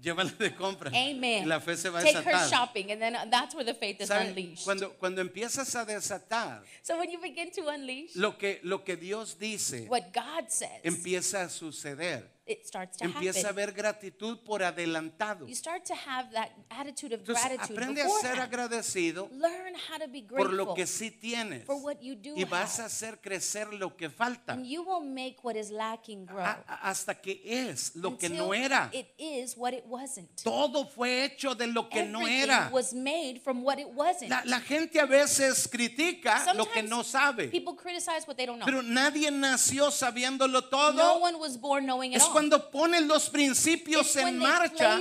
Llévala 0.02 0.32
de 0.40 0.56
compra. 0.56 0.90
Amen. 0.94 1.48
La 1.48 1.60
fe 1.60 1.76
se 1.76 1.90
va 1.90 2.00
a 2.00 2.02
Take 2.02 2.16
her 2.18 2.24
desatar. 2.24 2.50
shopping, 2.50 2.92
and 2.92 3.02
then 3.02 3.18
that's 3.30 3.54
where 3.54 3.66
the 3.66 3.74
faith 3.74 4.00
is 4.00 4.08
¿Sabe? 4.08 4.30
unleashed. 4.30 4.64
Cuando, 4.64 4.92
cuando 4.98 5.22
empiezas 5.22 5.76
a 5.76 5.86
desatar 5.86 6.62
so 6.82 6.98
when 6.98 7.12
you 7.12 7.20
begin 7.20 7.52
to 7.52 7.68
unleash 7.68 8.16
lo 8.16 8.38
que, 8.38 8.60
lo 8.64 8.84
que 8.84 8.96
Dios 8.96 9.36
dice, 9.38 9.88
what 9.90 10.14
God 10.14 10.50
says, 10.50 10.82
empieza 10.84 11.42
a 11.44 11.50
suceder. 11.50 12.24
It 12.50 12.66
starts 12.66 12.98
to 12.98 13.06
Empieza 13.06 13.40
a 13.40 13.50
happen. 13.52 13.64
haber 13.64 13.74
gratitud 13.74 14.40
por 14.44 14.64
adelantado. 14.64 15.48
You 15.48 15.56
start 15.56 15.86
to 15.86 15.94
have 15.94 16.32
that 16.34 16.50
attitude 16.70 17.14
of 17.14 17.22
Entonces 17.22 17.44
gratitude 17.46 17.74
aprende 17.74 18.02
a 18.02 18.06
ser 18.10 18.14
beforehand. 18.14 18.42
agradecido 18.42 19.30
Learn 19.32 19.76
how 19.76 19.98
to 20.00 20.08
be 20.08 20.22
por 20.24 20.38
grateful 20.48 20.56
lo 20.58 20.74
que 20.74 20.88
sí 20.88 21.12
tienes 21.12 21.64
for 21.66 21.76
what 21.78 21.98
you 22.02 22.16
do 22.16 22.34
y 22.36 22.44
vas 22.46 22.80
a 22.80 22.84
have. 22.84 22.86
hacer 22.88 23.22
crecer 23.22 23.72
lo 23.74 23.96
que 23.96 24.10
falta 24.10 24.54
and 24.54 24.66
you 24.66 24.82
will 24.84 25.06
make 25.08 25.38
what 25.44 25.56
is 25.56 25.70
lacking 25.70 26.26
grow. 26.26 26.40
a- 26.44 26.64
a- 26.68 26.90
hasta 26.90 27.14
que 27.22 27.42
es 27.46 27.96
lo 27.96 28.18
que 28.18 28.26
until 28.28 28.38
no 28.48 28.54
era. 28.54 28.90
It 28.94 29.08
is 29.18 29.56
what 29.56 29.74
it 29.74 29.84
wasn't. 29.86 30.30
Todo 30.44 30.88
fue 30.88 31.24
hecho 31.26 31.54
de 31.56 31.68
lo 31.68 31.88
que 31.88 32.04
no 32.04 32.22
Everything 32.22 32.50
era. 32.50 32.70
was 32.72 32.94
made 32.94 33.40
from 33.44 33.64
what 33.64 33.78
it 33.80 33.88
wasn't. 33.94 34.30
La, 34.30 34.42
la 34.46 34.60
gente 34.60 35.00
a 35.00 35.06
veces 35.06 35.68
critica 35.68 36.44
lo 36.56 36.66
que 36.66 36.82
Sometimes 36.82 36.90
no 36.90 37.04
sabe, 37.04 37.48
People 37.50 37.76
criticize 37.76 38.26
what 38.28 38.36
they 38.38 38.46
don't 38.46 38.58
know. 38.60 38.66
pero 38.66 38.82
nadie 38.82 39.30
nació 39.32 39.92
sabiéndolo 39.92 40.62
no 40.62 40.68
todo. 40.70 41.20
one 41.20 41.38
was 41.38 41.58
born 41.60 41.86
knowing 41.86 42.12
it 42.14 42.18
Es 42.18 42.24
all. 42.24 42.34
Cuando 42.40 42.72
ponen 42.72 43.06
los 43.06 43.30
principios 43.30 44.16
en 44.16 44.38
marcha, 44.38 44.98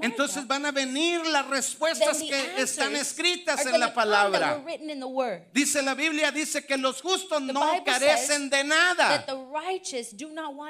entonces 0.00 0.46
van 0.46 0.64
a 0.64 0.72
venir 0.72 1.20
las 1.26 1.46
respuestas 1.46 2.22
que 2.22 2.62
están 2.62 2.96
escritas 2.96 3.66
en 3.66 3.78
la 3.78 3.92
palabra. 3.92 4.64
Dice 5.52 5.82
la 5.82 5.94
Biblia, 5.94 6.32
dice 6.32 6.64
que 6.64 6.78
los 6.78 7.02
justos 7.02 7.42
no 7.42 7.84
carecen 7.84 8.48
de 8.48 8.64
nada. 8.64 9.26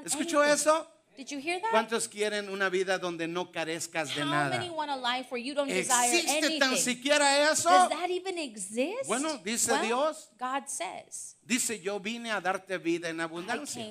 ¿Escuchó 0.04 0.42
eso? 0.42 0.88
Did 1.16 1.32
you 1.32 1.38
hear 1.40 1.60
that? 1.60 1.70
¿Cuántos 1.72 2.06
quieren 2.06 2.48
una 2.48 2.68
vida 2.68 2.96
donde 2.96 3.26
no 3.26 3.50
carezcas 3.50 4.14
de 4.14 4.22
How 4.22 4.30
nada? 4.30 4.56
many 4.56 4.70
want 4.70 4.88
a 4.88 4.96
life 4.96 5.32
where 5.32 5.42
you 5.42 5.52
don't 5.52 5.68
desire 5.68 6.16
¿Existe 6.16 6.60
tan 6.60 6.76
siquiera 6.76 7.50
eso? 7.50 7.68
Does 7.68 7.88
that 7.88 8.08
even 8.08 8.38
exist? 8.38 9.08
Bueno, 9.08 9.36
dice 9.42 9.72
Well, 9.72 9.82
Dios. 9.82 10.28
God 10.38 10.68
says, 10.68 11.34
Dice, 11.48 11.80
yo 11.80 11.98
vine 11.98 12.30
a 12.30 12.42
darte 12.42 12.76
vida 12.76 13.08
en 13.08 13.22
abundancia. 13.22 13.82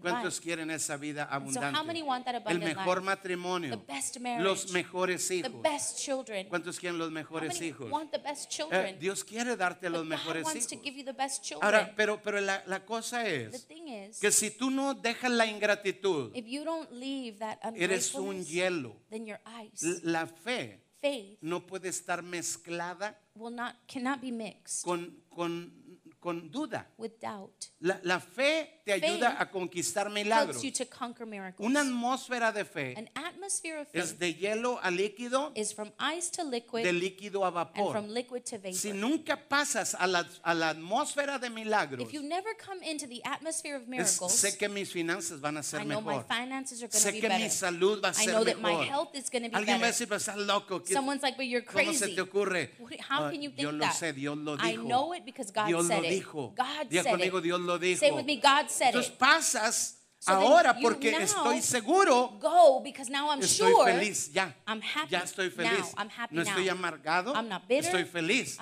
¿Cuántos 0.00 0.40
quieren 0.40 0.70
esa 0.70 0.96
vida 0.96 1.24
so 1.24 1.34
abundante? 1.34 2.00
El 2.48 2.58
mejor 2.58 2.98
life? 2.98 3.04
matrimonio, 3.04 3.84
marriage. 4.18 4.42
los 4.42 4.72
mejores 4.72 5.30
hijos. 5.30 5.52
¿Cuántos 6.48 6.80
quieren 6.80 6.96
los 6.96 7.10
mejores 7.10 7.60
hijos? 7.60 7.90
Eh? 8.70 8.96
Dios 8.98 9.24
quiere 9.24 9.56
darte 9.56 9.90
los 9.90 10.06
But 10.06 10.08
mejores 10.08 10.46
hijos. 10.54 11.58
Ahora, 11.60 11.92
pero, 11.94 12.22
pero 12.22 12.40
la, 12.40 12.64
la 12.66 12.86
cosa 12.86 13.28
es 13.28 13.68
is, 13.70 14.18
que 14.18 14.30
si 14.30 14.50
tú 14.50 14.70
no 14.70 14.94
dejas 14.94 15.32
la 15.32 15.44
ingratitud, 15.44 16.32
eres 17.74 18.14
un 18.14 18.42
hielo. 18.42 18.96
La 20.02 20.26
fe 20.26 20.80
no 21.42 21.66
puede 21.66 21.90
estar 21.90 22.22
mezclada 22.22 23.20
not 24.00 24.20
be 24.20 24.56
con, 24.82 25.22
con, 25.28 25.83
con 26.24 26.50
duda. 26.50 26.86
with 26.96 27.20
doubt. 27.20 27.68
La, 27.80 27.98
la 28.02 28.18
fe 28.18 28.80
te 28.84 28.92
Faith 28.92 29.04
ayuda 29.04 29.36
a 29.38 29.50
conquistar 29.50 30.08
milagros. 30.10 30.56
Helps 30.56 30.64
you 30.64 30.70
to 30.72 30.86
conquer 30.86 31.26
miracles. 31.26 31.66
Una 31.68 31.80
atmósfera 31.82 32.50
de 32.52 32.64
fe 32.64 32.94
An 32.96 33.10
atmosphere 33.14 33.80
of 33.82 33.88
es 33.92 34.10
faith 34.12 34.18
de 34.18 34.34
hielo 34.34 34.78
a 34.82 34.90
líquido, 34.90 35.52
is 35.54 35.74
from 35.74 35.92
ice 35.98 36.30
to 36.30 36.42
liquid 36.44 36.82
de 36.82 36.92
líquido 36.94 37.44
a 37.44 37.48
and 37.48 37.54
vapor. 37.54 37.92
from 37.92 38.08
liquid 38.08 38.42
to 38.46 38.56
vapor. 38.56 38.72
Si 38.74 38.92
nunca 38.92 39.36
pasas 39.48 39.94
a 39.98 40.06
la, 40.06 40.24
a 40.42 40.54
la 40.54 40.70
atmósfera 40.72 41.38
de 41.38 41.50
milagros, 41.50 42.00
if 42.00 42.12
you 42.14 42.22
never 42.22 42.54
come 42.56 42.82
into 42.82 43.06
the 43.06 43.20
atmosphere 43.24 43.76
of 43.76 43.82
es- 43.82 43.88
miracles, 43.88 44.32
sé 44.32 44.56
que 44.56 44.68
mis 44.70 44.90
finanzas 44.90 45.40
van 45.42 45.58
a 45.58 45.62
ser 45.62 45.80
I 45.82 45.84
know 45.84 46.00
my 46.00 46.16
mejor. 46.16 46.24
finances 46.26 46.82
are 46.82 46.88
going 46.88 47.02
to 47.02 47.08
Sé 47.08 47.12
be 47.12 47.20
que 47.20 47.28
mi 47.28 47.50
salud 47.50 48.02
va 48.02 48.08
a 48.08 48.12
I 48.12 48.24
ser 48.24 48.32
know 48.32 48.44
that 48.44 48.56
my 48.60 48.70
mejor. 48.70 48.84
health 48.86 49.14
is 49.14 49.28
going 49.28 49.42
to 49.44 49.50
be 49.50 49.56
Alguien 49.56 49.78
va 49.78 49.84
a 49.84 49.92
decir, 49.92 50.08
pero 50.08 50.16
estás 50.18 50.36
loco. 50.38 50.80
¿qué- 50.82 50.94
Someone's 50.94 51.22
like, 51.22 51.36
but 51.36 51.44
you're 51.46 51.60
¿Cómo 51.64 51.92
se 51.92 51.98
crazy. 52.06 52.14
te 52.14 52.20
ocurre? 52.22 52.70
How 53.10 53.26
Ah, 53.26 53.30
can 53.30 53.42
you 53.42 53.50
yo 53.50 53.56
think 53.70 53.72
lo 53.72 53.84
that? 53.84 53.92
sé, 53.94 54.12
Dios 54.14 54.38
lo 54.38 54.54
I 54.54 54.72
dijo. 54.76 54.84
know 54.86 55.12
it 55.14 55.24
because 55.26 55.50
God 55.52 55.66
Dios 55.66 55.86
said 55.86 56.04
it. 56.04 56.13
Dijo. 56.20 56.54
God 56.56 56.88
Diga 56.88 57.02
said 57.02 57.12
conmigo, 57.12 57.38
it. 57.38 57.44
Dios 57.44 57.60
lo 57.60 57.78
dijo. 57.78 57.98
Say 57.98 58.10
with 58.10 58.26
me, 58.26 58.36
God 58.36 58.68
said 58.68 58.94
Entonces 58.94 59.12
it. 59.12 59.18
pasas 59.18 60.00
ahora 60.26 60.76
porque 60.80 61.10
estoy 61.16 61.62
seguro, 61.62 62.38
Go 62.40 62.80
because 62.82 63.10
now 63.10 63.30
I'm 63.30 63.40
estoy 63.40 63.70
sure 63.72 63.92
feliz 63.92 64.32
ya. 64.32 64.54
I'm 64.66 64.80
happy. 64.80 65.10
Ya 65.10 65.20
estoy 65.20 65.48
now. 65.48 65.56
feliz. 65.56 65.94
I'm 65.96 66.08
happy 66.10 66.34
no 66.34 66.42
estoy 66.42 66.68
amargado. 66.68 67.34
Estoy 67.68 68.04
feliz. 68.04 68.58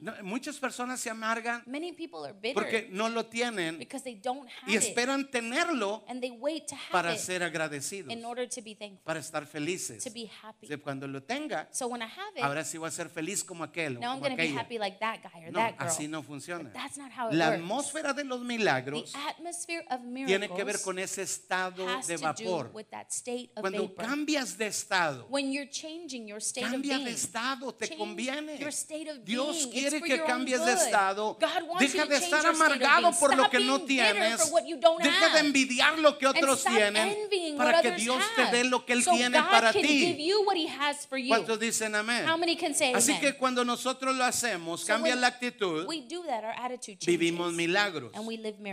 No, 0.00 0.12
muchas 0.22 0.58
personas 0.58 1.00
se 1.00 1.10
amargan 1.10 1.62
Many 1.66 1.92
people 1.92 2.24
are 2.24 2.32
bitter 2.32 2.54
porque 2.54 2.88
no 2.90 3.08
lo 3.08 3.26
tienen 3.26 3.78
because 3.78 4.02
they 4.02 4.14
don't 4.14 4.48
have 4.48 4.70
y 4.70 4.76
esperan 4.76 5.30
tenerlo 5.30 6.04
and 6.08 6.20
they 6.20 6.30
wait 6.30 6.66
to 6.66 6.74
have 6.74 6.92
para 6.92 7.16
ser 7.16 7.42
agradecidos, 7.42 8.12
in 8.12 8.24
order 8.24 8.48
to 8.48 8.62
be 8.62 8.74
thankful, 8.74 9.04
para 9.04 9.20
estar 9.20 9.46
felices. 9.46 10.02
to 10.04 10.10
be 10.10 10.30
happy. 10.42 10.66
De 10.66 10.76
cuando 10.78 11.06
lo 11.06 11.22
tenga, 11.22 11.68
So 11.70 11.88
when 11.88 12.02
I 12.02 12.06
have 12.06 12.36
it, 12.36 12.42
ahora 12.42 12.64
sí 12.64 12.78
voy 12.78 12.88
a 12.88 12.90
ser 12.92 13.08
feliz 13.08 13.44
como 13.44 13.64
aquel 13.64 13.98
now 14.00 14.18
como 14.20 14.28
like 14.36 14.98
that 14.98 15.20
guy 15.22 15.44
or 15.44 15.52
No, 15.52 15.58
that 15.58 15.78
girl. 15.78 15.88
así 15.88 16.08
no 16.08 16.22
funciona. 16.22 16.70
That's 16.72 16.96
not 16.96 17.10
how 17.12 17.28
it 17.28 17.34
La 17.34 17.50
works. 17.50 17.60
atmósfera 17.62 18.12
de 18.12 18.24
los 18.24 18.40
milagros 18.40 19.12
tiene 20.26 20.48
que 20.48 20.64
ver 20.64 20.80
con 20.82 20.95
con 20.96 21.02
ese 21.02 21.22
estado 21.22 21.86
de 22.06 22.16
vapor. 22.16 22.72
Cuando 23.60 23.94
cambias 23.94 24.56
de 24.56 24.66
estado, 24.68 25.28
cambia 25.28 26.96
of 26.98 27.04
de 27.04 27.10
estado, 27.10 27.74
te 27.74 27.96
conviene. 27.96 28.58
your 28.58 28.68
state 28.68 29.10
of 29.10 29.18
Dios 29.22 29.56
being. 29.56 29.70
quiere 29.70 30.00
que 30.00 30.24
cambies 30.24 30.64
de 30.64 30.72
estado. 30.72 31.38
Deja 31.78 32.06
de 32.06 32.16
estar 32.16 32.46
amargado 32.46 33.12
por 33.20 33.36
lo 33.36 33.50
que 33.50 33.60
no 33.60 33.82
tienes. 33.82 34.40
Deja 35.02 35.28
de 35.34 35.40
envidiar 35.40 35.98
lo 35.98 36.16
que 36.16 36.26
otros 36.26 36.64
tienen 36.64 37.14
para 37.58 37.82
que 37.82 37.90
Dios 37.92 38.22
te 38.34 38.46
dé 38.46 38.64
lo 38.64 38.86
que 38.86 38.94
Él 38.94 39.04
tiene 39.04 39.38
para 39.42 39.72
ti. 39.72 40.32
¿Cuántos 41.28 41.60
dicen 41.60 41.94
amén? 41.94 42.26
How 42.26 42.38
many 42.38 42.56
can 42.56 42.74
say 42.74 42.94
Así 42.94 43.18
que 43.20 43.34
cuando 43.34 43.64
nosotros 43.64 44.16
lo 44.16 44.24
hacemos, 44.24 44.84
cambia 44.84 45.14
la 45.14 45.26
actitud, 45.26 45.86
vivimos 47.06 47.52
milagros. 47.52 48.12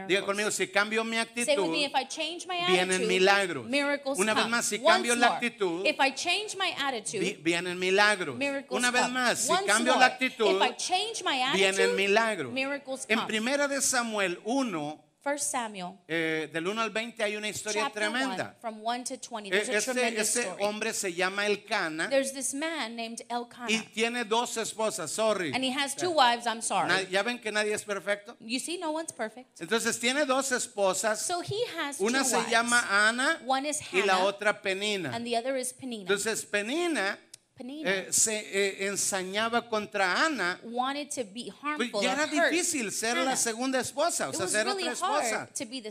Diga 0.07 0.21
conmigo, 0.25 0.51
si 0.51 0.67
cambio 0.67 1.03
mi 1.03 1.17
actitud, 1.17 1.73
change 2.15 2.45
my 2.47 2.65
vienen 2.67 3.07
milagros. 3.07 3.65
miracles 3.67 4.19
Una 4.19 4.33
vez 4.33 4.47
más, 4.47 4.65
si 4.65 4.75
Once 4.75 4.87
cambio 4.87 5.15
la 5.15 5.27
actitud, 5.35 5.85
if 5.85 5.95
I 5.99 6.11
change 6.13 6.55
my 6.57 6.71
attitude, 6.77 7.19
vi- 7.19 7.33
vienen 7.41 7.79
milagros. 7.79 8.35
miracles 8.37 8.77
Una 8.77 8.91
vez 8.91 9.09
más, 9.09 9.39
si 9.39 9.53
cambio 9.65 9.93
more, 9.93 9.99
la 9.99 10.05
actitud, 10.05 10.47
if 10.47 10.61
I 10.61 10.75
change 10.77 11.23
my 11.23 11.41
attitude, 11.41 11.57
vienen 11.57 11.95
milagros. 11.95 12.51
miracles 12.53 13.05
En 13.07 13.25
primera 13.27 13.67
de 13.67 13.81
Samuel 13.81 14.39
1, 14.45 15.03
First 15.23 15.51
Samuel, 15.51 15.93
eh, 16.05 16.49
del 16.51 16.67
1 16.67 16.81
al 16.81 16.89
20, 16.89 17.23
hay 17.23 17.37
una 17.37 17.47
historia 17.47 17.83
chapter 17.83 18.03
tremenda. 18.11 18.55
1, 18.59 18.59
from 18.59 18.81
1 18.83 19.03
to 19.05 19.15
20. 19.17 19.47
Eh, 19.47 19.51
There's 19.51 19.69
a 19.69 19.77
Ese, 19.77 19.85
tremendous 19.93 20.29
ese 20.35 20.41
story. 20.41 20.63
hombre 20.65 20.91
se 20.93 21.13
llama 21.13 21.45
Elcana 21.45 22.09
There's 22.09 22.33
this 22.33 22.53
man 22.53 22.97
named 22.97 23.21
Elkanah, 23.29 23.69
y 23.71 23.79
tiene 23.93 24.25
dos 24.25 24.57
esposas, 24.57 25.09
sorry. 25.11 25.53
and 25.53 25.63
he 25.63 25.71
has 25.71 25.95
two 25.95 26.11
wives. 26.11 26.45
I'm 26.45 26.61
sorry. 26.61 26.89
Na- 26.89 27.01
¿Ya 27.09 27.23
ven 27.23 27.39
que 27.39 27.53
nadie 27.53 27.73
es 27.73 27.85
perfecto? 27.85 28.35
You 28.41 28.59
see, 28.59 28.77
no 28.77 28.91
one's 28.91 29.13
perfect. 29.13 29.61
Entonces 29.61 29.97
tiene 29.97 30.25
dos 30.25 30.51
esposas, 30.51 31.25
So 31.25 31.39
he 31.41 31.63
has 31.79 32.01
una 32.01 32.19
two 32.23 32.25
se 32.29 32.35
wives. 32.39 32.51
llama 32.51 32.83
Ana 32.91 33.39
One 33.45 33.69
is 33.69 33.79
y 33.93 34.01
la 34.01 34.15
Hannah, 34.17 34.25
otra 34.25 34.61
Penina. 34.61 35.13
and 35.15 35.25
the 35.25 35.37
other 35.37 35.55
is 35.55 35.71
Penina. 35.73 36.01
Entonces 36.01 36.43
Penina 36.45 37.17
eh, 37.59 38.07
se 38.11 38.39
eh, 38.39 38.87
ensañaba 38.87 39.69
contra 39.69 40.25
Ana. 40.25 40.59
wanted 40.63 41.09
to 41.09 41.23
be 41.23 41.51
Pues 41.77 41.91
ya 42.01 42.13
era 42.13 42.25
difícil 42.27 42.91
ser 42.91 43.17
la 43.17 43.35
segunda 43.35 43.79
esposa, 43.79 44.29
o 44.29 44.33
sea, 44.33 44.47
ser 44.47 44.65
really 44.65 44.87
otra 44.87 44.93
esposa. 44.93 45.49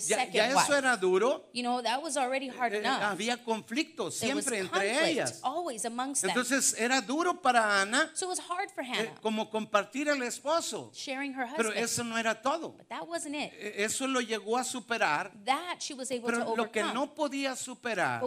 Ya, 0.08 0.28
ya 0.28 0.48
eso 0.48 0.74
era 0.76 0.96
duro. 0.96 1.48
You 1.52 1.62
know, 1.62 1.80
that 1.82 2.02
was 2.02 2.16
already 2.16 2.48
hard 2.48 2.74
Eh, 2.74 2.78
enough. 2.78 3.00
había 3.02 3.38
was 3.44 4.14
siempre 4.14 4.58
entre 4.58 5.10
ellas. 5.10 5.40
always 5.42 5.84
amongst 5.84 6.22
them. 6.22 6.30
Entonces 6.30 6.74
era 6.78 7.00
duro 7.00 7.40
para 7.40 7.80
Ana 7.80 8.10
So 8.14 8.26
it 8.26 8.30
was 8.30 8.40
hard 8.40 8.70
for 8.74 8.82
eh, 8.84 9.10
como 9.20 9.48
compartir 9.48 10.08
el 10.08 10.22
esposo. 10.22 10.90
sharing 10.94 11.32
her 11.34 11.46
Pero 11.56 11.72
eso 11.72 12.02
no 12.02 12.16
era 12.18 12.34
todo. 12.34 12.70
But 12.76 12.88
that 12.88 13.06
wasn't 13.06 13.36
it. 13.36 13.52
Eh, 13.54 13.84
Eso 13.84 14.06
lo 14.06 14.20
llegó 14.20 14.56
a 14.58 14.64
superar. 14.64 15.30
That 15.44 15.80
she 15.80 15.94
was 15.94 16.10
able 16.10 16.30
to 16.32 16.38
Pero 16.38 16.56
lo 16.56 16.70
que 16.70 16.82
no 16.82 17.14
podía 17.14 17.54
superar 17.56 18.22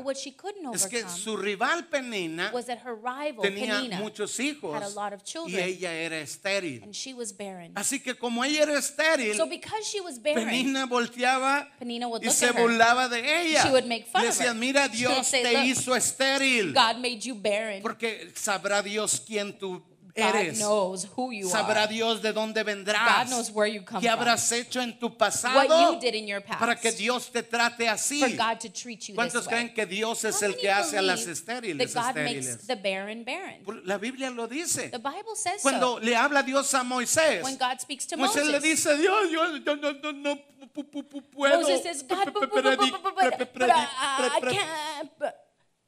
es 0.74 0.88
que 0.88 1.08
su 1.10 1.36
rival 1.38 1.88
Penina 1.90 2.52
was 2.54 2.66
that 2.66 2.80
her 2.86 2.96
rival, 2.96 3.25
tenía 3.34 3.76
Penina, 3.80 4.00
muchos 4.00 4.38
had 4.38 4.46
a 4.46 4.50
hijos 4.50 4.96
lot 4.96 5.14
of 5.14 5.22
y 5.22 5.24
children, 5.24 5.64
ella 5.64 5.94
era 5.94 6.20
estéril. 6.20 6.84
and 6.84 6.94
she 6.94 7.14
was 7.14 7.32
barren. 7.36 7.72
Así 7.76 8.00
que 8.02 8.16
como 8.16 8.44
ella 8.44 8.64
era 8.64 8.78
estéril, 8.78 9.36
So 9.36 9.46
because 9.48 9.86
she 9.88 10.02
was 10.02 10.18
barren, 10.22 10.48
Penina 10.48 10.86
volteaba 10.86 11.70
Penina 11.80 12.08
would 12.08 12.22
y 12.24 12.26
look 12.28 12.36
se 12.36 12.46
at 12.48 12.56
her. 12.56 12.62
burlaba 12.62 13.10
de 13.10 13.20
ella. 13.20 13.64
She 13.64 13.70
would 13.72 13.86
make 13.88 14.06
fun 14.08 14.22
Le 14.24 14.30
of 14.30 14.36
decía, 14.36 14.50
her. 14.52 14.56
mira, 14.56 14.90
She 14.92 15.06
would 15.08 15.16
Dios 15.16 15.28
say, 15.28 15.44
te 15.44 15.54
"Look, 15.54 15.66
hizo 15.66 15.96
estéril. 15.96 16.74
God 16.74 16.98
made 16.98 17.20
you 17.22 17.36
barren. 17.36 17.82
Porque 17.82 18.32
sabrá 18.36 18.82
Dios 18.82 19.22
quién 19.26 19.58
tú 19.58 19.84
eres. 20.16 20.60
knows 20.60 21.06
who 21.16 21.32
you 21.32 21.48
Sabrá 21.48 21.84
are. 21.84 21.88
Dios 21.88 22.22
de 22.22 22.32
dónde 22.32 22.64
God 22.64 22.66
vendrás. 22.68 23.28
knows 23.30 23.52
where 23.52 23.68
you 23.68 23.82
come 23.84 24.02
¿Qué 24.02 24.08
from. 24.10 24.20
habrás 24.20 24.52
hecho 24.52 24.82
en 24.82 24.98
tu 24.98 25.08
What 25.08 25.18
pasado 25.18 25.92
you 25.94 26.00
did 26.00 26.16
in 26.16 26.28
your 26.28 26.42
past. 26.42 26.60
para 26.60 26.76
que 26.76 26.92
Dios 26.92 27.30
te 27.32 27.44
trate 27.44 27.88
así? 27.90 28.20
for 28.22 28.30
God 28.30 28.60
to 28.60 28.70
treat 28.70 29.02
you 29.10 29.14
this 29.14 29.16
¿Cuántos 29.16 29.46
way. 29.48 29.54
creen 29.56 29.74
que 29.74 29.86
Dios 29.86 30.24
es 30.24 30.42
How 30.42 30.48
el 30.50 30.56
que 30.58 30.72
hace 30.72 30.98
a 30.98 31.02
las 31.02 31.28
estériles 31.28 31.94
that 31.94 32.14
God 32.14 32.22
makes 32.24 32.48
estériles? 32.48 32.68
the 32.68 32.76
barren 32.76 33.24
barren. 33.26 33.64
La 33.86 33.98
Biblia 33.98 34.30
lo 34.32 34.48
dice. 34.48 34.90
The 34.90 34.98
Bible 35.00 35.36
says 35.36 35.62
Cuando 35.62 35.98
so. 35.98 36.00
le 36.00 36.16
habla 36.16 36.44
Dios 36.44 36.74
a 36.74 36.84
Moisés, 36.84 37.44
When 37.44 37.58
God 37.58 37.80
speaks 37.82 38.06
to 38.08 38.16
Moisés 38.18 38.46
Moses, 38.46 38.48
le 38.52 38.60
dice, 38.62 38.98
Dios, 38.98 39.30
yo, 39.30 39.58
yo 39.58 39.76
no, 39.76 39.92
no, 39.92 40.12
no 40.14 40.36
pu- 40.74 40.84
pu- 40.90 41.04
pu- 41.04 41.22
puedo 41.30 41.62
Moses 41.62 41.84
says, 41.84 42.04
God, 42.04 42.26
but, 42.34 42.34
but, 42.34 42.52
but, 42.52 42.64
predi- 42.64 42.92
but, 42.92 43.04
but, 43.04 43.16
but, 43.16 43.38
pre- 43.38 43.68
but 43.68 43.70
I, 43.70 43.88
I 44.08 44.30
pre- 44.30 44.40
pre- 44.42 44.54
can't 44.58 45.10
but 45.20 45.36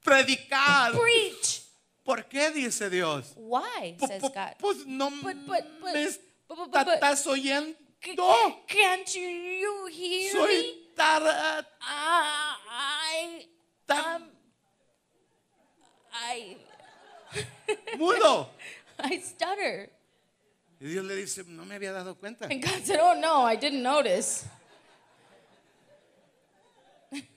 predicar. 0.06 0.92
preach. 1.00 1.62
¿Por 2.08 2.24
qué 2.30 2.52
dice 2.52 2.90
Dios? 2.90 3.34
Why, 3.36 3.98
says 4.00 4.22
God. 4.22 4.56
Pues 4.60 4.86
no 4.86 5.10
But, 5.22 5.36
but, 5.46 5.66
but, 5.82 5.94
me 5.94 6.94
estás 6.94 7.28
oyendo. 7.28 7.76
can't 8.66 9.14
you, 9.14 9.88
hear? 9.88 10.32
Soy 10.32 10.88
tar- 10.96 11.68
Ah, 11.82 12.58
I, 12.70 13.46
I, 16.14 16.58
mudo. 17.98 18.52
I 19.00 19.20
stutter. 19.20 19.90
Y 20.80 20.88
Dios 20.88 21.04
le 21.04 21.14
dice, 21.14 21.44
no 21.46 21.66
me 21.66 21.76
había 21.76 21.92
dado 21.92 22.16
cuenta. 22.16 22.46
And 22.50 22.64
God 22.64 22.86
said, 22.86 23.02
oh 23.02 23.16
no, 23.20 23.44
I 23.46 23.58
didn't 23.58 23.84
notice. 23.84 24.46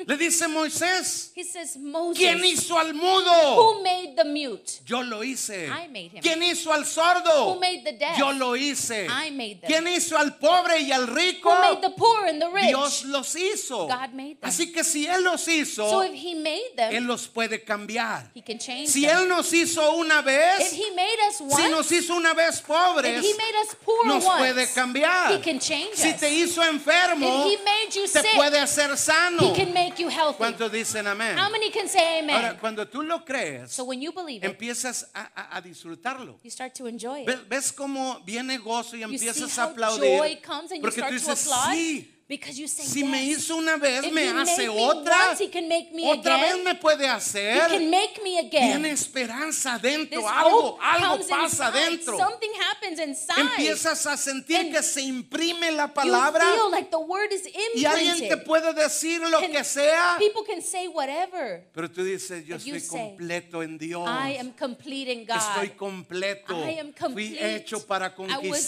Le 0.04 0.16
dice 0.16 0.48
Moisés, 0.48 1.30
He 1.36 1.44
says, 1.44 1.76
Moses, 1.76 2.18
¿quién 2.18 2.44
hizo 2.44 2.76
al 2.76 2.92
mudo? 2.92 3.54
who 3.56 3.82
made 3.84 4.16
the 4.16 4.24
mute? 4.24 4.80
Yo 4.84 5.00
lo 5.02 5.22
hice. 5.22 5.68
I 5.68 5.86
made 5.86 6.10
him. 6.12 6.20
¿Quién 6.22 6.42
hizo 6.42 6.72
al 6.72 6.84
sordo? 6.84 7.54
Who 7.54 7.60
made 7.60 7.84
the 7.84 7.92
deaf? 7.92 8.18
Yo 8.18 8.32
lo 8.32 8.56
hice. 8.56 9.06
I 9.08 9.30
made 9.30 9.60
them. 9.60 9.70
¿Quién 9.70 9.86
hizo 9.86 10.18
al 10.18 10.38
pobre 10.38 10.80
y 10.80 10.90
al 10.90 11.06
rico? 11.06 11.50
Who 11.50 11.60
made 11.60 11.82
the 11.82 11.90
poor 11.90 12.26
and 12.26 12.42
the 12.42 12.48
rich? 12.50 12.66
Dios 12.66 13.04
los 13.04 13.32
hizo. 13.36 13.86
God 13.86 14.12
made 14.12 14.40
them. 14.40 14.50
Así 14.50 14.72
que 14.72 14.82
si 14.82 15.06
Él 15.06 15.22
los 15.22 15.46
hizo, 15.46 15.88
So 15.88 16.02
if 16.02 16.14
he 16.14 16.34
made 16.34 16.74
them, 16.76 16.92
Él 16.92 17.06
los 17.06 17.28
puede 17.28 17.64
cambiar. 17.64 18.28
he 18.34 18.42
can 18.42 18.58
change 18.58 18.88
Si 18.88 19.02
them. 19.06 19.18
Él 19.18 19.28
nos 19.28 19.52
hizo 19.52 19.94
una 19.94 20.18
if 20.18 20.24
vez, 20.24 20.72
he 20.72 20.90
made 20.96 21.18
us 21.28 21.40
once, 21.42 21.54
si 21.62 21.68
nos 21.68 21.92
hizo 21.92 22.16
una 22.16 22.34
vez 22.34 22.60
pobres, 22.60 23.18
if 23.18 23.24
he 23.24 23.34
made 23.36 23.54
us 23.62 23.76
poor 23.84 24.04
nos 24.06 24.24
once, 24.24 24.38
puede 24.38 24.74
cambiar. 24.74 25.30
he 25.32 25.38
can 25.40 25.60
change 25.60 25.94
Si 25.94 26.12
te 26.14 26.28
hizo 26.28 26.60
enfermo, 26.64 27.46
if 27.46 27.60
he 27.60 27.64
made 27.64 27.94
you 27.94 28.02
te 28.08 28.20
sick, 28.20 28.34
puede 28.34 28.58
hacer 28.58 28.96
sano. 28.96 29.59
Can 29.64 29.74
make 29.74 29.98
you 30.02 30.08
healthy. 30.08 30.38
¿Cuántos 30.38 30.70
dicen 30.72 31.06
amén? 31.06 31.36
How 31.38 31.50
many 31.50 31.70
can 31.70 31.88
say 31.88 32.20
amen? 32.20 32.36
Ahora, 32.36 32.58
cuando 32.58 32.86
tú 32.88 33.02
lo 33.02 33.24
crees, 33.24 33.70
so 33.72 33.84
when 33.84 34.00
you 34.00 34.12
believe 34.12 34.44
it, 34.44 34.50
empiezas 34.50 35.08
a, 35.14 35.30
a- 35.34 35.56
a 35.56 35.60
disfrutarlo. 35.62 36.38
you 36.42 36.50
start 36.50 36.74
to 36.74 36.86
enjoy 36.86 37.22
it. 37.22 37.26
¿Ves, 37.26 37.48
ves 37.48 37.72
cómo 37.72 38.20
viene 38.24 38.58
gozo 38.58 38.96
y 38.96 39.02
empiezas 39.02 39.58
a 39.58 39.64
aplaudir? 39.64 40.18
joy 40.18 40.36
comes 40.42 40.70
and 40.72 40.76
you 40.76 40.82
Porque 40.82 41.00
start 41.00 41.12
tú 41.12 41.18
to 41.20 41.30
dices, 41.30 41.46
applaud 41.46 41.72
sí, 41.74 42.14
because 42.30 42.56
you 42.58 42.68
say 42.68 42.84
si 42.84 43.00
yes. 43.00 43.08
me 43.10 43.24
hizo 43.24 43.56
una 43.56 43.76
vez, 43.76 44.04
if 44.04 44.12
me 44.12 44.22
he 44.22 44.28
hace 44.28 44.56
made 44.58 44.68
me 44.68 44.80
otra. 44.80 45.26
once, 45.30 45.40
he 45.40 45.48
can 45.50 45.68
make 45.68 45.92
me 45.92 46.04
Otra 46.06 46.36
again. 46.36 46.40
vez 46.56 46.64
me 46.64 46.74
puede 46.76 47.00
he 47.02 47.08
hacer. 47.08 47.68
can 47.68 47.90
make 47.90 48.22
me 48.22 48.38
again. 48.38 48.80
Tiene 48.80 48.92
esperanza 48.92 49.78
dentro, 49.82 50.20
This 50.22 50.30
algo, 50.30 50.50
hope 50.76 50.80
algo 50.80 51.08
comes 51.16 51.26
pasa 51.26 51.66
inside. 51.68 51.90
dentro. 51.90 52.16
Something 52.18 52.50
happens 52.70 53.00
inside. 53.00 53.40
Empiezas 53.40 54.06
a 54.06 54.16
sentir 54.16 54.60
And 54.60 54.72
que 54.72 54.82
se 54.82 55.00
imprime 55.02 55.72
la 55.72 55.86
you 55.88 55.92
palabra 55.94 56.44
feel 56.54 56.70
like 56.70 56.90
the 56.90 56.98
word 57.00 57.32
is 57.32 57.48
y 57.74 57.84
alguien 57.84 58.28
te 58.28 58.36
puede 58.36 58.72
decir 58.74 59.20
lo 59.28 59.40
que 59.40 59.64
sea, 59.64 60.14
People 60.18 60.44
can 60.46 60.62
say 60.62 60.86
whatever. 60.86 61.64
pero 61.74 61.90
tú 61.90 62.04
dices, 62.04 62.46
yo 62.46 62.56
estoy 62.56 62.80
completo 62.86 63.62
en 63.64 63.76
Dios. 63.76 64.08
I 64.08 64.36
am 64.38 64.52
complete 64.52 65.10
in 65.10 65.26
God. 65.26 65.36
Estoy 65.36 65.70
completo. 65.76 66.54
I 66.64 66.78
am 66.78 66.92
Fui 66.92 67.06
complete. 67.08 67.56
hecho 67.56 67.80
para 67.86 68.06
I 68.06 68.08
was 68.08 68.16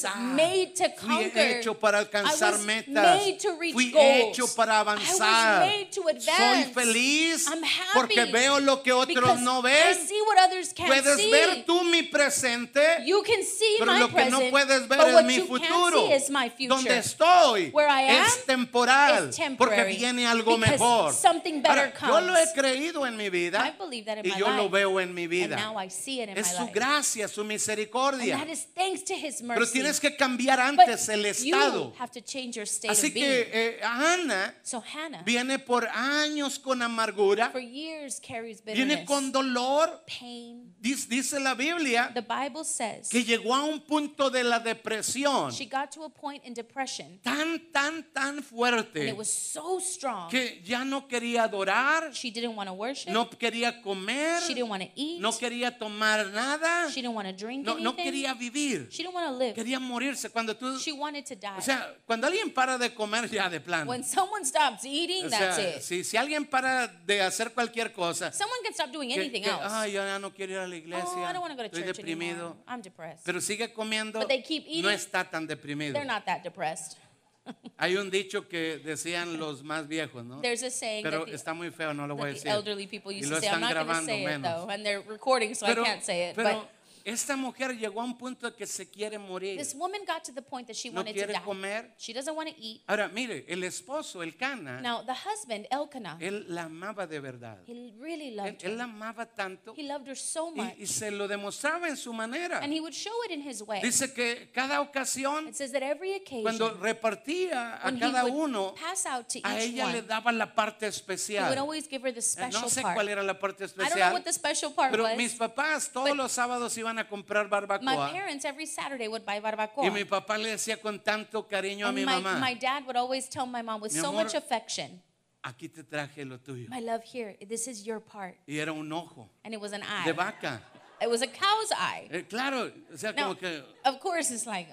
conquistar. 0.03 0.17
made 0.17 0.75
to 0.75 0.89
Fui 0.99 1.31
hecho 1.35 1.75
para 1.79 1.99
alcanzar 1.99 2.59
metas. 2.59 2.93
made 3.21 3.39
to 3.39 3.52
reach 3.59 3.73
Fui 3.73 3.91
goals. 3.91 4.07
hecho 4.37 4.47
para 4.55 4.81
I 4.81 4.83
was 4.83 4.99
avanzar. 5.21 5.61
made 5.67 5.91
to 5.93 6.03
Soy 6.03 6.65
feliz 6.73 7.47
I'm 7.49 7.63
happy 7.63 7.93
porque 7.95 8.25
veo 8.27 8.61
lo 8.61 8.83
que 8.83 8.93
otros 8.93 9.41
no 9.41 9.61
I 9.61 9.63
ven. 9.63 10.07
see 10.07 10.21
what 10.27 10.39
others 10.49 10.73
can't 10.73 10.89
Puedes 10.89 11.17
see. 11.17 11.31
ver 11.31 11.65
tú 11.67 11.83
mi 11.85 12.03
presente, 12.03 12.81
you 13.05 13.23
can 13.23 13.43
see 13.45 13.77
pero 13.79 13.93
my 13.93 13.99
lo 14.01 14.09
que 14.09 14.15
present, 14.15 14.33
no 14.33 14.51
puedes 14.51 14.89
ver 14.89 14.99
but 14.99 15.09
es 15.09 15.25
mi 15.25 15.39
futuro. 15.41 15.61
can't 15.69 15.95
see 15.95 16.13
is 16.25 16.31
my 16.31 16.49
future. 16.51 16.69
Donde 16.75 16.99
estoy 16.99 17.71
Where 17.73 17.89
I 17.89 18.03
am 18.03 18.27
es 18.27 18.45
temporal 18.47 19.29
is 19.31 19.39
porque 19.57 19.85
viene 19.85 20.27
algo 20.27 20.59
mejor. 20.59 21.13
something 21.13 21.63
better 21.63 21.93
Ahora, 22.01 22.21
yo 22.21 22.27
lo 22.27 22.37
he 22.37 22.45
comes. 22.47 22.53
creído 22.55 23.07
en 23.07 23.17
mi 23.17 23.29
vida 23.31 23.65
I 23.67 23.73
believe 23.79 24.07
that 24.07 24.19
in 24.19 24.27
y 24.27 24.31
my 24.35 24.39
yo 24.39 24.49
lo 24.51 24.63
life. 24.65 24.73
veo 24.73 25.01
en 25.01 25.15
mi 25.15 25.23
And 25.25 25.31
vida. 25.31 25.57
now 25.57 25.77
I 25.79 25.89
see 25.89 26.21
it 26.23 26.29
in 26.29 26.39
Es 26.39 26.49
my 26.53 26.57
su 26.57 26.63
life. 26.65 26.73
gracia, 26.75 27.29
su 27.29 27.41
And 27.43 27.49
misericordia. 27.49 28.37
that 28.39 28.49
is 28.49 28.67
thanks 28.75 29.03
to 29.05 29.15
his 29.15 29.43
mercy. 29.43 29.55
Pero 29.61 29.67
tienes 29.71 30.01
que 30.01 30.17
cambiar 30.17 30.59
But 30.77 30.81
antes 30.89 31.09
el 31.09 31.23
you 31.23 31.29
estado. 31.29 31.93
have 31.99 32.11
to 32.13 32.21
change 32.21 32.57
your 32.57 32.67
state 32.67 32.91
Así 32.93 33.09
of 33.09 33.15
being. 33.15 33.27
que 33.27 33.42
eh, 33.53 33.81
Ana 33.83 34.55
so 34.63 34.83
Hannah, 34.83 35.23
viene 35.25 35.59
por 35.59 35.89
años 35.89 36.59
con 36.59 36.83
amargura, 36.83 37.51
for 37.51 37.61
years, 37.61 38.21
carries 38.21 38.63
viene 38.65 38.97
bitterness, 38.97 39.07
con 39.07 39.33
dolor, 39.33 40.05
pain. 40.07 40.72
Dice, 40.83 41.39
la 41.39 41.55
Biblia 41.55 42.11
The 42.13 42.23
Bible 42.23 42.65
says 42.65 43.09
que 43.09 43.23
llegó 43.25 43.55
a 43.55 43.63
un 43.63 43.81
punto 43.83 44.31
de 44.31 44.43
la 44.43 44.59
depresión 44.59 45.53
she 45.53 45.67
got 45.67 45.91
to 45.93 46.03
a 46.05 46.09
point 46.09 46.45
in 46.45 46.55
depression 46.55 47.21
tan, 47.23 47.61
tan, 47.73 48.05
tan 48.13 48.33
and 48.39 48.43
fuerte 48.45 49.09
it 49.09 49.17
was 49.17 49.31
so 49.31 49.79
strong. 49.79 50.29
que 50.31 50.61
ya 50.65 50.85
no 50.85 51.07
quería 51.07 51.45
adorar, 51.45 52.13
She 52.13 52.31
didn't 52.31 52.57
want 52.57 52.69
to 52.69 52.75
worship. 52.75 53.11
no 53.13 53.29
quería 53.31 53.81
comer, 53.83 54.41
She 54.47 54.55
didn't 54.55 54.71
want 54.71 54.83
to 54.83 54.91
eat. 54.97 55.21
no 55.21 55.31
quería 55.33 55.77
tomar 55.79 56.27
nada, 56.33 56.89
She 56.89 57.01
didn't 57.03 57.15
want 57.15 57.29
to 57.29 57.33
drink 57.35 57.65
no, 57.65 57.95
quería 57.95 58.35
vivir, 58.35 58.89
She 58.91 59.03
didn't 59.03 59.15
want 59.15 59.29
to 59.29 59.37
live. 59.37 59.55
quería 59.55 59.79
morirse. 59.79 60.31
Cuando 60.31 60.57
tú, 60.57 60.79
She 60.79 60.93
wanted 60.93 61.25
to 61.27 61.37
die. 61.37 61.59
o 61.59 61.61
sea, 61.63 61.95
cuando 62.07 62.27
alguien 62.27 62.53
para 62.53 62.77
de 62.79 62.93
comer 62.93 63.31
ya 63.31 63.49
de 63.49 63.61
plano. 63.61 63.89
when 63.91 64.03
someone 64.03 64.45
stops 64.45 64.85
eating, 64.85 65.27
O 65.27 65.29
that's 65.29 65.59
it. 65.59 65.83
si, 65.83 66.03
si 66.05 66.17
alguien 66.17 66.45
para 66.45 66.89
de 66.89 67.21
hacer 67.23 67.53
cualquier 67.53 67.93
cosa, 67.93 68.33
Someone 68.33 68.61
can 68.65 68.73
stop 68.73 68.91
doing 68.91 69.13
anything 69.13 69.43
que, 69.43 69.51
else. 69.51 69.93
yo 69.93 70.05
ya 70.05 70.19
no 70.19 70.33
quiero 70.33 70.53
ir 70.55 70.59
a 70.59 70.67
la 70.87 70.99
oh, 71.05 71.25
I 71.25 71.33
don't 71.33 71.41
want 71.43 71.53
to 71.53 71.57
go 71.57 71.63
to 71.63 71.69
estoy 71.69 71.85
church 71.85 71.97
deprimido, 71.99 72.33
anymore. 72.33 72.57
I'm 72.67 72.81
depressed. 72.81 73.25
pero 73.25 73.41
sigue 73.41 73.73
comiendo, 73.73 74.19
But 74.21 74.29
they 74.29 74.43
keep 74.43 74.65
no 74.67 74.73
eating. 74.73 74.91
está 74.91 75.29
tan 75.31 75.47
deprimido. 75.47 75.93
They're 75.93 76.05
not 76.05 76.25
that 76.27 76.43
depressed. 76.43 76.97
Hay 77.79 77.97
un 77.97 78.09
dicho 78.11 78.49
que 78.49 78.79
decían 78.79 79.37
los 79.39 79.63
más 79.65 79.89
viejos, 79.89 80.25
¿no? 80.25 80.41
There's 80.41 80.63
a 80.63 80.71
saying 80.71 81.03
Pero 81.03 81.21
that 81.25 81.27
the, 81.31 81.35
está 81.37 81.55
muy 81.55 81.71
feo, 81.71 81.93
no 81.93 82.07
lo 82.07 82.15
voy 82.15 82.31
a 82.31 82.33
decir. 82.35 82.47
elderly 82.49 82.87
people 82.87 83.11
Y 83.13 83.21
lo 83.23 83.37
to 83.37 83.41
say. 83.41 83.49
I'm 83.49 83.55
están 83.55 83.61
not 83.61 83.75
going 83.75 83.87
to 83.87 83.93
grabando 83.93 84.07
say 84.07 84.23
it 84.23 84.27
menos. 84.29 84.43
though, 84.43 84.69
and 84.71 84.87
they're 84.87 85.01
recording, 85.09 85.55
so 85.55 85.67
Pero, 85.67 85.83
I 85.83 85.87
can't 85.87 86.05
say 86.05 86.29
it. 86.31 86.37
pero 86.37 86.61
but 86.61 86.69
esta 87.05 87.37
mujer 87.37 87.77
llegó 87.77 88.01
a 88.01 88.05
un 88.05 88.17
punto 88.17 88.51
de 88.51 88.57
que 88.57 88.67
se 88.67 88.89
quiere 88.91 89.19
morir. 89.19 89.59
this 89.59 89.75
woman 89.75 90.01
got 90.07 90.23
to 90.25 90.33
the 90.33 90.43
point 90.43 90.67
that 90.67 90.75
she 90.77 90.91
No 90.91 90.97
wanted 91.01 91.13
to 91.13 91.19
quiere 91.19 91.33
die. 91.33 91.43
comer. 91.45 91.95
She 91.99 92.13
doesn't 92.13 92.35
want 92.35 92.49
to 92.49 92.55
eat. 92.59 92.83
Ahora, 92.87 93.09
mire, 93.09 93.45
el 93.49 93.63
esposo, 93.65 94.23
el 94.23 94.37
Cana, 94.37 94.81
Now 94.81 95.03
the 95.05 95.15
husband 95.15 95.67
Elkanah, 95.71 96.19
él 96.21 96.45
la 96.49 96.65
amaba 96.65 97.07
de 97.07 97.21
verdad. 97.21 97.59
he 97.67 97.93
really 97.99 98.29
Él, 98.29 98.37
loved 98.37 98.63
él 98.65 98.77
la 98.77 98.85
her. 98.85 98.91
amaba 98.91 99.27
tanto 99.27 99.75
He 99.77 99.83
loved 99.85 100.07
her 100.09 100.17
so 100.17 100.53
y, 100.55 100.61
much, 100.61 100.75
y 100.79 100.87
se 100.87 101.11
lo 101.11 101.27
demostraba 101.29 101.89
en 101.89 101.97
su 101.97 102.13
manera. 102.13 102.59
and 102.63 102.73
he 102.73 102.81
would 102.81 102.95
show 102.95 103.13
it 103.25 103.31
in 103.33 103.41
his 103.43 103.63
way. 103.63 103.81
Dice 103.83 104.13
que 104.13 104.51
cada 104.53 104.81
ocasión, 104.81 105.49
It 105.49 105.55
says 105.57 105.73
that 105.73 105.83
every 105.83 106.15
occasion 106.15 106.43
cuando 106.43 106.75
repartía 106.75 107.77
a 107.87 107.93
cada 107.99 108.25
uno, 108.27 108.75
pass 108.75 109.07
out 109.07 109.29
to 109.29 109.41
a 109.45 109.59
each 109.59 109.73
ella 109.73 109.87
le 109.87 109.99
one, 109.99 110.03
daba 110.09 110.33
la 110.33 110.55
parte 110.55 110.87
he 110.87 110.89
would 110.89 110.95
especial. 110.95 111.59
always 111.59 111.89
give 111.89 112.03
her 112.07 112.13
the 112.13 112.21
Eh, 112.21 112.23
special 112.23 112.61
No 112.63 112.69
sé 112.69 112.83
part. 112.83 112.95
cuál 112.97 113.09
era 113.09 113.23
la 113.23 113.39
parte 113.39 113.65
I 113.65 113.67
don't 113.67 113.77
know 113.77 113.85
especial, 113.87 114.13
what 114.13 114.23
the 114.25 114.33
special 114.33 114.73
part 114.75 114.91
pero 114.91 115.05
was. 115.05 115.17
mis 115.17 115.35
papás 115.35 115.91
todos 115.93 116.17
los 116.17 116.33
sábados 116.33 116.77
iban 116.79 116.92
a 116.99 117.05
comprar 117.09 117.45
My 117.51 117.67
barbacoa. 117.67 118.13
parents 118.13 118.45
every 118.45 118.67
Saturday 118.67 119.09
would 119.09 119.25
buy 119.25 119.37
Y 119.37 119.41
barbacoa. 119.41 119.91
mi 119.93 120.05
papá 120.05 120.39
le 120.39 120.51
decía 120.51 120.81
con 120.81 120.99
tanto 121.01 121.47
cariño 121.49 121.87
a 121.87 121.93
mi 121.93 122.05
my, 122.05 122.21
mamá, 122.21 122.39
my 122.41 122.55
dad 122.55 122.85
would 122.87 122.97
always 122.97 123.29
tell 123.29 123.47
my 123.47 123.63
mom 123.63 123.81
with 123.81 123.93
Mi 123.95 124.01
so 124.01 124.09
amor, 124.09 124.25
much 124.25 124.35
affection, 124.35 125.01
aquí 125.43 125.69
te 125.69 125.83
traje 125.83 126.25
lo 126.25 126.39
tuyo. 126.39 126.69
My 126.69 126.81
love, 126.81 127.03
here, 127.05 127.37
this 127.49 127.67
is 127.67 127.85
your 127.87 128.01
part. 128.01 128.37
Y 128.47 128.59
era 128.59 128.73
un 128.73 128.91
ojo 128.93 129.29
And 129.45 129.53
it 129.55 129.61
was 129.61 129.73
an 129.73 129.81
de 129.81 129.87
eye. 130.11 130.13
vaca. 130.13 130.61
It 131.01 131.11
was 131.11 131.21
a 131.23 131.27
cow's 131.27 131.73
eye. 131.73 132.09
Eh, 132.13 132.23
claro, 132.29 132.71
o 132.93 132.97
sea, 132.97 133.13
Now, 133.13 133.23
como 133.25 133.35
que 133.37 133.63
of 133.85 133.99
course, 133.99 134.31
it's 134.31 134.47
like, 134.47 134.69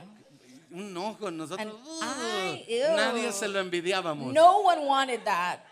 un 0.71 0.95
ojo, 0.95 1.31
nosotros, 1.31 1.59
An 1.59 1.69
uh, 1.69 2.03
eye, 2.03 2.65
nadie 2.95 3.31
se 3.31 3.47
lo 3.47 3.59
envidiábamos. 3.59 4.31
no 4.31 4.59
one 4.61 4.85
wanted 4.85 5.25
that. 5.25 5.65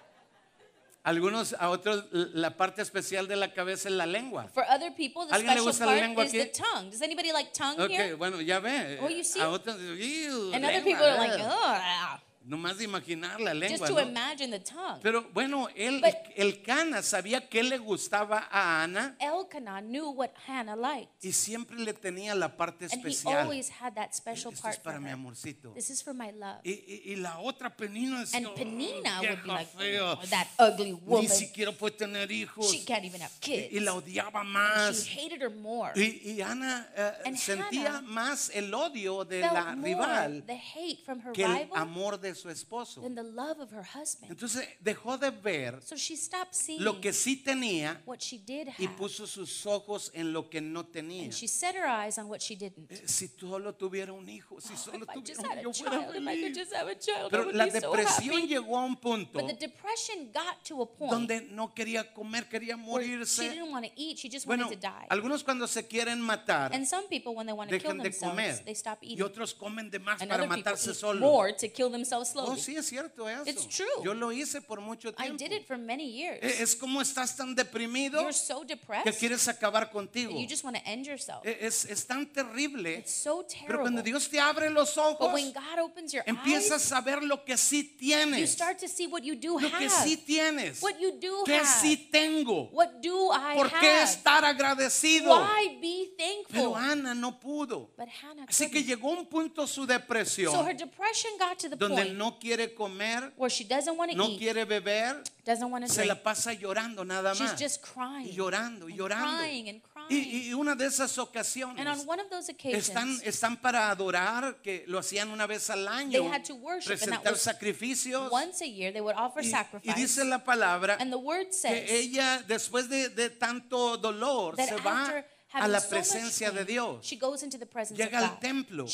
Algunos, 1.07 1.55
a 1.57 1.69
otros, 1.69 2.03
la 2.11 2.57
parte 2.57 2.81
especial 2.81 3.29
de 3.29 3.37
la 3.37 3.53
cabeza 3.53 3.87
es 3.87 3.95
la 3.95 4.05
lengua. 4.05 4.49
For 4.53 4.65
other 4.69 4.93
people, 4.93 5.25
the 5.25 5.35
¿Alguien 5.35 5.55
le 5.55 5.61
gusta 5.61 5.85
la 5.85 5.93
lengua 5.95 6.25
is 6.25 6.33
the 6.33 6.41
aquí? 6.41 6.51
tongue. 6.61 6.89
Does 6.91 7.01
anybody 7.01 7.31
like 7.31 7.51
tongue 7.53 7.79
Ok, 7.81 7.89
here? 7.91 8.15
bueno, 8.15 8.41
ya 8.41 8.59
ve. 8.59 8.99
Oh, 9.01 9.07
you 9.07 9.23
see? 9.23 9.39
A 9.39 9.47
otros, 9.47 9.77
"Ew, 9.79 10.51
And 10.53 10.65
other 10.65 10.83
people 10.83 11.05
are 11.05 11.17
like, 11.17 11.41
ugh". 11.41 12.19
Nomás 12.47 12.77
de 12.77 12.85
imaginar 12.85 13.41
la 13.41 13.51
Just 13.51 13.61
lengua. 13.71 13.87
to 13.89 13.93
¿no? 13.95 14.01
imagine 14.09 14.51
the 14.51 14.59
tongue. 14.63 15.01
Pero 15.03 15.29
bueno, 15.33 15.67
él, 15.75 15.99
But- 15.99 16.15
el 16.37 16.61
Cana 16.63 17.01
sabía 17.01 17.41
que 17.49 17.61
le 17.61 17.77
gustaba 17.77 18.47
a 18.49 18.83
Ana 18.83 19.17
Elkanah 19.19 19.81
knew 19.81 20.11
what 20.11 20.29
Hannah 20.47 20.77
liked. 20.77 21.09
y 21.21 21.33
siempre 21.33 21.77
le 21.77 21.93
tenía 21.93 22.33
la 22.35 22.55
parte 22.55 22.85
And 22.85 22.93
he 22.93 23.09
especial. 23.09 23.37
always 23.43 23.69
had 23.69 23.95
that 23.95 24.13
special 24.13 24.53
Esto 24.53 24.61
part 24.61 24.75
es 24.75 24.79
para 24.79 24.95
for 24.95 25.01
mi 25.01 25.09
her. 25.09 25.15
amorcito. 25.15 25.73
This 25.73 25.89
is 25.89 26.01
for 26.01 26.13
my 26.13 26.31
love. 26.31 26.61
Y, 26.63 26.71
y- 26.71 27.01
y 27.11 27.15
la 27.17 27.37
otra 27.39 27.75
Penina 27.75 28.21
decía, 28.21 28.37
And 28.37 28.47
Penina 28.55 29.19
"Oh, 29.19 29.23
would 29.23 29.29
be 29.29 29.43
vieja 29.43 29.47
like, 29.47 29.77
fea, 29.77 29.99
"Oh, 30.13 30.19
that 30.29 30.47
ugly 30.57 30.91
ni 30.93 30.99
woman. 31.01 31.27
siquiera 31.29 31.73
puede 31.73 31.97
tener 31.97 32.31
hijos. 32.31 32.71
She 32.71 32.85
can't 32.85 33.03
even 33.03 33.21
have 33.21 33.33
kids. 33.41 33.73
y 33.73 33.79
la 33.81 33.93
odiaba 33.93 34.43
She 34.43 34.47
más. 34.49 35.05
hated 35.05 35.41
her 35.41 35.49
more. 35.51 35.91
Y, 35.97 36.21
y 36.31 36.41
Ana 36.41 36.87
eh, 36.95 37.11
And 37.25 37.35
sentía 37.37 37.87
Hannah 37.97 38.01
más 38.03 38.49
el 38.53 38.73
odio 38.73 39.25
de 39.25 39.41
Felt 39.41 39.53
la 39.53 39.75
more 39.75 39.89
rival 39.95 40.43
the 40.45 40.55
hate 40.55 41.03
from 41.03 41.19
her 41.19 41.33
que 41.33 41.43
el 41.43 41.51
rival 41.51 41.77
amor 41.81 42.17
de 42.17 42.36
su 42.37 42.49
esposo. 42.49 43.01
than 43.01 43.15
the 43.15 43.23
love 43.23 43.59
of 43.59 43.71
her 43.73 43.83
husband. 43.83 44.31
Entonces 44.31 44.65
dejó 44.79 45.17
de 45.17 45.31
ver 45.31 45.81
So 45.83 45.95
she 45.97 46.15
stopped 46.15 46.53
seeing 46.53 46.83
lo 46.83 47.01
que 47.01 47.11
sí 47.11 47.43
tenía 47.43 48.01
what 48.05 48.19
she 48.19 48.37
did 48.37 48.69
y 48.77 48.85
have. 48.85 48.95
puso 48.95 49.27
sus 49.27 49.65
ojos 49.65 50.11
en 50.13 50.31
lo 50.31 50.49
que 50.49 50.61
no 50.61 50.85
tenía. 50.85 51.23
And 51.25 51.33
she 51.33 51.47
set 51.47 51.75
her 51.75 51.85
eyes 51.87 52.17
on 52.17 52.27
what 52.29 52.39
she 52.39 52.55
didn't. 52.55 52.91
Eh, 52.91 53.03
Si 53.05 53.27
solo 53.27 53.73
tuviera 53.75 54.13
un 54.13 54.29
hijo, 54.29 54.61
si 54.61 54.77
solo 54.77 55.03
If 55.03 55.09
I 55.15 55.19
just 55.21 55.41
tuviera 55.41 55.49
had 55.49 55.57
un 55.57 55.59
a 55.59 55.61
yo 55.63 55.73
fuera 55.73 55.91
child, 55.99 56.15
if 56.15 56.21
I 56.21 56.25
could 56.25 56.53
feliz. 56.53 56.57
just 56.57 56.73
have 56.73 56.87
a 56.91 56.95
child, 56.95 57.27
I 57.27 57.29
Pero 57.31 57.43
would 57.45 57.55
la 57.55 57.65
be 57.65 57.71
so 57.71 57.79
depresión 57.79 58.35
happy. 58.35 58.47
llegó 58.47 58.77
a 58.77 58.85
un 58.85 58.95
punto 58.95 59.39
But 59.39 59.47
the 59.47 59.67
depression 59.67 60.31
got 60.31 60.63
to 60.65 60.81
a 60.81 60.85
point 60.85 61.11
donde 61.11 61.41
no 61.51 61.73
quería 61.73 62.13
comer, 62.13 62.47
quería 62.47 62.75
where 62.77 63.03
she 63.03 63.11
morirse. 63.17 63.49
didn't 63.49 63.71
want 63.71 63.85
to 63.85 63.91
eat, 63.95 64.17
she 64.19 64.29
just 64.29 64.45
Bueno, 64.45 64.65
wanted 64.65 64.79
to 64.81 64.87
die. 64.87 65.07
algunos 65.09 65.43
cuando 65.43 65.67
se 65.67 65.87
quieren 65.87 66.21
matar 66.21 66.73
And 66.73 66.85
some 66.87 67.07
people, 67.09 67.33
when 67.35 67.45
they 67.47 67.53
want 67.53 67.69
to 67.69 67.77
kill 67.79 67.93
dejan 67.93 68.03
de 68.03 68.11
comer 68.17 68.63
they 68.65 68.73
stop 68.75 68.99
y 69.01 69.13
eating. 69.13 69.23
otros 69.23 69.53
comen 69.53 69.89
de 69.89 69.99
más 69.99 70.21
And 70.21 70.29
para 70.29 70.43
other 70.43 70.55
people 70.55 70.71
matarse 70.71 70.91
eat 70.91 70.95
solos. 70.97 71.21
more 71.21 71.53
to 71.53 71.67
kill 71.69 71.89
themselves 71.89 72.26
Oh, 72.35 72.55
sí 72.57 72.75
es 72.75 72.85
cierto 72.87 73.27
eso. 73.29 73.43
It's 73.49 73.67
true. 73.67 73.87
Yo 74.03 74.13
lo 74.13 74.31
hice 74.31 74.61
por 74.61 74.81
mucho 74.81 75.09
I 75.09 75.13
tiempo. 75.13 75.37
did 75.43 75.51
it 75.53 75.65
for 75.67 75.77
many 75.77 76.11
years. 76.11 76.39
Eh, 76.41 76.57
Es 76.63 76.75
como 76.75 77.01
estás 77.01 77.35
tan 77.35 77.55
deprimido 77.55 78.19
You're 78.21 78.33
so 78.33 78.61
que 78.61 78.75
depressed 78.75 79.17
quieres 79.19 79.47
acabar 79.47 79.89
contigo. 79.91 80.31
you 80.31 80.47
just 80.47 80.63
want 80.63 80.75
to 80.77 80.83
end 80.85 81.05
yourself. 81.05 81.45
Eh, 81.45 81.57
Es, 81.61 81.85
es 81.85 82.05
tan 82.05 82.25
terrible. 82.31 82.97
It's 82.99 83.11
so 83.13 83.45
Pero 83.65 83.79
cuando 83.81 84.01
terrible. 84.01 84.03
Dios 84.03 84.29
te 84.29 84.39
abre 84.39 84.69
los 84.69 84.95
But 84.95 85.03
ojos, 85.05 85.33
when 85.33 85.51
God 85.53 85.79
opens 85.83 86.11
your 86.13 86.23
empiezas 86.25 86.83
eyes, 86.85 86.91
a 86.93 87.01
ver 87.01 87.23
lo 87.23 87.43
que 87.43 87.57
sí 87.57 87.83
you 87.91 87.97
tienes. 87.97 88.51
start 88.51 88.79
to 88.79 88.87
see 88.87 89.07
what 89.07 89.21
you 89.23 89.35
do 89.35 89.59
Lo 89.59 89.69
que 89.69 89.85
have. 89.87 90.03
sí 90.03 90.17
tienes. 90.17 90.81
What 90.81 90.99
you 90.99 91.11
do 91.19 91.43
Que 91.45 91.57
have. 91.57 91.67
sí 91.81 92.09
tengo. 92.11 92.69
What 92.71 93.01
do 93.01 93.31
I 93.31 93.55
¿Por 93.55 93.69
qué 93.69 93.75
have? 93.91 94.03
estar 94.03 94.43
agradecido? 94.45 95.33
Why 95.39 95.77
be 95.81 96.13
Pero 96.51 96.71
thankful? 96.73 96.75
Ana 96.75 97.13
no 97.13 97.39
pudo. 97.39 97.91
But 97.97 98.07
Hannah 98.21 98.45
Así 98.47 98.69
que 98.69 98.83
llegó 98.83 99.09
un 99.11 99.25
punto 99.27 99.65
su 99.67 99.85
So 99.85 99.91
her 99.91 99.99
depresión 99.99 100.77
depression 100.77 101.31
got 101.39 101.57
to 101.59 101.69
the 101.69 101.75
donde 101.75 102.01
no 102.13 102.37
quiere 102.39 102.73
comer, 102.73 103.31
where 103.37 103.49
she 103.49 103.63
doesn't 103.63 103.97
want 103.97 104.11
to 104.11 104.17
no 104.17 104.27
eat, 104.29 104.37
quiere 104.39 104.65
beber, 104.65 105.21
doesn't 105.45 105.69
want 105.71 105.85
to 105.85 105.89
se 105.89 106.01
drink. 106.03 106.09
la 106.09 106.23
pasa 106.23 106.53
llorando 106.53 107.03
nada 107.05 107.33
She's 107.33 107.51
más. 107.51 107.59
just 107.59 107.81
crying. 107.81 108.27
Y 108.27 108.33
llorando, 108.35 108.87
y 108.87 108.91
and 108.93 108.99
llorando. 108.99 109.37
crying 109.39 109.69
and 109.69 109.81
crying. 109.81 110.07
Y, 110.09 110.49
y 110.49 110.53
una 110.53 110.75
de 110.75 110.85
esas 110.85 111.17
and 111.17 111.19
on 111.19 111.27
ocasiones 111.29 112.05
one 112.05 112.19
of 112.19 112.29
those 112.29 112.49
occasions, 112.49 112.87
están, 112.89 113.19
están 113.23 113.57
para 113.61 113.89
adorar, 113.89 114.61
que 114.61 114.83
lo 114.87 114.99
hacían 114.99 115.29
una 115.29 115.45
vez 115.47 115.69
al 115.69 115.87
año, 115.87 116.11
They 116.21 116.27
had 116.27 116.43
to 116.45 116.55
worship, 116.55 116.91
and 116.91 116.99
that 117.13 117.23
presentar 117.23 117.31
was 117.33 117.41
sacrificios. 117.41 118.31
once 118.31 118.61
a 118.61 118.67
year 118.67 118.91
they 118.91 119.01
would 119.01 119.15
offer 119.15 119.41
Y, 119.41 119.47
y 119.47 119.51
sacrifice. 119.51 119.95
dice 119.95 120.23
la 120.25 120.43
palabra 120.43 120.97
and 120.99 121.11
the 121.11 121.17
word 121.17 121.51
says 121.51 121.71
que 121.85 121.97
ella 121.99 122.41
después 122.47 122.87
de, 122.89 123.09
de 123.09 123.29
tanto 123.29 123.97
dolor 123.97 124.55
that 124.55 124.69
se 124.69 124.75
va 124.77 125.01
after 125.03 125.25
a 125.63 125.67
la 125.67 125.81
presencia 125.81 126.51
de 126.51 126.65
Dios 126.65 127.05
she 127.05 127.17
goes 127.17 127.43
into 127.43 127.57
the 127.57 127.65
presence 127.65 127.97
Llega 127.97 128.19
of 128.19 128.31
al 128.31 128.39
templo 128.39 128.85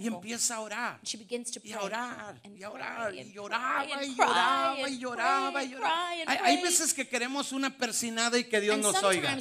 y 0.00 0.06
empieza 0.06 0.56
a 0.56 0.60
orar. 0.60 1.00
She 1.02 1.18
begins 1.18 1.50
to 1.50 1.60
Y 1.62 1.72
a 1.72 1.80
orar, 1.80 2.40
y 2.44 2.62
a 2.62 2.70
orar, 2.70 3.14
y 3.14 3.32
lloraba, 3.32 4.04
y 4.04 4.14
lloraba, 4.14 4.88
y 4.88 4.98
lloraba, 4.98 5.64
y 5.64 5.70
lloraba. 5.70 6.24
Hay, 6.26 6.62
veces 6.62 6.92
que 6.92 7.08
queremos 7.08 7.52
una 7.52 7.76
persinada 7.76 8.38
y 8.38 8.44
que 8.44 8.60
Dios 8.60 8.78
nos 8.78 9.02
oiga. 9.02 9.36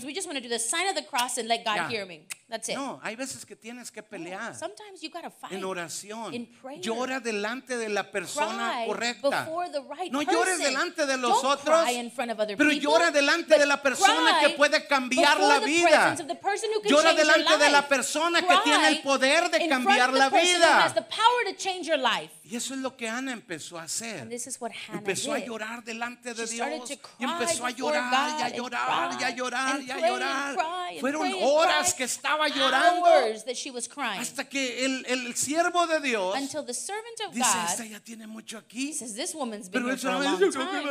That's 2.53 2.69
it. 2.69 2.75
No, 2.75 2.99
hay 3.01 3.15
veces 3.15 3.47
que 3.47 3.55
tienes 3.55 3.89
que 3.89 4.03
pelear 4.03 4.53
Sometimes 4.55 5.01
you 5.01 5.09
gotta 5.09 5.31
fight. 5.31 5.53
en 5.53 5.63
oración. 5.63 6.31
in 6.35 6.45
prayer. 6.61 6.79
Llora 6.81 7.19
delante 7.19 7.75
de 7.77 7.89
la 7.89 8.11
persona 8.11 8.73
Cry 8.75 8.85
correcta. 8.85 9.29
before 9.45 9.71
the 9.71 9.81
right 9.81 10.11
No 10.11 10.21
llores 10.21 10.57
person. 10.57 10.63
delante 10.65 11.05
de 11.07 11.17
los 11.17 11.41
Don't 11.41 11.59
otros, 11.59 11.83
cry 11.85 11.93
in 11.97 12.11
front 12.11 12.29
of 12.29 12.39
other 12.39 12.55
pero 12.55 12.69
people, 12.69 12.83
llora 12.85 13.09
delante 13.09 13.55
but 13.55 13.57
de 13.57 13.65
la 13.65 13.81
persona 13.81 14.37
cry 14.39 14.49
que 14.51 14.55
puede 14.55 14.85
cambiar 14.85 15.35
before 15.37 15.47
la 15.47 15.59
the 15.61 15.65
vida. 15.65 15.89
presence 15.89 16.21
of 16.21 16.27
the 16.27 16.35
person 16.35 16.69
who 16.75 16.81
can 16.81 16.91
Llora 16.91 17.03
change 17.09 17.17
your 17.17 17.25
delante 17.37 17.57
de 17.63 17.69
la 17.71 17.79
life. 17.79 17.89
persona 17.89 18.41
que 18.41 18.47
Cry 18.47 18.57
tiene 18.63 18.87
el 18.89 19.01
poder 19.01 19.49
de 19.49 19.63
in 19.63 19.69
cambiar 19.69 20.13
la 20.13 20.29
the 20.29 20.35
person 20.37 20.47
who 20.53 20.57
vida. 20.59 20.83
has 20.85 20.93
the 20.93 21.01
power 21.01 21.43
to 21.49 21.55
change 21.57 21.87
your 21.87 21.97
life. 21.97 22.29
Y 22.45 22.55
eso 22.55 22.75
es 22.75 22.81
lo 22.81 22.95
que 22.95 23.09
Ana 23.09 23.31
empezó 23.31 23.79
a 23.79 23.83
hacer. 23.83 24.19
And 24.21 24.29
this 24.29 24.45
is 24.45 24.61
what 24.61 24.69
Hannah 24.73 24.99
Empezó 24.99 25.33
a 25.33 25.37
did. 25.37 25.45
llorar 25.47 25.83
delante 25.83 26.35
de 26.35 26.45
She 26.45 26.57
started 26.57 26.75
Dios 26.85 26.89
to 26.89 26.93
y 26.93 26.97
cry 26.97 27.25
empezó 27.25 27.65
a 27.65 27.69
before 27.69 27.73
llorar 27.73 28.11
God 28.11 28.37
y 28.39 28.41
a 28.41 28.45
and 28.45 28.55
llorar 28.55 29.11
y 29.11 29.15
a 29.15 29.17
cry 29.17 29.35
llorar 29.35 29.75
and 29.75 29.87
y 29.87 29.91
a 29.91 29.95
pray 29.95 30.03
and 30.03 30.11
llorar. 30.19 30.53
cry 30.55 30.89
and 30.91 30.99
Fueron 30.99 31.21
pray 31.21 31.31
and 31.33 31.41
horas 31.41 31.87
cry. 31.89 31.97
que 31.97 32.03
estaba 32.03 32.42
llorando 32.47 33.05
Hours 33.05 33.43
that 33.45 33.55
she 33.55 33.71
was 33.71 33.87
crying 33.87 34.19
hasta 34.19 34.43
que 34.43 34.85
el, 34.85 35.05
el 35.07 35.33
siervo 35.35 35.87
de 35.87 35.99
Dios 35.99 36.35
until 36.35 36.63
the 36.63 36.73
servant 36.73 37.19
of 37.27 37.33
dice, 37.33 37.45
esta 37.65 37.83
God 37.83 37.91
ya 37.91 37.99
tiene 37.99 38.27
mucho 38.27 38.57
aquí. 38.57 38.93
says, 38.93 39.13
"This 39.15 39.33
woman's 39.33 39.69
been 39.69 39.83
Pero 39.83 39.95
here 39.95 39.97
for 39.97 40.09
a 40.09 40.19
long 40.19 40.51
time." 40.51 40.83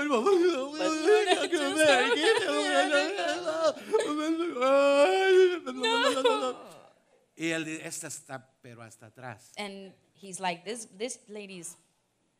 Y 7.35 7.51
él 7.51 7.65
dice, 7.65 7.87
esta 7.87 8.07
está 8.09 8.47
pero 8.63 8.83
hasta 8.83 9.07
atrás. 9.07 9.53
And 9.57 9.93
he's 10.15 10.39
like, 10.39 10.65
"This 10.65 10.87
this 10.97 11.19
lady's." 11.29 11.77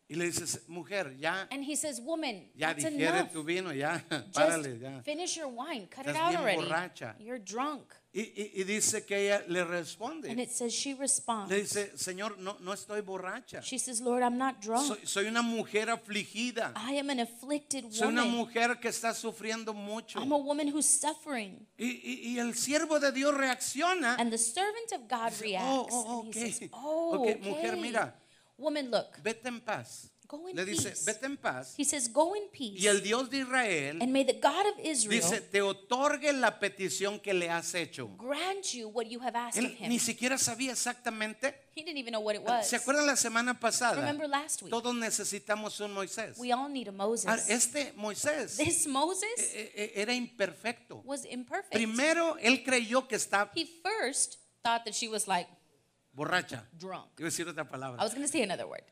Y 0.09 0.17
le 0.17 0.27
dices, 0.27 0.61
mujer, 0.69 1.15
ya, 1.19 1.47
And 1.51 1.65
he 1.65 1.75
says, 1.75 1.99
Woman, 1.99 2.51
ya 2.55 2.75
digiere 2.75 3.33
tu 3.33 3.43
vino, 3.43 3.73
ya, 3.73 3.99
párale, 4.35 4.79
ya. 4.79 5.01
finish 5.01 5.39
your 5.39 5.49
wine. 5.49 5.87
Cut 5.87 6.07
it 6.07 6.15
out 6.17 6.35
already. 6.35 6.61
borracha. 6.61 7.15
You're 7.19 7.39
drunk. 7.39 7.95
Y, 8.15 8.21
y- 8.21 8.51
y 8.61 8.65
dice 8.65 9.07
que 9.07 9.17
ella 9.17 9.43
le 9.49 9.61
And 9.61 9.71
responde. 9.71 10.29
it 10.39 10.51
says 10.51 10.71
she 10.75 10.93
responds. 10.93 11.51
Le 11.51 11.63
dice, 11.63 11.93
Señor, 11.97 12.37
no, 12.39 12.59
no 12.61 12.75
estoy 12.75 13.01
borracha. 13.01 13.63
She 13.63 13.79
says, 13.79 14.03
Lord, 14.03 14.23
I'm 14.23 14.37
not 14.37 14.61
drunk. 14.61 14.87
Soy, 14.87 14.99
soy 15.07 15.27
una 15.29 15.41
mujer 15.41 15.89
afligida. 15.89 16.75
I 16.77 16.99
am 16.99 17.09
an 17.09 17.21
afflicted 17.21 17.91
Soy 17.91 18.09
una 18.09 18.25
woman. 18.25 18.37
mujer 18.37 18.79
que 18.81 18.91
está 18.91 19.15
sufriendo 19.15 19.73
mucho. 19.73 20.21
I'm 20.21 20.31
a 20.33 20.37
woman 20.37 20.69
who's 20.69 20.85
suffering. 20.85 21.67
Y, 21.79 21.87
y- 22.05 22.21
y 22.35 22.39
el 22.39 22.55
siervo 22.55 23.01
de 23.01 23.13
Dios 23.13 23.33
reacciona. 23.35 24.17
And 24.19 24.31
the 24.31 24.37
servant 24.37 24.93
of 24.93 25.09
God 25.09 25.31
Dice, 25.31 25.41
reacts. 25.45 25.95
"Oh, 25.95 26.05
oh, 26.07 26.21
and 26.21 26.29
okay. 26.29 26.53
says, 26.53 26.69
Oh, 26.75 27.19
Okay, 27.23 27.35
okay. 27.37 27.51
mujer, 27.51 27.77
mira. 27.79 28.15
Woman, 28.59 28.91
look. 28.91 29.23
Vete 29.25 29.49
en 29.49 29.61
paz. 29.63 30.12
Go 30.33 30.49
in 30.49 30.57
Le 30.57 30.65
dice, 30.65 30.89
peace. 30.89 31.05
vete 31.05 31.27
en 31.27 31.37
paz. 31.37 31.75
He 31.77 31.85
says, 31.85 32.09
Go 32.11 32.35
in 32.35 32.45
peace. 32.51 32.81
Y 32.83 32.87
el 32.87 33.03
Dios 33.03 33.29
de 33.29 33.41
Israel 33.41 33.99
and 34.01 34.11
may 34.11 34.25
the 34.25 34.33
God 34.41 34.65
of 34.67 34.79
Israel 34.83 35.21
dice, 35.21 35.43
te 35.43 35.61
otorgue 35.61 36.33
la 36.33 36.59
petición 36.59 37.21
que 37.21 37.35
le 37.35 37.51
has 37.51 37.75
hecho. 37.75 38.09
grant 38.17 38.73
you 38.73 38.89
what 38.89 39.05
you 39.11 39.21
have 39.21 39.37
asked 39.37 39.59
Él 39.63 39.67
of 39.67 39.73
him. 39.79 39.91
ni 39.91 39.99
siquiera 39.99 40.39
sabía 40.39 40.73
exactamente. 40.73 41.55
He 41.75 41.83
didn't 41.83 41.99
even 41.99 42.13
know 42.13 42.21
what 42.23 42.35
it 42.35 42.43
was. 42.43 42.67
¿Se 42.67 42.77
acuerdan 42.77 43.07
la 43.07 43.17
semana 43.17 43.61
pasada? 43.61 43.97
Remember 43.97 44.27
last 44.27 44.63
week? 44.63 44.71
Todos 44.71 44.95
necesitamos 44.95 45.79
un 45.81 45.93
Moisés. 45.93 46.39
We 46.39 46.51
all 46.51 46.71
need 46.71 46.89
a 46.89 46.93
Moses. 46.93 47.27
Ahora, 47.27 47.43
Este 47.49 47.93
Moisés 47.97 48.57
This 48.57 48.87
Moses 48.87 49.29
eh, 49.39 49.71
eh, 49.75 49.93
era 49.97 50.15
imperfecto. 50.15 51.03
was 51.05 51.27
imperfect. 51.27 51.73
Primero, 51.75 52.39
él 52.39 52.65
creyó 52.65 53.07
que 53.07 53.17
estaba 53.17 53.51
He 53.55 53.67
first 53.83 54.39
thought 54.65 54.85
that 54.87 54.95
she 54.95 55.09
was 55.09 55.29
like 55.29 55.47
borracha. 56.15 56.65
drunk. 56.79 57.11
Iba 57.19 57.27
a 57.29 57.31
decir 57.31 57.47
otra 57.49 57.65
I 57.65 57.67
palabra. 57.67 58.03
was 58.03 58.15
going 58.15 58.25
to 58.27 58.33
say 58.33 58.43
another 58.43 58.67
word. 58.67 58.85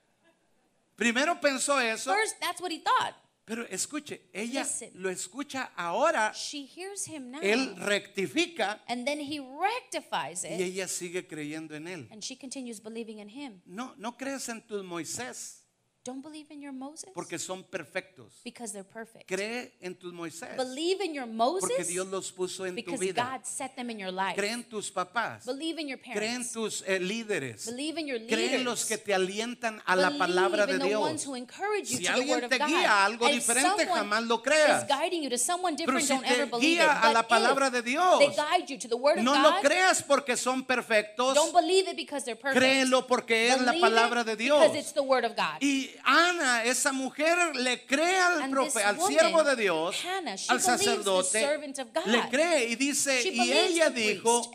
Primero 1.00 1.40
pensó 1.40 1.80
eso, 1.80 2.12
First, 2.14 2.38
that's 2.40 2.60
what 2.60 2.70
he 2.70 2.78
thought. 2.78 3.14
pero 3.46 3.64
escuche, 3.68 4.28
ella 4.34 4.60
Listen. 4.62 4.90
lo 4.94 5.08
escucha 5.10 5.72
ahora, 5.76 6.32
She 6.34 6.66
hears 6.66 7.06
him 7.08 7.30
now. 7.30 7.40
él 7.40 7.74
rectifica 7.78 8.80
and 8.86 9.06
then 9.06 9.18
he 9.18 9.40
rectifies 9.40 10.44
y 10.44 10.48
it. 10.54 10.60
ella 10.60 10.86
sigue 10.86 11.26
creyendo 11.26 11.74
en 11.74 11.88
él. 11.88 12.08
And 12.12 12.22
she 12.22 12.36
continues 12.36 12.80
believing 12.80 13.18
in 13.18 13.28
him. 13.30 13.62
No, 13.66 13.94
no 13.96 14.12
crees 14.16 14.48
en 14.50 14.60
tus 14.66 14.84
Moisés 14.84 15.59
Don't 16.02 16.22
believe 16.22 16.46
in 16.50 16.62
your 16.62 16.72
Moses 16.72 17.10
porque 17.12 17.38
son 17.38 17.62
perfectos. 17.62 18.40
because 18.42 18.72
they're 18.72 18.82
perfect. 18.88 19.26
Cree 19.28 19.74
en 19.82 19.94
tus 19.94 20.14
Moisés 20.14 20.56
Believe 20.56 21.04
in 21.04 21.12
your 21.12 21.26
porque 21.26 21.36
Moses 21.36 21.88
Dios 21.88 22.06
los 22.08 22.32
puso 22.32 22.64
en 22.64 22.72
tu 22.74 22.76
because 22.76 22.98
vida. 23.00 23.22
God 23.22 23.44
set 23.44 23.76
them 23.76 23.90
in 23.90 23.98
your 23.98 24.10
life. 24.10 24.34
Cree 24.34 24.50
en 24.52 24.64
tus 24.64 24.90
papás. 24.90 25.44
Believe 25.44 25.78
in 25.78 25.88
your 25.88 25.98
Cree 26.00 26.12
en 26.14 26.20
parents. 26.42 26.52
tus 26.52 26.82
eh, 26.86 26.98
líderes. 26.98 27.66
Believe 27.66 28.00
in 28.00 28.06
your 28.06 28.18
Cree 28.26 28.54
en 28.54 28.64
los 28.64 28.80
leaders. 28.80 28.84
que 28.86 28.96
te 28.96 29.12
alientan 29.14 29.82
a 29.84 29.94
la 29.94 30.08
Believe 30.08 30.18
palabra 30.26 30.66
de 30.66 30.72
in 30.72 30.78
the 30.78 30.96
ones 30.96 31.20
Dios. 31.22 31.26
who 31.26 31.34
encourage 31.36 31.90
you 31.90 31.98
Si 31.98 32.04
to 32.06 32.12
the 32.14 32.20
word 32.20 32.44
alguien 32.44 32.48
te 32.48 32.58
guía 32.64 32.90
a 32.92 33.04
algo 33.04 33.28
diferente, 33.28 33.86
jamás 33.86 34.22
lo 34.26 34.36
is 34.36 34.40
creas. 34.42 34.86
guiding 34.88 35.22
you 35.22 35.28
to 35.28 35.36
someone 35.36 35.76
Pero 35.76 35.92
different, 35.98 36.06
si 36.06 36.14
don't 36.14 36.24
te 36.26 36.44
believe 36.56 36.80
guía 36.82 36.98
a 37.02 37.12
la 37.12 37.28
palabra 37.28 37.68
de 37.70 37.82
Dios, 37.82 38.18
they 38.20 38.28
guide 38.28 38.66
you 38.70 38.78
to 38.78 38.88
the 38.88 38.96
word 38.96 39.18
of 39.18 39.24
No 39.24 39.34
lo 39.34 39.50
God, 39.52 39.60
creas 39.60 40.02
porque 40.02 40.38
son 40.38 40.64
perfectos. 40.64 41.34
don't 41.34 41.52
believe 41.52 41.86
it 41.90 41.96
because 41.96 42.24
they're 42.24 42.40
perfect. 42.40 42.58
Créelo 42.58 43.06
porque 43.06 43.48
es 43.48 43.60
la 43.60 43.72
Believe 43.72 43.80
palabra 43.82 44.20
it 44.22 44.26
de 44.28 44.36
Dios. 44.36 44.60
Because 44.62 44.78
it's 44.78 44.92
the 44.94 45.02
word 45.02 45.26
of 45.26 45.36
God. 45.36 45.60
Y 45.60 45.89
Ana, 46.04 46.64
esa 46.64 46.92
mujer, 46.92 47.54
le 47.56 47.84
cree 47.86 48.18
al, 48.18 48.50
profe- 48.50 48.82
al 48.84 49.00
siervo 49.00 49.42
de 49.44 49.56
Dios, 49.56 49.96
Hannah, 50.04 50.36
al 50.48 50.60
sacerdote, 50.60 51.58
le 52.06 52.28
cree 52.30 52.68
y 52.70 52.74
dice, 52.76 53.22
She 53.22 53.30
y 53.34 53.52
ella 53.52 53.90
dijo, 53.90 54.50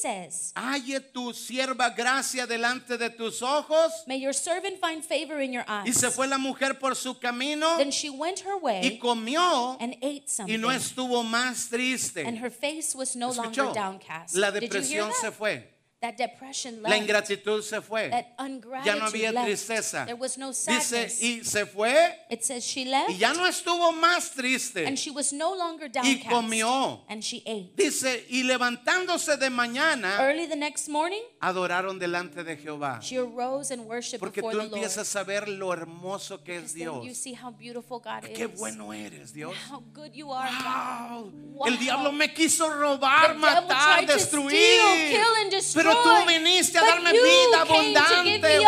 says, 0.00 0.52
halle 0.54 1.00
tu 1.00 1.32
sierva 1.32 1.90
gracia 1.90 2.46
delante 2.46 2.96
de 2.98 3.10
tus 3.10 3.42
ojos. 3.42 3.92
May 4.06 4.20
your 4.20 4.34
servant 4.34 4.78
find 4.80 5.04
favor 5.04 5.40
in 5.40 5.52
your 5.52 5.64
eyes. 5.68 5.86
Y 5.88 5.92
se 5.92 6.10
fue 6.10 6.26
la 6.26 6.38
mujer 6.38 6.78
por 6.78 6.94
su 6.94 7.18
camino 7.18 7.76
Then 7.78 7.90
she 7.90 8.10
went 8.10 8.40
her 8.40 8.54
y 8.56 8.60
way 8.62 8.98
comió 8.98 9.76
and 9.80 9.94
ate 10.02 10.22
y 10.24 10.28
something. 10.28 10.60
no 10.60 10.70
estuvo 10.70 11.22
más 11.22 11.68
triste. 11.68 12.24
and 12.26 12.38
her 12.38 12.50
face 12.50 12.94
was 12.94 13.16
no 13.16 13.30
Escuchó, 13.30 13.64
longer 13.64 13.74
downcast. 13.74 14.34
la 14.36 14.50
depresión 14.50 15.12
se 15.20 15.30
fue, 15.30 15.68
That 16.02 16.16
depression 16.18 16.82
la 16.82 16.88
left. 16.90 17.00
ingratitud 17.02 17.62
se 17.62 17.80
fue, 17.80 18.10
that 18.10 18.34
ungratitude 18.36 18.84
ya 18.84 18.96
no 18.96 19.04
había 19.06 19.30
left. 19.32 19.46
tristeza. 19.46 20.04
There 20.04 20.16
was 20.18 20.36
no 20.36 20.48
Dice, 20.50 21.06
y 21.20 21.44
se 21.44 21.64
fue 21.64 21.94
it 22.28 22.42
says 22.42 22.64
she 22.64 22.84
left 22.84 23.10
y 23.10 23.18
ya 23.18 23.32
no 23.32 23.46
estuvo 23.46 23.92
más 23.92 24.32
triste. 24.34 24.84
and 24.84 24.98
she 24.98 25.10
was 25.12 25.32
no 25.32 25.54
longer 25.54 25.86
Y 25.86 25.90
downcast. 26.16 26.28
comió. 26.28 27.04
And 27.08 27.22
she 27.22 27.42
ate. 27.46 27.70
Dice, 27.76 28.26
y 28.28 28.42
levantándose 28.42 29.36
de 29.36 29.48
mañana, 29.48 30.16
Early 30.20 30.48
the 30.48 30.56
next 30.56 30.88
morning, 30.88 31.22
adoraron 31.40 32.00
delante 32.00 32.42
de 32.42 32.56
Jehová. 32.56 32.98
she 33.00 33.16
arose 33.18 33.70
and 33.72 33.86
worshipped 33.86 34.18
Porque 34.18 34.40
before 34.42 34.52
tú 34.54 34.58
the 34.58 34.64
Lord. 34.70 34.74
empiezas 34.82 35.14
a 35.14 35.22
ver 35.22 35.48
lo 35.48 35.72
hermoso 35.72 36.42
que 36.42 36.56
es 36.56 36.72
Then 36.74 36.82
you 36.82 37.00
Dios. 37.02 37.16
see 37.18 37.34
how 37.34 37.52
beautiful 37.52 38.00
God 38.00 38.24
Qué 38.34 38.46
is. 38.52 38.58
bueno 38.58 38.92
eres, 38.92 39.32
Dios. 39.32 39.54
How 39.70 39.80
good 39.94 40.12
you 40.12 40.32
are. 40.32 40.50
Wow. 40.50 41.32
El 41.66 41.78
diablo 41.78 42.10
me 42.10 42.32
quiso 42.34 42.68
robar, 42.68 43.34
The 43.34 43.38
matar, 43.38 44.04
destruir. 44.04 44.50
steal, 44.50 45.10
kill, 45.10 45.34
and 45.42 45.50
destroy. 45.52 45.82
Pero 45.84 45.91
tú 46.02 46.26
viniste 46.28 46.78
a 46.78 46.82
darme 46.82 47.12
vida 47.12 47.62
abundante. 47.62 48.58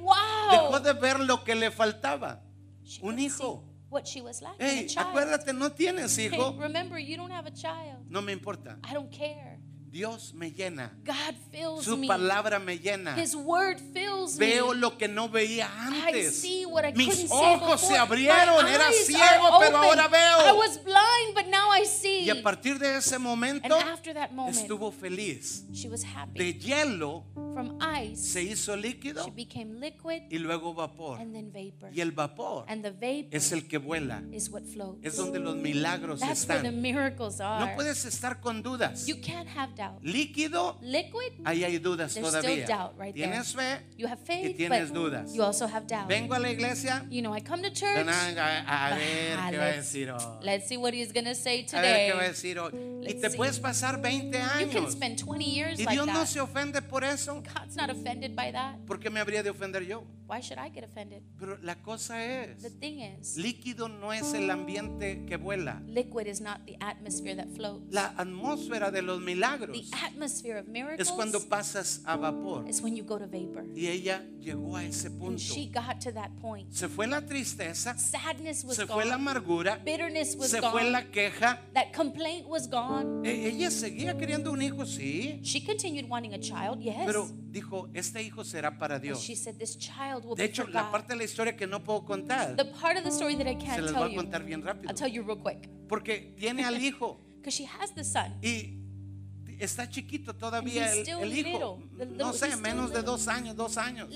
Wow. 0.00 0.14
Dejó 0.50 0.80
de 0.80 0.92
ver 0.92 1.20
lo 1.20 1.42
que 1.42 1.54
le 1.54 1.70
faltaba. 1.70 2.40
She 2.84 3.00
Un 3.02 3.18
hijo. 3.18 3.64
What 3.88 4.04
she 4.06 4.20
was 4.20 4.42
lacking, 4.42 4.66
Hey, 4.66 4.86
acuérdate, 4.96 5.52
no 5.52 5.70
tienes 5.70 6.18
hijo. 6.18 6.56
remember, 6.58 6.98
you 6.98 7.16
don't 7.16 7.30
have 7.32 7.46
a 7.46 7.52
child. 7.52 8.04
No 8.08 8.20
me 8.20 8.32
importa. 8.32 8.78
I 8.82 8.94
don't 8.94 9.10
care. 9.10 9.55
Dios 9.90 10.34
me 10.34 10.50
llena. 10.52 10.92
God 11.04 11.34
fills 11.50 11.84
Su 11.84 12.06
palabra 12.06 12.58
me 12.58 12.78
llena. 12.78 13.16
His 13.16 13.34
word 13.34 13.78
fills 13.92 14.36
Veo 14.36 14.72
me. 14.72 14.80
lo 14.80 14.98
que 14.98 15.08
no 15.08 15.28
veía 15.28 15.68
I 15.68 16.08
antes. 16.08 16.40
see 16.40 16.66
what 16.66 16.84
I 16.84 16.92
Mis 16.92 17.30
ojos 17.30 17.80
se 17.80 17.96
abrieron. 17.96 18.66
Era 18.66 18.90
ciego, 18.92 19.58
pero 19.60 19.76
ahora 19.78 20.08
veo. 20.08 20.46
I 20.48 20.52
was 20.52 20.78
blind, 20.82 21.34
but 21.34 21.46
now 21.46 21.70
I 21.72 21.84
see. 21.86 22.24
Y 22.24 22.30
a 22.30 22.42
partir 22.42 22.78
de 22.78 22.96
ese 22.96 23.18
momento 23.18 23.68
moment, 24.32 24.56
estuvo 24.56 24.90
feliz. 24.92 25.64
she 25.72 25.88
was 25.88 26.02
happy. 26.04 26.38
De 26.38 26.58
hielo 26.58 27.24
From 27.54 27.78
ice, 27.80 28.16
se 28.22 28.42
hizo 28.42 28.76
líquido 28.76 29.24
she 29.24 29.30
became 29.30 29.80
liquid 29.80 30.22
y 30.30 30.38
luego 30.38 30.74
vapor. 30.74 31.18
and 31.20 31.32
then 31.34 31.50
vapor. 31.52 31.90
Y 31.94 32.00
el 32.00 32.12
vapor 32.12 32.64
And 32.68 32.82
the 32.82 32.90
vapor 32.90 33.28
es 33.30 33.52
el 33.52 33.66
que 33.66 33.78
vuela. 33.78 34.22
is 34.32 34.50
what 34.50 34.62
floats. 34.64 34.98
Es 35.02 35.16
donde 35.16 35.38
los 35.38 35.56
milagros 35.56 36.20
That's 36.20 36.46
where 36.46 36.60
the 36.60 36.68
están. 36.68 36.82
miracles 36.82 37.40
are. 37.40 37.64
No 37.64 37.74
puedes 37.74 38.04
estar 38.04 38.40
con 38.40 38.62
dudas. 38.62 39.06
you 39.06 39.16
can't 39.22 39.48
have 39.48 39.74
doubt. 39.76 40.02
Líquido, 40.02 40.78
Liquid, 40.82 41.32
ahí 41.44 41.62
hay 41.64 41.78
dudas 41.78 42.14
There's 42.14 42.26
still 42.28 42.42
todavía. 42.42 42.66
doubt 42.66 42.94
right 42.98 43.14
there. 43.14 43.28
Tienes 43.30 43.54
fe 43.54 43.84
you 43.96 44.06
have 44.08 44.20
y 44.22 44.26
faith, 44.26 44.56
tienes 44.56 44.88
but 44.88 44.94
dudas. 44.96 45.34
you 45.34 45.42
also 45.42 45.66
have 45.66 45.86
doubt. 45.86 46.08
Vengo 46.08 46.34
a 46.34 46.38
la 46.38 46.50
iglesia. 46.50 47.06
You 47.10 47.22
know, 47.22 47.32
I 47.34 47.40
come 47.40 47.62
to 47.62 47.70
church. 47.70 47.96
A, 47.98 48.94
ver 48.96 49.36
Ah, 49.38 49.48
qué 49.50 49.58
va 49.58 49.64
a 49.66 49.72
decir 49.76 50.10
hoy. 50.10 50.38
let's 50.42 50.66
see 50.66 50.76
what 50.76 50.92
he's 50.94 51.12
going 51.12 51.24
to 51.26 51.34
say 51.34 51.64
A 51.72 51.80
ver 51.80 52.10
qué 52.10 52.12
va 52.14 52.22
a 52.24 52.28
decir 52.28 52.58
hoy. 52.58 52.72
Y 53.06 53.14
te 53.14 53.30
see. 53.30 53.36
puedes 53.36 53.58
pasar 53.60 54.00
20 54.00 54.26
You 54.36 54.44
can 54.70 54.84
años. 54.84 54.92
spend 54.92 55.18
20 55.18 55.44
years 55.44 55.78
Y 55.78 55.84
like 55.84 55.92
Dios 55.94 56.06
no 56.06 56.12
that. 56.14 56.26
se 56.26 56.40
ofende 56.40 56.82
por 56.82 57.04
eso. 57.04 57.42
God's 57.42 57.76
not 57.76 57.90
offended 57.90 58.34
by 58.34 58.50
that. 58.52 58.78
¿Por 58.86 58.98
qué 58.98 59.10
me 59.10 59.20
habría 59.20 59.42
de 59.42 59.50
ofender 59.50 59.84
yo? 59.86 60.04
Why 60.28 60.40
should 60.40 60.58
I 60.58 60.70
get 60.70 60.82
offended? 60.82 61.22
Pero 61.38 61.56
la 61.62 61.76
cosa 61.76 62.14
The 62.16 62.52
es, 62.66 62.80
thing 62.80 62.98
is, 63.00 63.36
líquido 63.36 63.88
no 63.88 64.12
es 64.12 64.34
el 64.34 64.50
ambiente 64.50 65.24
que 65.24 65.36
vuela. 65.36 65.80
liquid 65.86 66.26
is 66.26 66.40
not 66.40 66.64
the 66.66 66.76
atmosphere 66.80 67.36
that 67.36 67.46
floats. 67.54 67.92
La 67.94 68.12
atmósfera 68.16 68.90
de 68.90 69.02
los 69.02 69.20
milagros 69.20 69.65
The 69.72 69.84
atmosphere 70.04 70.58
of 70.58 70.66
es 70.66 70.72
miracles 70.72 71.10
cuando 71.12 71.40
pasas 71.48 72.02
a 72.04 72.16
vapor. 72.16 72.68
is 72.68 72.80
when 72.82 72.96
you 72.96 73.04
go 73.04 73.18
to 73.18 73.26
vapor. 73.26 73.64
Y 73.74 73.86
ella 73.88 74.24
llegó 74.40 74.76
a 74.76 74.84
ese 74.84 75.08
And 75.08 75.18
punto. 75.18 75.38
she 75.38 75.66
got 75.66 76.00
to 76.00 76.12
that 76.12 76.30
point. 76.40 76.72
Se 76.72 76.88
fue 76.88 77.06
la 77.06 77.20
tristeza, 77.22 77.96
Sadness 77.98 78.64
was 78.64 78.76
se 78.76 78.86
fue 78.86 79.04
la 79.04 79.16
gone. 79.16 79.28
amargura, 79.30 79.76
Bitterness 79.84 80.36
was 80.36 80.50
se 80.50 80.60
fue 80.60 80.70
gone. 80.82 80.90
la 80.90 81.02
queja. 81.10 81.60
That 81.74 81.92
complaint 81.94 82.46
was 82.46 82.68
gone. 82.68 83.26
E- 83.28 83.48
Ella 83.48 83.70
seguía 83.70 84.16
queriendo 84.16 84.50
un 84.52 84.62
hijo, 84.62 84.84
sí, 84.86 85.40
She 85.42 85.64
continued 85.64 86.08
wanting 86.08 86.34
a 86.34 86.38
child, 86.40 86.80
yes. 86.80 86.96
pero 87.06 87.28
dijo, 87.50 87.88
este 87.94 88.22
hijo 88.22 88.44
será 88.44 88.78
para 88.78 88.96
But 88.96 89.02
Dios. 89.02 89.20
she 89.22 89.34
said, 89.34 89.56
This 89.58 89.76
child 89.78 90.24
will 90.24 90.34
De 90.36 90.42
be 90.44 90.48
hecho, 90.50 90.64
for 90.64 90.72
la 90.72 90.82
God. 90.84 90.90
parte 90.92 91.12
de 91.12 91.16
la 91.18 91.24
historia 91.24 91.56
que 91.56 91.66
no 91.66 91.82
puedo 91.82 92.04
contar, 92.04 92.56
The 92.56 92.64
part 92.64 92.96
of 92.98 93.04
the 93.04 93.10
story 93.10 93.34
that 93.36 93.46
I 93.46 93.54
se 93.58 93.64
can't 93.66 93.82
las 93.82 93.92
tell 93.92 94.02
voy 94.02 94.08
a 94.10 94.14
you, 94.14 94.16
contar 94.16 94.44
bien 94.44 94.62
rápido. 94.62 94.88
I'll 94.90 94.96
tell 94.96 95.08
you 95.10 95.22
real 95.22 95.38
quick. 95.38 95.68
Porque 95.88 96.34
tiene 96.36 96.64
al 96.64 96.76
hijo 96.82 97.20
Because 97.36 97.54
she 97.56 97.64
has 97.66 97.94
the 97.94 98.02
son. 98.04 98.34
y 98.42 98.80
está 99.58 99.88
chiquito 99.88 100.34
todavía 100.34 100.92
el, 100.92 101.08
el 101.08 101.38
hijo. 101.38 101.82
No 102.16 102.32
sé, 102.32 102.56
menos 102.56 102.92
de 102.92 103.02
dos 103.02 103.28
años, 103.28 103.56
dos 103.56 103.76
años. 103.76 104.08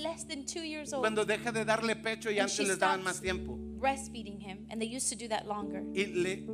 Cuando 0.99 1.25
deja 1.25 1.51
de 1.51 1.65
darle 1.65 1.95
pecho 1.95 2.31
y 2.31 2.39
antes 2.39 2.59
les 2.59 2.79
daban 2.79 3.03
más 3.03 3.21
tiempo. 3.21 3.57
breastfeeding 3.81 4.39
him, 4.39 4.67
and 4.69 4.79
they 4.79 4.85
used 4.85 5.09
to 5.09 5.15
do 5.15 5.27
that 5.27 5.47
longer. 5.47 5.83
Y 5.93 6.05
le, 6.05 6.45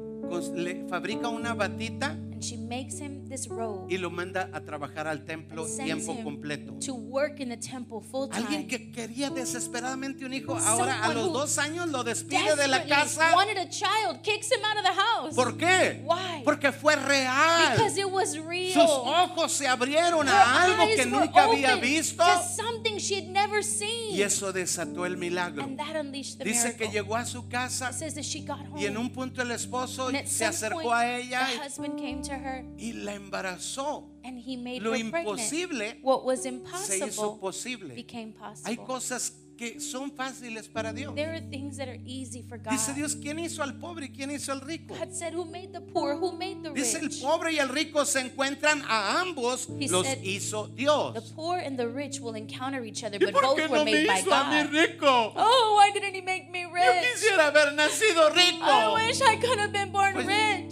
le 0.55 0.87
fabrica 0.87 1.27
una 1.27 1.53
batita 1.53 2.17
And 2.37 2.43
she 2.45 2.55
makes 2.55 2.99
him 2.99 3.27
this 3.27 3.47
robe 3.47 3.87
y 3.91 3.97
lo 3.97 4.11
manda 4.11 4.47
a 4.53 4.61
trabajar 4.61 5.07
al 5.07 5.25
templo 5.25 5.63
and 5.63 5.71
sends 5.73 6.05
tiempo 6.05 6.13
him 6.13 6.23
completo. 6.23 6.79
to 6.85 6.93
work 6.93 7.39
in 7.39 7.49
the 7.49 7.57
temple 7.57 7.99
full 7.99 8.29
Alguien 8.31 8.67
time. 8.67 8.67
que 8.67 8.91
quería 8.91 9.31
desesperadamente 9.31 10.23
un 10.23 10.33
hijo, 10.35 10.55
ahora 10.55 10.99
a 11.01 11.07
Someone 11.07 11.15
los 11.15 11.27
who 11.29 11.33
dos 11.33 11.57
años 11.57 11.87
lo 11.89 12.03
despide 12.03 12.55
de 12.55 12.67
la 12.67 12.77
Desperately 12.77 12.89
casa. 12.91 13.35
wanted 13.35 13.57
a 13.57 13.67
child, 13.69 14.21
kicks 14.21 14.51
him 14.51 14.63
out 14.63 14.77
of 14.77 14.83
the 14.83 14.93
house. 14.93 15.33
¿Por 15.35 15.57
qué? 15.57 16.03
Why? 16.05 16.43
Porque 16.43 16.71
fue 16.71 16.95
real. 16.95 17.71
Because 17.71 17.97
it 17.97 18.07
was 18.11 18.33
Sus 18.33 18.45
real. 18.45 18.77
ojos 18.87 19.51
se 19.53 19.65
abrieron 19.65 20.27
Her 20.27 20.33
a 20.35 20.61
algo 20.63 20.83
eyes 20.83 20.95
que 20.95 21.05
were 21.05 21.19
nunca 21.25 21.43
había 21.45 21.69
opened 21.75 21.81
visto. 21.81 22.23
to 22.23 22.43
something 22.55 22.99
she 22.99 23.15
had 23.15 23.29
never 23.29 23.63
seen. 23.63 24.13
Y 24.15 24.21
eso 24.21 24.53
desató 24.53 25.07
el 25.07 25.17
milagro. 25.17 25.63
and 25.63 25.75
that 25.79 25.95
unleashed 25.95 26.37
the 26.37 26.43
Dice 26.43 26.75
que 26.77 26.85
miracle. 26.85 26.91
llegó 26.91 27.15
a 27.15 27.25
su 27.25 27.47
casa 27.49 27.89
It 27.89 27.95
says 27.95 28.13
that 28.13 28.23
she 28.25 28.41
got 28.41 28.59
home. 28.59 28.79
y 28.79 28.85
en 28.85 28.95
un 28.95 29.09
punto 29.09 29.41
el 29.41 29.49
esposo 29.49 30.09
and 30.09 30.17
at 30.17 30.27
se 30.27 30.45
some 30.45 30.49
acercó 30.49 30.81
point, 30.83 30.93
a 31.01 31.17
ella 31.17 31.47
the 31.51 31.63
husband 31.65 31.97
came 31.97 32.21
to 32.27 32.33
her 32.33 32.63
y 32.77 32.93
la 32.93 33.13
embarazó. 33.15 34.09
and 34.23 34.39
he 34.39 34.57
made 34.57 34.81
Lo 34.81 34.91
her 34.93 34.97
imposible 34.99 35.99
What 36.01 36.25
was 36.25 36.43
Se 36.43 36.49
hizo 36.49 36.57
impossible 36.57 37.39
posible. 37.39 37.95
became 37.95 38.33
possible. 38.33 38.69
Hay 38.69 38.77
cosas 38.77 39.33
que 39.57 39.79
son 39.79 40.11
fáciles 40.11 40.67
para 40.67 40.93
Dios. 40.93 41.15
There 41.15 41.31
are 41.33 41.41
things 41.49 41.77
that 41.77 41.87
are 41.87 41.97
easy 42.05 42.43
for 42.43 42.59
God. 42.59 42.69
Dice 42.73 42.93
Dios, 42.93 43.15
¿quién 43.15 43.39
hizo 43.39 43.63
al 43.63 43.79
pobre 43.79 44.05
y 44.05 44.09
quién 44.09 44.29
hizo 44.29 44.51
al 44.51 44.61
rico? 44.61 44.93
God 44.93 45.11
said, 45.11 45.33
Who 45.33 45.45
made 45.45 45.71
the 45.73 45.81
poor? 45.81 46.13
Who 46.15 46.33
made 46.37 46.61
the 46.61 46.69
Dice 46.73 46.93
el 46.99 47.07
rich? 47.07 47.23
pobre 47.23 47.53
y 47.53 47.57
el 47.57 47.69
rico 47.69 48.05
se 48.05 48.19
encuentran 48.19 48.83
a 48.87 49.19
ambos, 49.19 49.67
He 49.79 49.87
los 49.89 50.05
said, 50.05 50.19
hizo 50.23 50.67
The 50.67 50.73
Dios. 50.75 51.31
poor 51.35 51.57
and 51.57 51.75
the 51.75 51.87
rich 51.87 52.19
will 52.19 52.35
encounter 52.35 52.83
each 52.85 53.03
other, 53.03 53.17
¿Y 53.19 53.25
but 53.25 53.33
por 53.33 53.41
both 53.41 53.57
were 53.57 53.67
no 53.79 53.83
me 53.83 53.93
made 53.93 54.05
by 54.07 54.19
hizo 54.19 54.31
a 54.31 54.43
mí 54.43 54.63
God. 54.65 54.73
rico? 54.73 55.33
Oh, 55.35 55.75
why 55.79 55.89
didn't 55.91 56.13
He 56.13 56.21
make 56.21 56.51
me 56.51 56.61
Yo 56.61 56.69
rich? 56.71 57.13
quisiera 57.15 57.47
haber 57.47 57.73
nacido 57.73 58.29
I 58.29 58.51
rico. 58.51 58.93
wish 58.93 59.21
I 59.23 59.37
could 59.37 59.57
have 59.57 59.71
been 59.71 59.91
born 59.91 60.13
Pues. 60.13 60.26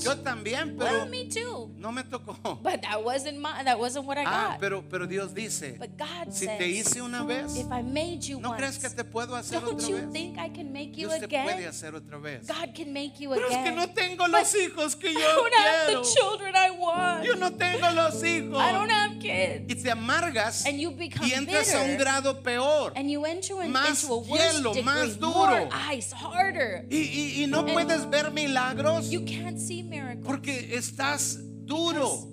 Yo 0.06 0.18
también, 0.18 0.76
Well, 0.78 0.88
pero 0.89 1.06
me 1.08 1.26
too. 1.26 1.72
no 1.78 1.91
me 1.91 2.03
tocó. 2.03 2.38
But 2.64 2.82
that 2.84 3.03
wasn't 3.03 3.39
my. 3.39 3.64
That 3.64 3.78
wasn't 3.80 4.06
what 4.06 4.18
I 4.18 4.24
Ah, 4.26 4.49
got. 4.51 4.60
pero, 4.60 4.84
pero 4.89 5.08
Dios 5.08 5.34
dice, 5.34 5.76
but 5.80 5.97
God 5.97 6.32
si 6.32 6.45
says, 6.45 6.58
te 6.58 6.68
hice 6.68 7.01
una 7.01 7.24
vez, 7.24 7.56
if 7.58 7.72
I 7.72 7.82
made 7.82 8.20
you 8.24 8.39
¿no 8.39 8.56
crees 8.56 8.78
que 8.80 8.89
te 8.89 9.03
puedo 9.03 9.36
hacer 9.36 9.62
don't 9.62 9.76
otra 9.76 9.88
you 9.89 9.95
vez? 9.97 10.12
think 10.14 10.38
I 10.38 10.49
can 10.49 10.72
make 10.72 10.91
you 10.95 11.08
Dios 11.10 11.20
te 11.20 11.28
puede 11.28 11.68
hacer 11.68 11.93
otra 11.95 12.18
vez. 12.20 12.47
God 12.47 12.74
can 12.76 12.93
make 12.93 13.20
you 13.20 13.30
Pero 13.32 13.47
es 13.49 13.58
que 13.58 13.72
no 13.72 13.88
tengo 13.89 14.28
los 14.28 14.53
hijos 14.56 14.95
que 14.95 15.10
I 15.10 15.14
yo 15.14 15.20
don't 15.36 15.53
have 15.53 15.88
the 15.93 16.01
children 16.14 16.56
I 16.56 16.70
want. 16.72 17.24
Yo 17.26 17.36
no 17.36 17.51
tengo 17.51 17.89
los 17.93 18.24
hijos. 18.24 18.60
I 18.62 18.72
don't 18.72 18.89
have 18.91 19.20
kids. 19.20 19.66
Y 19.74 19.76
te 19.82 19.91
amargas 19.91 20.66
And 20.66 20.80
you 20.80 20.91
become 20.91 21.28
y 21.28 21.34
entras 21.34 21.74
a 21.74 21.82
un 21.82 21.97
grado 21.97 22.41
peor. 22.43 22.93
And 22.95 23.10
you 23.10 23.26
enter 23.26 23.62
in, 23.64 23.72
Más 23.72 24.03
into 24.03 24.14
a 24.14 24.18
worse 24.20 24.53
hielo, 24.53 24.74
degree, 24.74 24.84
más 24.84 25.20
more 25.20 25.60
duro. 25.66 25.70
ice, 25.91 26.14
harder. 26.14 26.86
Y, 26.89 26.97
y- 26.97 27.43
y 27.43 27.47
no 27.47 27.66
puedes 27.66 28.10
ver 28.10 28.32
milagros 28.32 29.10
You 29.10 29.22
can't 29.26 29.58
see 29.60 29.82
miracles 29.82 29.95
porque 30.24 30.76
estás 30.76 31.39
duro. 31.66 32.32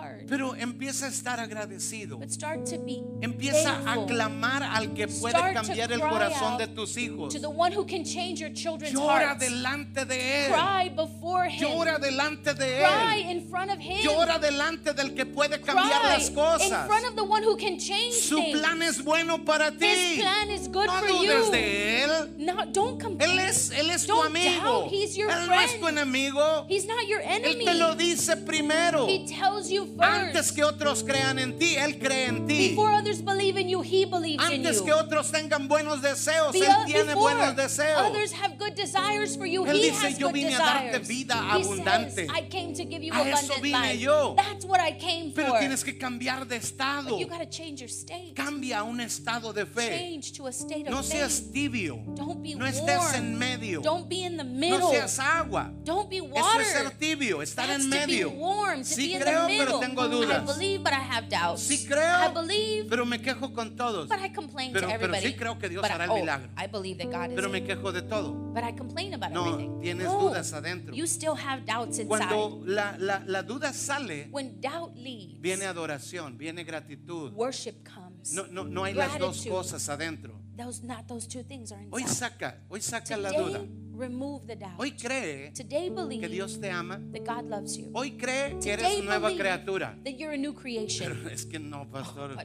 Hard. 0.00 0.26
Pero 0.28 0.54
empieza 0.56 1.06
a 1.06 1.08
estar 1.08 1.38
agradecido. 1.40 2.18
But 2.18 2.30
start 2.30 2.64
to 2.70 2.78
be 2.78 3.02
Empieza 3.20 3.82
a 3.86 4.06
clamar 4.06 4.62
al 4.62 4.94
que 4.94 5.06
puede 5.08 5.34
Start 5.36 5.54
cambiar 5.54 5.92
el 5.92 6.00
cry 6.00 6.08
corazón 6.10 6.58
de 6.58 6.66
tus 6.68 6.96
hijos. 6.96 7.32
to 7.32 7.40
the 7.40 7.48
one 7.50 7.72
who 7.72 7.84
can 7.84 8.04
change 8.04 8.40
your 8.40 8.50
children's 8.52 8.94
Llora 8.94 9.28
hearts. 9.28 9.40
delante 9.44 10.04
de 10.04 10.46
él. 10.46 10.52
Cry 10.52 10.88
before 10.90 11.48
him. 11.48 11.60
Llora 11.60 11.98
delante 11.98 12.54
de 12.54 12.78
Cry 12.80 13.22
él. 13.24 13.30
in 13.30 13.48
front 13.50 13.70
of 13.70 13.78
him. 13.78 14.02
Llora 14.02 14.38
delante 14.38 14.92
del 14.94 15.14
que 15.14 15.26
puede 15.26 15.60
cambiar 15.60 16.00
Cry 16.00 16.08
las 16.18 16.28
in 16.28 16.34
cosas. 16.34 16.86
front 16.86 17.06
of 17.06 17.14
the 17.16 17.22
one 17.24 17.42
who 17.42 17.56
can 17.56 17.78
change 17.78 18.14
Su 18.14 18.36
things. 18.36 18.58
plan 18.58 18.80
es 18.82 19.02
bueno 19.04 19.44
para 19.44 19.68
His 19.70 19.78
ti. 19.78 20.20
plan 20.20 20.50
is 20.50 20.68
good 20.68 20.86
No 20.86 20.92
for 21.00 21.08
dudes 21.08 21.46
you. 21.46 21.52
de 21.52 22.02
él. 22.04 22.34
No, 22.38 22.64
don't 22.72 23.00
complain. 23.00 23.30
Él 23.30 23.38
es, 23.40 23.70
él 23.70 23.90
es 23.90 24.06
tu 24.06 24.20
amigo. 24.22 24.62
doubt. 24.82 24.90
He's 24.92 25.16
your 25.16 25.30
Él 25.30 25.46
no 25.48 25.54
es 25.60 25.78
tu 25.78 25.86
enemigo. 25.88 26.66
He's 26.68 26.86
not 26.86 27.06
your 27.06 27.20
Él 27.20 27.44
enemy. 27.44 27.64
te 27.64 27.74
lo 27.74 27.94
dice 27.94 28.36
primero. 28.36 29.06
He 29.06 29.26
tells 29.26 29.70
you 29.70 29.81
first. 29.86 30.00
Antes 30.02 30.52
que 30.52 30.64
otros 30.64 31.02
crean 31.04 31.38
en 31.38 31.58
ti, 31.58 31.76
Él 31.76 31.98
cree 31.98 32.26
en 32.26 32.46
ti. 32.46 32.70
Before 32.70 32.92
others 32.92 33.20
believe 33.22 33.56
in 33.60 33.68
you, 33.68 33.82
he 33.82 34.04
believes 34.04 34.44
in 34.50 34.64
Antes 34.66 34.78
you. 34.78 34.84
que 34.84 34.92
otros 34.92 35.30
tengan 35.30 35.68
buenos 35.68 36.00
deseos, 36.02 36.52
Be- 36.52 36.60
Él 36.66 36.84
tiene 36.86 37.04
before 37.14 37.34
buenos 37.34 37.56
deseos. 37.56 38.00
others 38.10 38.32
have 38.32 38.58
good 38.58 38.74
desires 38.74 39.36
for 39.36 39.46
you, 39.46 39.64
Él 39.66 39.76
he 39.76 39.90
dice, 39.90 40.02
has 40.06 40.18
"Yo 40.18 40.28
good 40.28 40.34
vine 40.34 40.54
a 40.54 40.58
darte 40.58 40.98
vida 41.06 41.34
He 41.36 41.62
abundante." 41.62 42.26
says, 42.26 42.30
I 42.30 42.48
came 42.48 42.74
to 42.74 42.84
give 42.84 43.02
you 43.02 43.12
A 43.12 43.28
eso 43.30 43.54
vine 43.60 43.72
life. 43.72 43.98
yo. 44.00 44.34
That's 44.36 44.64
what 44.64 44.80
I 44.80 44.92
came 44.98 45.32
Pero 45.34 45.50
for. 45.50 45.58
tienes 45.58 45.84
que 45.84 45.96
cambiar 45.98 46.46
de 46.46 46.56
estado. 46.56 47.10
But 47.10 47.18
you 47.20 47.26
got 47.26 47.38
to 47.40 47.46
change 47.46 47.80
your 47.80 47.90
state. 47.90 48.34
Cambia 48.34 48.78
a 48.80 48.84
un 48.84 49.00
estado 49.00 49.52
de 49.52 49.66
fe. 49.66 49.88
Change 49.98 50.32
to 50.32 50.46
a 50.46 50.52
state 50.52 50.88
No 50.88 50.98
of 51.00 51.04
seas 51.06 51.40
faith. 51.40 51.52
tibio. 51.52 52.02
Don't 52.14 52.42
be 52.42 52.54
No 52.54 52.64
estés 52.66 52.98
warm. 52.98 53.14
en 53.14 53.38
medio. 53.38 53.80
Don't 53.82 54.08
be 54.08 54.24
in 54.24 54.36
the 54.36 54.44
No 54.44 54.50
middle. 54.60 54.90
seas 54.90 55.18
agua. 55.18 55.70
Don't 55.84 56.08
be 56.08 56.18
Eso 56.18 56.26
water. 56.28 56.60
es 56.60 56.68
ser 56.72 56.90
tibio, 56.98 57.42
estar 57.42 57.66
That's 57.66 57.84
en 57.84 57.90
to 57.90 57.96
medio. 57.96 58.30
be 58.30 58.36
warm, 58.36 58.78
to 58.80 58.84
Sí 58.84 59.08
be 59.08 59.14
in 59.14 59.20
creo, 59.22 59.46
the 59.46 59.56
pero 59.80 59.80
tengo 59.80 60.04
I 60.06 60.08
dudas. 60.10 60.46
believe, 60.46 60.78
but 60.84 60.92
I 60.92 61.02
have 61.10 61.28
doubts. 61.28 61.62
Sí 61.62 61.74
I 61.74 61.86
creo, 61.86 62.32
believe, 62.34 62.88
pero 62.88 63.04
me 63.06 63.20
quejo 63.20 63.52
con 63.52 63.76
todos. 63.76 64.08
but 64.08 64.18
I 64.18 64.30
complain 64.32 64.72
Pero- 64.72 64.86
to 64.86 64.92
pero 64.92 65.04
everybody. 65.04 65.26
sí 65.32 65.36
creo 65.36 65.58
que 65.58 65.68
Dios 65.68 65.82
But 65.82 65.90
hará 65.90 66.04
I, 66.04 66.06
el 66.06 66.10
oh, 66.10 66.16
milagro. 66.20 66.50
I 66.56 66.66
believe 66.66 66.98
that 66.98 67.10
God 67.12 67.30
is 67.30 67.36
Pero 67.36 67.48
me 67.48 67.58
able. 67.58 67.66
quejo 67.68 67.92
de 67.92 68.02
todo. 68.02 68.32
But 68.52 68.64
I 68.64 68.72
complain 68.76 69.14
about 69.14 69.30
No, 69.32 69.46
everything. 69.46 69.80
tienes 69.80 70.04
No, 70.04 70.18
dudas 70.20 70.52
adentro. 70.52 70.94
You 70.94 71.06
still 71.06 71.34
have 71.34 71.64
doubts 71.64 71.98
inside. 71.98 72.08
Cuando 72.08 72.60
la, 72.66 72.96
la, 72.98 73.22
la 73.26 73.42
duda 73.42 73.72
sale, 73.72 74.28
when 74.30 74.60
doubt 74.60 74.94
leaves, 74.96 75.40
viene 75.40 75.64
adoración, 75.66 76.36
viene 76.36 76.64
gratitud. 76.64 77.32
worship 77.32 77.82
comes. 77.84 78.32
No, 78.32 78.46
no, 78.48 78.64
no 78.64 78.84
hay 78.84 78.94
las 78.94 79.18
dos 79.18 79.44
cosas 79.46 79.88
adentro. 79.88 80.40
Those 80.64 80.82
not 80.82 81.08
those 81.08 81.26
two 81.26 81.42
things 81.42 81.72
are 81.72 81.80
Hoy 81.90 82.02
saca, 82.04 82.54
hoy 82.70 82.80
saca 82.80 83.16
la 83.16 83.30
Today, 83.30 83.42
duda. 83.42 83.68
remove 83.94 84.46
the 84.46 84.54
doubt. 84.56 84.78
Hoy 84.78 84.92
cree 84.92 85.50
Today 85.54 85.90
believe 85.90 86.20
que 86.20 86.28
Dios 86.28 86.58
te 86.60 86.68
ama. 86.70 87.00
that 87.12 87.24
God 87.24 87.46
loves 87.48 87.76
you. 87.76 87.90
Hoy 87.94 88.12
cree 88.12 88.50
que 88.60 88.76
Today 88.76 88.98
eres 88.98 89.04
nueva 89.04 89.30
criatura. 89.32 89.96
that 90.04 90.12
you're 90.18 90.32
a 90.32 90.36
new 90.36 90.52
creation. 90.54 91.08
Pero 91.20 91.30
es 91.34 91.44
que 91.46 91.58
no, 91.58 91.86
pastor. 91.92 92.36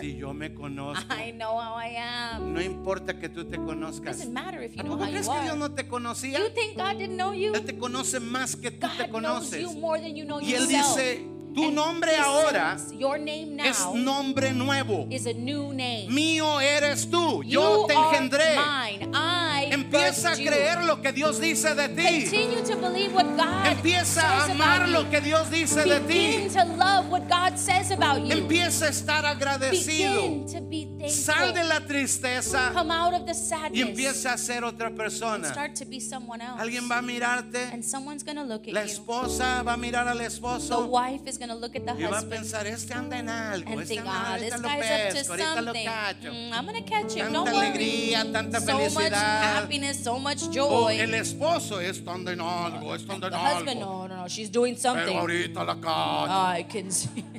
Si 0.00 0.16
yo 0.16 0.34
me 0.34 0.52
conozco, 0.52 1.04
I 1.14 1.30
know 1.32 1.58
how 1.58 1.76
I 1.76 1.96
am. 1.96 2.52
no 2.52 2.60
importa 2.60 3.18
que 3.18 3.28
tú 3.28 3.44
te 3.48 3.56
conozcas. 3.56 4.18
Doesn't 4.18 4.32
matter 4.32 4.62
if 4.62 4.74
you 4.76 4.80
¿A 4.80 4.84
know 4.84 4.96
how 4.98 5.06
crees 5.10 5.26
you 5.26 5.32
que 5.32 5.42
Dios 5.42 5.56
no 5.56 5.70
te 5.70 5.84
conocía? 5.88 6.38
You 6.38 6.50
think 6.50 6.76
God 6.76 6.98
didn't 6.98 7.16
know 7.16 7.32
you? 7.32 7.52
Él 7.54 7.64
te 7.64 7.76
conoce 7.78 8.20
más 8.20 8.56
que 8.56 8.70
tú 8.70 8.86
te 8.98 9.08
knows 9.08 9.10
conoces. 9.50 9.60
you 9.62 9.72
more 9.80 9.98
than 10.00 10.14
you 10.14 10.24
know 10.24 10.38
Y 10.40 10.52
Él 10.54 10.68
yourself. 10.70 10.96
dice, 10.96 11.26
tu 11.54 11.64
And 11.66 11.74
nombre 11.74 12.16
ahora 12.16 12.76
says, 12.78 12.92
your 12.94 13.18
name 13.18 13.58
es 13.60 13.86
nombre 13.94 14.52
nuevo. 14.52 15.06
is 15.10 15.26
a 15.26 15.32
new 15.34 15.72
name. 15.72 16.08
Mío 16.10 16.60
eres 16.60 17.06
tú. 17.08 17.42
Yo 17.44 17.86
te 17.86 17.94
engendré. 17.94 18.56
mine. 18.56 19.10
I 19.14 19.68
Empieza 19.72 20.32
a 20.32 20.36
you. 20.36 20.46
creer 20.50 20.84
lo 20.84 21.00
que 21.00 21.12
Dios 21.12 21.40
dice 21.40 21.74
de 21.74 21.88
ti. 21.88 22.24
Continue 22.24 22.62
to 22.64 22.76
believe 22.76 23.14
what 23.14 23.26
God 23.36 23.66
Empieza 23.66 24.20
a 24.22 24.44
amar 24.50 24.82
about 24.82 24.88
lo 25.04 25.10
que 25.10 25.20
Dios 25.20 25.50
dice 25.50 25.84
de 25.84 26.00
ti. 26.00 26.48
to 26.52 26.64
love 26.76 27.08
what 27.10 27.28
God 27.28 27.56
says 27.58 27.90
about 27.90 28.20
you. 28.22 28.32
Empieza 28.36 28.86
a 28.86 28.88
estar 28.90 29.24
agradecido. 29.24 30.12
Begin 30.14 30.46
to 30.46 30.60
be 30.62 30.84
thankful. 30.98 31.10
Sal 31.10 31.52
de 31.54 31.64
la 31.64 31.80
tristeza 31.80 32.72
Come 32.74 32.90
out 32.92 33.14
of 33.14 33.26
the 33.26 33.34
y 33.72 33.80
empieza 33.82 34.32
a 34.32 34.38
ser 34.38 34.64
otra 34.64 34.90
persona. 34.94 35.48
start 35.48 35.74
to 35.74 35.84
be 35.84 36.00
someone 36.00 36.40
else. 36.40 36.60
Alguien 36.60 36.88
va 36.88 36.98
a 36.98 37.02
mirarte, 37.02 37.72
and 37.72 37.84
someone's 37.84 38.22
going 38.24 38.36
to 38.36 38.44
look 38.44 38.66
at 38.66 38.72
la 38.74 38.80
you. 38.82 38.86
esposa 38.86 39.62
va 39.62 39.74
a 39.74 39.76
mirar 39.76 40.08
al 40.08 40.18
The 40.18 40.26
esposo 40.26 40.86
wife 40.88 41.28
is 41.28 41.38
going 41.46 41.60
to 41.60 41.66
look 41.66 41.76
at 41.76 41.84
the 41.84 41.92
y 41.92 42.02
va 42.04 42.08
a 42.08 42.12
husband 42.20 42.42
pensar, 42.42 42.66
este 42.66 42.94
anda 42.94 43.18
en 43.18 43.28
algo, 43.28 43.70
and 43.72 43.80
este 43.82 43.88
think, 43.94 44.00
anda, 44.00 44.12
ah, 44.14 44.36
this 44.38 44.52
ahorita 44.52 44.62
lo 44.62 44.68
guy's 44.68 44.90
up 44.90 45.08
to 45.08 45.14
pesco, 45.14 45.32
ahorita 45.32 45.60
lo 45.60 45.64
something. 45.64 45.86
cacho. 45.86 46.30
Mm, 46.32 46.52
I'm 46.52 46.66
going 46.66 46.84
to 46.84 46.90
catch 46.90 47.12
him. 47.14 47.18
Tanta 47.18 47.32
Don't 47.32 47.52
worry. 47.52 47.66
alegría, 47.66 48.32
tanta 48.32 48.60
so 48.60 48.72
much 48.78 48.92
felicidad. 48.92 49.62
happiness, 49.62 50.04
so 50.04 50.18
much 50.18 50.42
O 50.44 50.50
joy. 50.52 51.00
el 51.00 51.14
esposo 51.14 51.80
está 51.80 52.12
anda 52.14 52.32
en 52.32 52.40
algo, 52.40 52.94
está 52.94 53.14
anda 53.14 53.30
the 53.30 53.36
en 53.36 53.42
husband, 53.42 53.78
algo. 53.80 53.80
no, 53.80 54.08
no, 54.08 54.16
no, 54.22 54.28
she's 54.28 54.50
doing 54.50 54.74
Pero 54.74 54.82
something. 54.94 55.16
ahorita 55.16 55.64
la 55.64 55.74
cacho. 55.80 56.58
I 56.58 56.62
can 56.64 56.90
see. 56.90 57.24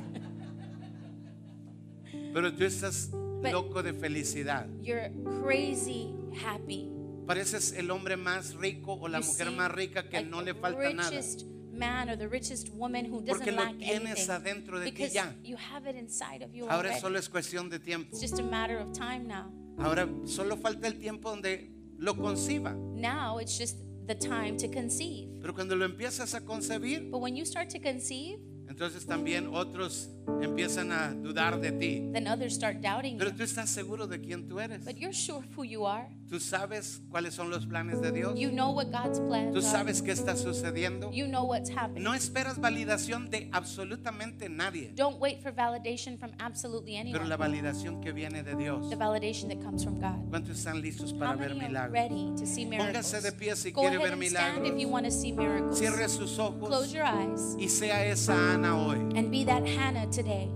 Pero 2.32 2.52
tú 2.54 2.64
estás 2.64 3.08
But- 3.42 3.52
loco 3.52 3.82
de 3.82 3.92
felicidad. 3.92 4.66
You're 4.82 5.10
crazy 5.42 6.12
happy. 6.44 6.90
Pareces 7.26 7.72
el 7.72 7.90
hombre 7.90 8.16
más 8.16 8.54
rico 8.54 8.94
o 8.94 9.08
la 9.08 9.20
You 9.20 9.26
mujer 9.26 9.48
see, 9.48 9.54
más 9.56 9.70
rica 9.72 10.08
que 10.08 10.18
like 10.18 10.30
no 10.30 10.42
le 10.42 10.54
the 10.54 10.60
falta 10.60 10.92
nada. 10.92 11.10
richest 11.10 11.42
man 11.76 12.08
or 12.08 12.16
the 12.16 12.28
richest 12.28 12.72
woman 12.74 13.04
who 13.04 13.20
doesn't 13.20 13.54
lack 13.54 13.74
anything. 13.80 14.30
adentro 14.30 14.78
de 14.78 14.86
ti 14.86 14.90
because 14.90 15.14
you 15.44 15.56
have 15.56 15.86
it 15.86 15.96
inside 15.96 16.42
of 16.42 16.54
you 16.54 16.66
Ahora 16.68 16.98
solo 16.98 17.18
es 17.18 17.28
cuestión 17.28 17.68
de 17.70 17.78
tiempo. 17.78 18.08
It's 18.12 18.20
just 18.20 18.38
a 18.38 18.42
matter 18.42 18.78
of 18.78 18.92
time 18.92 19.26
now. 19.26 19.50
Ahora 19.78 20.08
solo 20.26 20.56
falta 20.56 20.86
el 20.86 20.94
tiempo 20.98 21.30
donde 21.30 21.70
lo 21.98 22.14
conciba. 22.14 22.74
Now 22.94 23.38
it's 23.38 23.58
just 23.58 23.76
the 24.06 24.14
time 24.14 24.56
to 24.58 24.68
conceive. 24.68 25.40
Pero 25.40 25.54
cuando 25.54 25.76
lo 25.76 25.84
empiezas 25.84 26.34
a 26.34 26.40
concebir, 26.40 27.10
But 27.10 27.20
when 27.20 27.36
you 27.36 27.44
start 27.44 27.68
to 27.70 27.78
conceive, 27.78 28.38
entonces 28.76 29.06
también 29.06 29.46
otros 29.54 30.10
empiezan 30.42 30.92
a 30.92 31.14
dudar 31.14 31.58
de 31.58 31.72
ti. 31.72 32.10
then 32.12 32.26
others 32.28 32.54
start 32.54 32.82
doubting 32.82 33.16
Pero 33.16 33.30
you. 33.30 33.36
tú 33.38 33.42
estás 33.42 33.70
seguro 33.70 34.06
de 34.06 34.20
quién 34.20 34.46
tú 34.46 34.60
eres. 34.60 34.84
But 34.84 34.96
you're 34.98 35.14
sure 35.14 35.42
who 35.56 35.64
you 35.64 35.86
are. 35.86 36.08
Tú 36.28 36.40
sabes 36.40 37.00
cuáles 37.08 37.34
son 37.34 37.48
los 37.50 37.64
planes 37.66 38.02
de 38.02 38.10
Dios. 38.12 38.38
You 38.38 38.50
know 38.50 38.72
what 38.72 38.86
God's 38.90 39.20
plans 39.20 39.54
Tú 39.54 39.62
sabes 39.62 40.02
qué 40.02 40.10
está 40.12 40.36
sucediendo. 40.36 41.10
You 41.10 41.26
know 41.26 41.44
what's 41.44 41.70
happening. 41.70 42.02
No 42.02 42.12
esperas 42.12 42.58
validación 42.60 43.30
de 43.30 43.48
absolutamente 43.52 44.50
nadie. 44.50 44.92
Don't 44.94 45.18
wait 45.20 45.40
for 45.40 45.52
validation 45.52 46.18
from 46.18 46.32
absolutely 46.38 47.00
Pero 47.12 47.24
la 47.24 47.36
validación 47.38 48.02
que 48.02 48.12
viene 48.12 48.42
de 48.42 48.56
Dios. 48.56 48.90
The 48.90 48.96
validation 48.96 49.48
that 49.48 49.64
comes 49.64 49.84
from 49.84 49.98
God. 50.00 50.28
¿Cuántos 50.28 50.58
están 50.58 50.82
listos 50.82 51.12
How 51.12 51.18
para 51.20 51.36
ver 51.36 51.54
many 51.54 51.60
are 51.60 51.68
milagros? 51.68 51.92
ready 51.92 52.32
to 52.36 52.44
see 52.44 52.66
miracles? 52.66 53.06
Póngase 53.06 53.22
de 53.22 53.32
pie 53.32 53.56
si 53.56 53.70
Go 53.70 53.82
quiere 53.82 53.96
ahead 53.96 54.10
ver 54.10 54.12
and 54.14 54.22
stand 54.24 54.62
milagros. 54.62 54.68
if 54.74 54.80
you 54.80 54.88
want 54.88 55.06
to 55.06 55.12
see 55.12 55.32
miracles. 55.32 55.78
Cierre 55.78 56.08
sus 56.08 56.38
ojos 56.38 56.68
Close 56.68 56.92
your 56.92 57.04
eyes 57.06 57.56
y 57.58 57.68
sea 57.68 58.04
esa 58.04 58.34
Ana 58.52 58.65
hoy. 58.70 58.96
and 59.16 59.30
be 59.30 59.44
that 59.44 59.66
Hannah 59.66 60.06
today. 60.10 60.48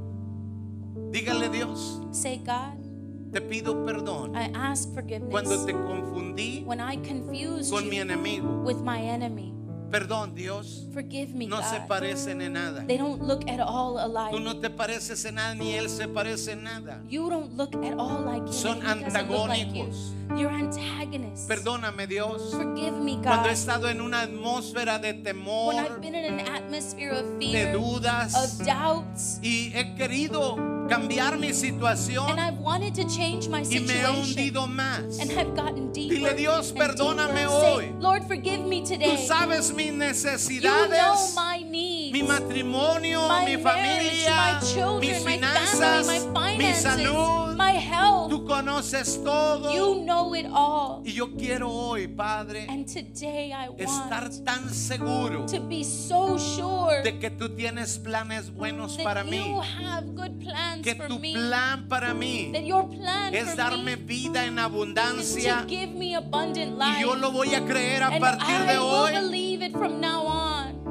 Dígale 1.10 1.50
Dios, 1.52 2.00
Say, 2.12 2.38
God, 2.38 2.76
te 3.32 3.40
pido 3.40 3.84
perdón 3.84 4.34
I 4.36 4.50
ask 4.54 4.92
forgiveness 4.94 5.30
cuando 5.30 5.64
te 5.66 5.72
confundí 5.72 6.64
when 6.64 6.80
I 6.80 6.96
confused 6.96 7.70
con 7.72 7.88
mi 7.88 7.96
enemigo. 7.98 8.62
with 8.64 8.78
my 8.82 9.00
enemy. 9.00 9.52
Perdón, 9.90 10.34
Dios. 10.34 10.86
Forgive 10.92 11.34
me, 11.34 11.46
No 11.46 11.60
se 11.62 11.78
God. 11.80 11.88
parecen 11.88 12.40
en 12.42 12.52
nada. 12.52 12.84
They 12.86 12.96
don't 12.96 13.20
look 13.22 13.42
at 13.48 13.60
all 13.60 13.94
Tú 13.94 14.18
alike. 14.18 14.40
no 14.40 14.58
te 14.60 14.70
pareces 14.70 15.24
en 15.24 15.34
nada, 15.36 15.54
ni 15.54 15.72
Él 15.74 15.88
se 15.88 16.06
parece 16.06 16.52
en 16.52 16.62
nada. 16.64 17.02
You 17.08 17.28
don't 17.28 17.56
look 17.56 17.74
at 17.84 17.94
all 17.98 18.24
like 18.24 18.46
him. 18.46 18.52
Son 18.52 18.78
like 18.78 19.04
antagónicos. 19.06 20.12
You're 20.36 20.48
antagonists. 20.52 21.46
Perdóname, 21.48 22.06
Dios. 22.06 22.52
Forgive 22.52 22.92
me, 23.00 23.18
Cuando 23.20 23.48
he 23.48 23.50
God. 23.50 23.52
estado 23.52 23.88
en 23.88 24.00
una 24.00 24.20
atmósfera 24.22 25.00
de 25.00 25.10
When 25.12 25.22
temor, 25.24 25.74
I've 25.74 26.00
been 26.00 26.14
in 26.14 26.38
an 26.38 26.40
atmosphere 26.46 27.10
of 27.10 27.38
de 27.40 27.50
fear, 27.50 27.72
dudas, 27.76 28.34
of 28.36 28.64
doubts, 28.64 29.40
y 29.42 29.72
he 29.74 29.94
querido 29.96 30.56
cambiar 30.90 31.38
mi 31.38 31.52
situación 31.54 32.28
and 32.30 32.40
I've 32.40 32.58
wanted 32.60 32.94
to 32.96 33.04
change 33.04 33.48
my 33.48 33.62
y 33.62 33.80
me 33.80 33.94
he 33.94 34.04
hundido 34.06 34.66
más. 34.66 35.18
and 35.20 35.30
have 35.32 35.54
gotten 35.54 35.92
deeper. 35.92 36.16
Dile, 36.16 36.34
Dios, 36.34 36.72
perdóname. 36.72 37.46
Say, 37.46 37.46
hoy. 37.46 37.94
Lord, 38.00 38.24
forgive 38.26 38.60
me 38.66 38.82
Tú 38.82 38.88
today. 38.90 39.16
sabes 39.26 39.72
mis 39.72 39.86
You 39.86 39.92
know 39.92 40.06
necesidades, 40.06 41.34
my 41.36 41.62
needs. 41.62 42.12
mi 42.12 42.22
matrimonio, 42.22 43.28
my 43.28 43.44
mi 43.44 43.56
marriage, 43.56 44.24
familia, 44.24 44.34
my 44.36 44.60
children, 44.66 45.00
mis 45.00 45.24
my 45.24 45.32
finanzas, 45.32 46.06
family, 46.06 46.28
my 46.32 46.56
mi 46.58 46.72
salud. 46.74 47.56
my 47.56 47.72
health. 47.72 48.30
Tú 48.30 48.44
conoces 48.46 49.22
todo. 49.24 49.72
You 49.72 50.04
know 50.04 50.34
it 50.34 50.46
all. 50.52 51.02
Y 51.04 51.12
yo 51.12 51.34
quiero 51.36 51.70
hoy, 51.70 52.06
Padre, 52.08 52.66
And 52.68 52.86
today 52.86 53.52
I 53.52 53.68
estar 53.78 54.28
tan 54.44 54.68
seguro 54.72 55.46
to 55.46 55.60
be 55.60 55.82
so 55.84 56.36
sure 56.38 57.02
de 57.02 57.18
que 57.18 57.30
tú 57.30 57.48
tienes 57.50 57.98
planes 57.98 58.50
buenos 58.52 58.96
that 58.96 59.04
para 59.04 59.24
you 59.24 59.30
mí. 59.30 59.62
have 59.84 60.14
good 60.14 60.38
plans 60.40 60.79
Que 60.82 60.94
tu 60.94 61.18
me. 61.18 61.32
plan 61.32 61.86
para 61.88 62.14
mí 62.14 62.52
es 63.32 63.56
darme 63.56 63.96
me 63.96 63.96
vida 63.96 64.44
en 64.46 64.58
abundancia 64.58 65.64
y 65.68 67.00
yo 67.00 67.14
lo 67.16 67.30
voy 67.32 67.54
a 67.54 67.64
creer 67.64 68.02
a 68.02 68.18
partir 68.18 68.48
I 68.48 68.66
de 68.66 68.78
will 68.78 68.86
hoy. 68.88 69.12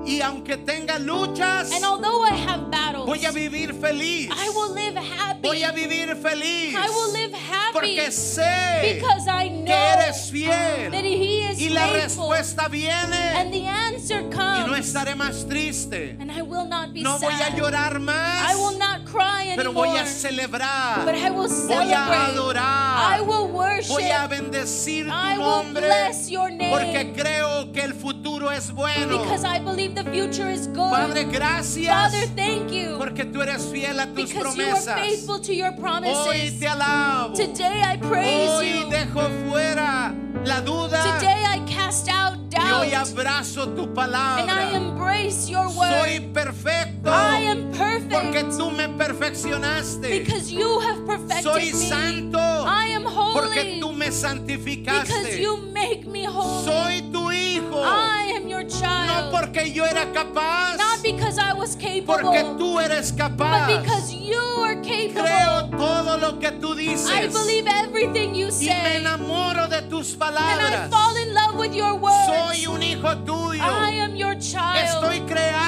Y 0.06 0.22
aunque 0.22 0.58
tenga 0.58 0.98
luchas, 0.98 1.72
And 1.72 1.84
although 1.84 2.24
I 2.26 2.32
have 2.34 2.72
battles, 2.72 3.06
voy 3.06 3.26
a 3.26 3.32
vivir 3.32 3.74
feliz. 3.76 4.30
I 4.32 4.50
will 4.50 4.74
live 4.74 4.96
happy. 4.98 5.42
Voy 5.48 5.64
a 5.64 5.72
vivir 5.72 6.16
feliz. 6.16 6.74
I 6.74 6.90
will 6.90 7.12
live 7.14 7.34
happy 7.34 7.74
Porque 7.74 8.12
sé 8.12 8.96
because 8.96 9.28
I 9.28 9.50
know 9.50 9.66
que 9.66 9.74
eres 9.74 10.30
fiel. 10.32 10.92
that 10.92 11.04
He 11.04 11.42
is 11.52 11.60
Y 11.60 11.70
la 11.70 11.88
faithful. 11.90 12.30
respuesta 12.32 12.68
viene 12.70 13.16
and 13.36 13.52
the 13.52 13.68
answer 13.68 14.22
y 14.24 14.30
comes. 14.36 14.68
no 14.68 14.76
estaré 14.76 15.16
más 15.16 15.46
triste. 15.48 16.16
and 16.20 16.32
I 16.32 16.42
will 16.42 16.66
not 16.68 16.94
be 16.94 17.02
No 17.04 17.20
voy 17.20 17.34
a 17.34 17.50
sad. 17.50 17.58
llorar 17.58 18.00
más, 18.00 18.52
I 18.52 18.56
will 18.56 18.78
not 18.80 19.04
cry 19.12 19.56
pero 19.56 19.70
anymore. 19.72 19.90
voy 19.90 19.98
a 19.98 20.06
celebrar. 20.06 21.06
but 21.06 21.16
I 21.16 21.30
will 21.30 21.48
Voy 21.48 21.74
a 21.92 22.08
celebrate. 22.08 22.34
adorar. 22.34 23.18
I 23.18 23.22
will 23.22 23.48
worship. 23.48 23.90
Voy 23.92 24.10
a 24.12 24.28
bendecir 24.28 25.06
tu 25.08 25.12
I 25.14 25.38
will 25.38 25.46
nombre 25.46 25.86
bless 25.86 26.30
your 26.30 26.50
name. 26.52 26.72
porque 26.72 27.14
creo 27.16 27.72
que 27.72 27.82
el 27.84 27.94
futuro 27.94 28.52
es 28.52 28.72
bueno. 28.72 29.20
because 29.22 29.44
I 29.46 29.60
believe 29.60 29.96
the 29.96 30.04
future 30.12 30.50
is 30.52 30.68
good. 30.68 30.92
Padre, 30.92 31.26
gracias 31.26 31.94
Father, 32.14 32.28
thank 32.36 32.72
you. 32.72 32.98
porque 32.98 33.26
tú 33.26 33.42
eres 33.42 33.66
fiel 33.72 34.00
a 34.00 34.06
tus 34.08 34.16
because 34.34 34.56
you 34.58 34.64
are 34.64 34.72
promesas. 34.74 34.96
faithful 35.00 35.40
to 35.40 35.54
your 35.54 35.72
Hoy 35.80 36.52
te 36.60 36.68
alabo. 36.68 37.34
Today 37.36 37.82
I 37.84 37.98
praise 37.98 38.50
Hoy 38.50 38.80
you. 38.82 38.90
dejo 38.90 39.22
fuera 39.50 40.14
la 40.46 40.62
duda 40.62 41.02
Today 41.20 41.44
I 41.46 41.60
cast 41.66 42.08
out 42.10 42.38
y 42.52 42.72
hoy 42.72 42.90
doubt. 42.92 43.08
abrazo 43.10 43.68
tu 43.76 43.84
And 43.84 43.92
I 43.92 43.96
palabra. 43.96 44.76
embrace 44.76 45.50
your 45.50 45.70
Soy 45.70 46.20
word. 46.20 46.34
perfecto 46.34 47.10
I 47.12 47.44
am 47.50 47.72
porque 47.72 48.42
perfect 48.42 48.58
tú 48.58 48.72
me 48.72 48.88
perfeccionaste. 49.00 50.10
because 50.20 50.52
you 50.52 50.80
have 50.80 51.06
perfected 51.06 51.44
Soy 51.44 51.66
me. 51.72 51.90
santo 51.90 52.38
I 52.40 52.94
am 52.96 53.04
porque 53.04 53.60
holy 53.62 53.80
tú 53.80 53.90
me 53.94 54.06
because 54.06 54.16
santificaste. 54.22 55.40
you 55.42 55.58
make 55.74 56.06
me 56.06 56.26
holy. 56.26 56.66
Soy 56.66 57.02
tu 57.12 57.32
hijo, 57.32 57.82
I 57.84 58.34
am 58.36 58.48
your 58.48 58.64
no 58.64 58.70
child. 58.70 59.32
porque 59.32 59.72
yo 59.74 59.86
era 59.86 60.06
capaz, 60.14 60.78
Not 60.78 61.02
because 61.02 61.38
I 61.40 61.54
was 61.54 61.76
capable, 61.76 62.06
porque 62.24 62.44
tú 62.58 62.80
eres 62.80 63.12
but 63.12 63.18
capaz. 63.38 63.68
because 63.82 64.14
you 64.14 64.38
are 64.64 64.76
capable. 64.82 65.22
Creo 65.24 65.70
todo 65.78 66.18
lo 66.18 66.40
que 66.40 66.52
tú 66.52 66.74
I 66.74 66.78
dices 66.78 67.34
believe 67.34 67.68
everything 67.68 68.36
you 68.36 68.48
y 68.48 68.52
me 68.52 68.52
say. 68.52 68.98
enamoro 68.98 69.68
de 69.68 69.82
tus 69.84 70.14
And 70.14 70.24
I 70.24 70.26
palabras. 70.26 70.90
fall 70.90 71.16
in 71.18 71.34
love 71.34 71.56
with 71.56 71.74
your 71.74 71.96
words. 71.96 72.26
Soy 72.28 72.68
un 72.68 72.82
hijo 72.84 73.16
tuyo. 73.26 73.64
I 73.64 74.00
am 74.02 74.16
your 74.16 74.36
child. 74.36 74.84
Estoy 74.86 75.22
creado 75.26 75.59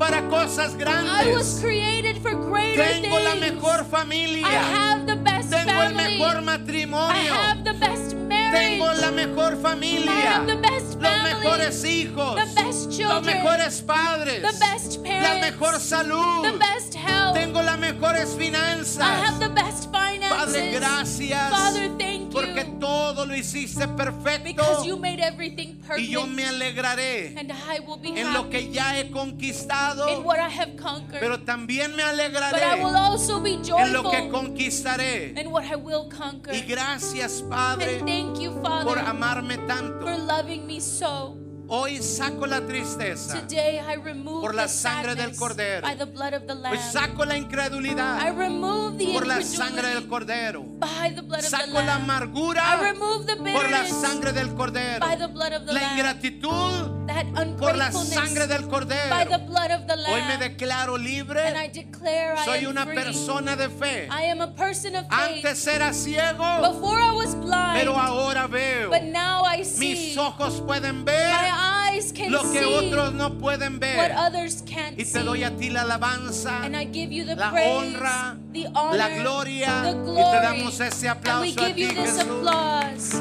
para 0.00 0.22
cosas 0.30 0.72
I 0.72 0.76
was 0.76 0.76
grandes. 0.76 1.60
created 1.60 2.16
for 2.22 2.34
greater 2.34 2.82
Tengo 2.82 3.18
la 3.20 3.32
things. 3.32 3.40
mejor 3.52 3.80
I 3.80 3.84
familia. 3.84 4.46
have 4.48 5.06
the 5.06 5.16
best 5.16 5.50
Tengo 5.50 5.70
el 5.82 5.94
family. 5.94 6.18
mejor 6.18 6.36
I 6.36 6.40
matrimonio. 6.40 7.34
have 7.34 7.64
the 7.64 7.74
best 7.74 8.14
marriage. 8.16 8.78
Tengo 8.78 8.92
la 8.94 9.10
mejor 9.10 9.52
I 9.52 9.56
familia. 9.62 10.12
have 10.32 10.46
the 10.46 10.56
best 10.56 10.96
Los 10.98 11.12
family. 11.12 11.34
mejores 11.34 11.84
hijos. 11.84 12.34
The 12.36 12.46
best 12.62 12.86
Los 12.86 12.96
children. 12.96 13.24
mejores 13.26 13.82
padres. 13.82 14.40
The 14.42 14.58
best 14.58 14.96
La 14.96 15.02
parents. 15.02 15.40
mejor 15.50 15.74
salud. 15.80 16.42
The 16.50 16.58
best 16.58 16.94
health. 16.94 17.19
Tengo 17.40 17.62
las 17.62 17.78
mejores 17.78 18.28
I 18.28 18.32
have 18.32 18.38
finanzas. 18.38 19.38
the 19.38 19.48
best 19.48 19.84
finances. 19.90 20.28
Padre, 20.30 20.72
gracias. 20.72 21.50
Father, 21.50 21.90
thank 21.98 22.30
Porque 22.32 22.64
you. 22.66 22.78
todo 22.78 23.24
lo 23.26 23.34
hiciste 23.34 23.88
perfecto. 23.88 24.44
Because 24.44 24.86
you 24.86 24.96
made 24.98 25.20
everything 25.20 25.70
Y 25.70 25.86
perfect. 25.86 26.10
yo 26.10 26.26
me 26.26 26.44
alegraré 26.44 27.34
and 27.38 27.50
I 27.50 27.80
will 27.80 27.96
be 27.98 28.08
en 28.20 28.32
lo 28.32 28.40
happy 28.40 28.50
que 28.50 28.70
ya 28.70 28.94
he 28.96 29.06
in 29.06 29.12
conquistado. 29.12 30.22
what 30.22 30.38
I 30.38 30.48
have 30.50 30.76
conquered. 30.76 31.20
Pero 31.20 31.40
también 31.40 31.90
me 31.96 32.02
but 32.02 32.04
I 32.04 32.10
alegraré 32.10 32.84
will 32.84 32.94
also 32.96 33.40
be 33.40 33.54
en 33.54 33.92
lo 33.92 34.02
que 34.10 34.18
joyful 34.18 34.30
conquistaré. 34.30 35.34
in 35.40 35.50
what 35.50 35.64
I 35.64 35.76
will 35.76 36.08
conquer. 36.10 36.54
Y 36.54 36.60
gracias, 36.62 37.42
Padre, 37.48 37.98
and 38.00 38.06
thank 38.06 38.38
you, 38.38 38.52
por 38.60 38.96
Father, 38.98 38.98
amarme 39.08 39.56
for 39.56 39.66
tanto. 39.66 40.04
loving 40.26 40.66
me 40.66 40.78
so. 40.78 41.36
Hoy 41.72 42.02
saco 42.02 42.46
la 42.48 42.60
tristeza. 42.66 43.42
Today 43.46 43.78
I 43.78 43.94
remove 43.94 44.40
Por 44.40 44.56
la 44.56 44.66
sangre 44.66 45.14
del 45.14 45.36
Cordero. 45.36 45.82
by 45.86 45.94
the 45.94 46.04
blood 46.04 46.34
of 46.34 46.42
the 46.48 46.54
Lamb. 46.56 46.72
Hoy 46.76 46.78
saco 46.92 47.24
la 47.24 47.36
I 47.36 47.38
incredulidad 47.42 48.36
remove 48.36 48.98
the 48.98 49.12
por 49.12 49.24
la 49.24 49.40
sangre 49.40 49.86
del 49.94 50.08
Cordero. 50.08 50.64
by 50.80 51.10
the 51.14 51.22
blood 51.22 51.38
of 51.38 51.44
the 51.44 51.48
Saco 51.48 51.72
la 51.74 51.82
Lamb. 51.84 52.02
amargura 52.10 52.60
I 52.60 52.90
remove 52.90 53.24
the 53.26 53.36
por 53.36 53.70
la 53.70 53.84
sangre 53.86 54.32
del 54.32 54.48
Cordero. 54.56 54.98
by 54.98 55.14
the 55.16 55.28
blood 55.28 55.52
of 55.52 55.64
the 55.64 55.72
La 55.72 55.80
Lamb. 55.80 55.96
ingratitud 55.96 57.56
por 57.60 57.76
la 57.76 57.92
sangre 57.92 58.48
del 58.48 58.62
by 58.62 58.66
the 58.66 58.70
Cordero. 58.72 59.46
blood 59.46 59.70
of 59.70 59.86
the 59.86 59.94
Hoy 60.10 60.22
me 60.22 60.28
Lamb. 60.28 60.40
declaro 60.40 60.96
and 60.96 61.06
I 61.06 61.08
libre. 61.08 61.70
declare 61.72 62.34
I 62.36 62.44
Soy 62.46 62.64
am 62.64 62.70
una 62.72 62.84
free. 62.84 62.96
persona 62.96 63.54
de 63.54 63.68
fe. 63.68 64.08
I 64.10 64.24
am 64.24 64.40
a 64.40 64.48
person 64.56 64.96
of 64.96 65.06
faith. 65.08 65.44
Antes 65.44 65.64
era 65.68 65.92
ciego, 65.92 66.42
Before 66.72 66.98
I 67.00 67.12
was 67.14 67.36
blind, 67.36 67.74
pero 67.78 67.96
ahora 67.96 68.48
veo. 68.48 68.90
but 68.90 69.02
now 69.02 69.44
I 69.44 69.62
see. 69.62 69.78
Mis 69.78 70.16
ojos 70.18 70.60
pueden 70.66 71.04
ver 71.04 71.30
eyes 71.60 72.12
can 72.12 72.32
lo 72.32 72.40
que 72.50 72.60
see 72.60 72.64
otros 72.64 73.12
no 73.12 73.38
pueden 73.38 73.74
what 73.74 73.80
ver. 73.80 74.12
others 74.16 74.62
can't 74.62 74.98
Y 74.98 75.04
te 75.04 75.20
doy 75.22 75.44
a 75.44 75.50
ti 75.56 75.68
la 75.70 75.82
alabanza, 75.82 76.64
and 76.64 76.74
I 76.76 76.84
give 76.86 77.12
you 77.12 77.24
the 77.24 77.36
la 77.36 77.50
praise, 77.50 77.68
honra, 77.96 78.36
the 78.52 78.66
honor, 78.74 78.96
la 78.98 79.08
gloria. 79.20 79.82
the 79.82 79.90
Y 80.12 80.24
te 80.24 80.40
damos 80.40 80.80
ese 80.80 81.08
and 81.08 81.20
we 81.42 81.52
aplauso 81.52 81.60
a 81.62 81.66
give 81.66 81.74
ti, 81.76 81.82
you 81.82 81.88
this 81.94 82.16
Jesús. 82.16 82.20
applause. 82.22 83.20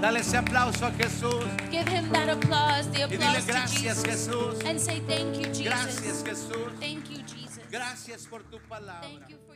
Dale 0.00 0.18
ese 0.20 0.36
aplauso 0.36 0.86
a 0.86 0.90
Jesús. 0.92 1.44
Give 1.70 1.86
him 1.88 2.10
that 2.12 2.28
applause, 2.28 2.88
the 2.90 3.02
Y 3.04 3.06
dile 3.16 3.22
applause 3.22 3.46
to 3.46 3.52
gracias, 3.52 4.02
Jesus. 4.02 4.04
Jesús. 4.04 4.64
And 4.66 4.80
say 4.80 5.00
thank 5.06 5.36
you, 5.36 5.44
Jesus. 5.46 5.64
Gracias, 5.64 6.24
Jesús. 6.24 6.72
Thank 6.80 7.08
you, 7.10 7.18
Jesus. 7.22 7.62
Gracias 7.70 8.26
por 8.28 8.42
tu 8.42 8.58
palabra. 8.68 9.00
Thank 9.02 9.28
you 9.30 9.36
for 9.36 9.36
your 9.36 9.46
word. 9.46 9.51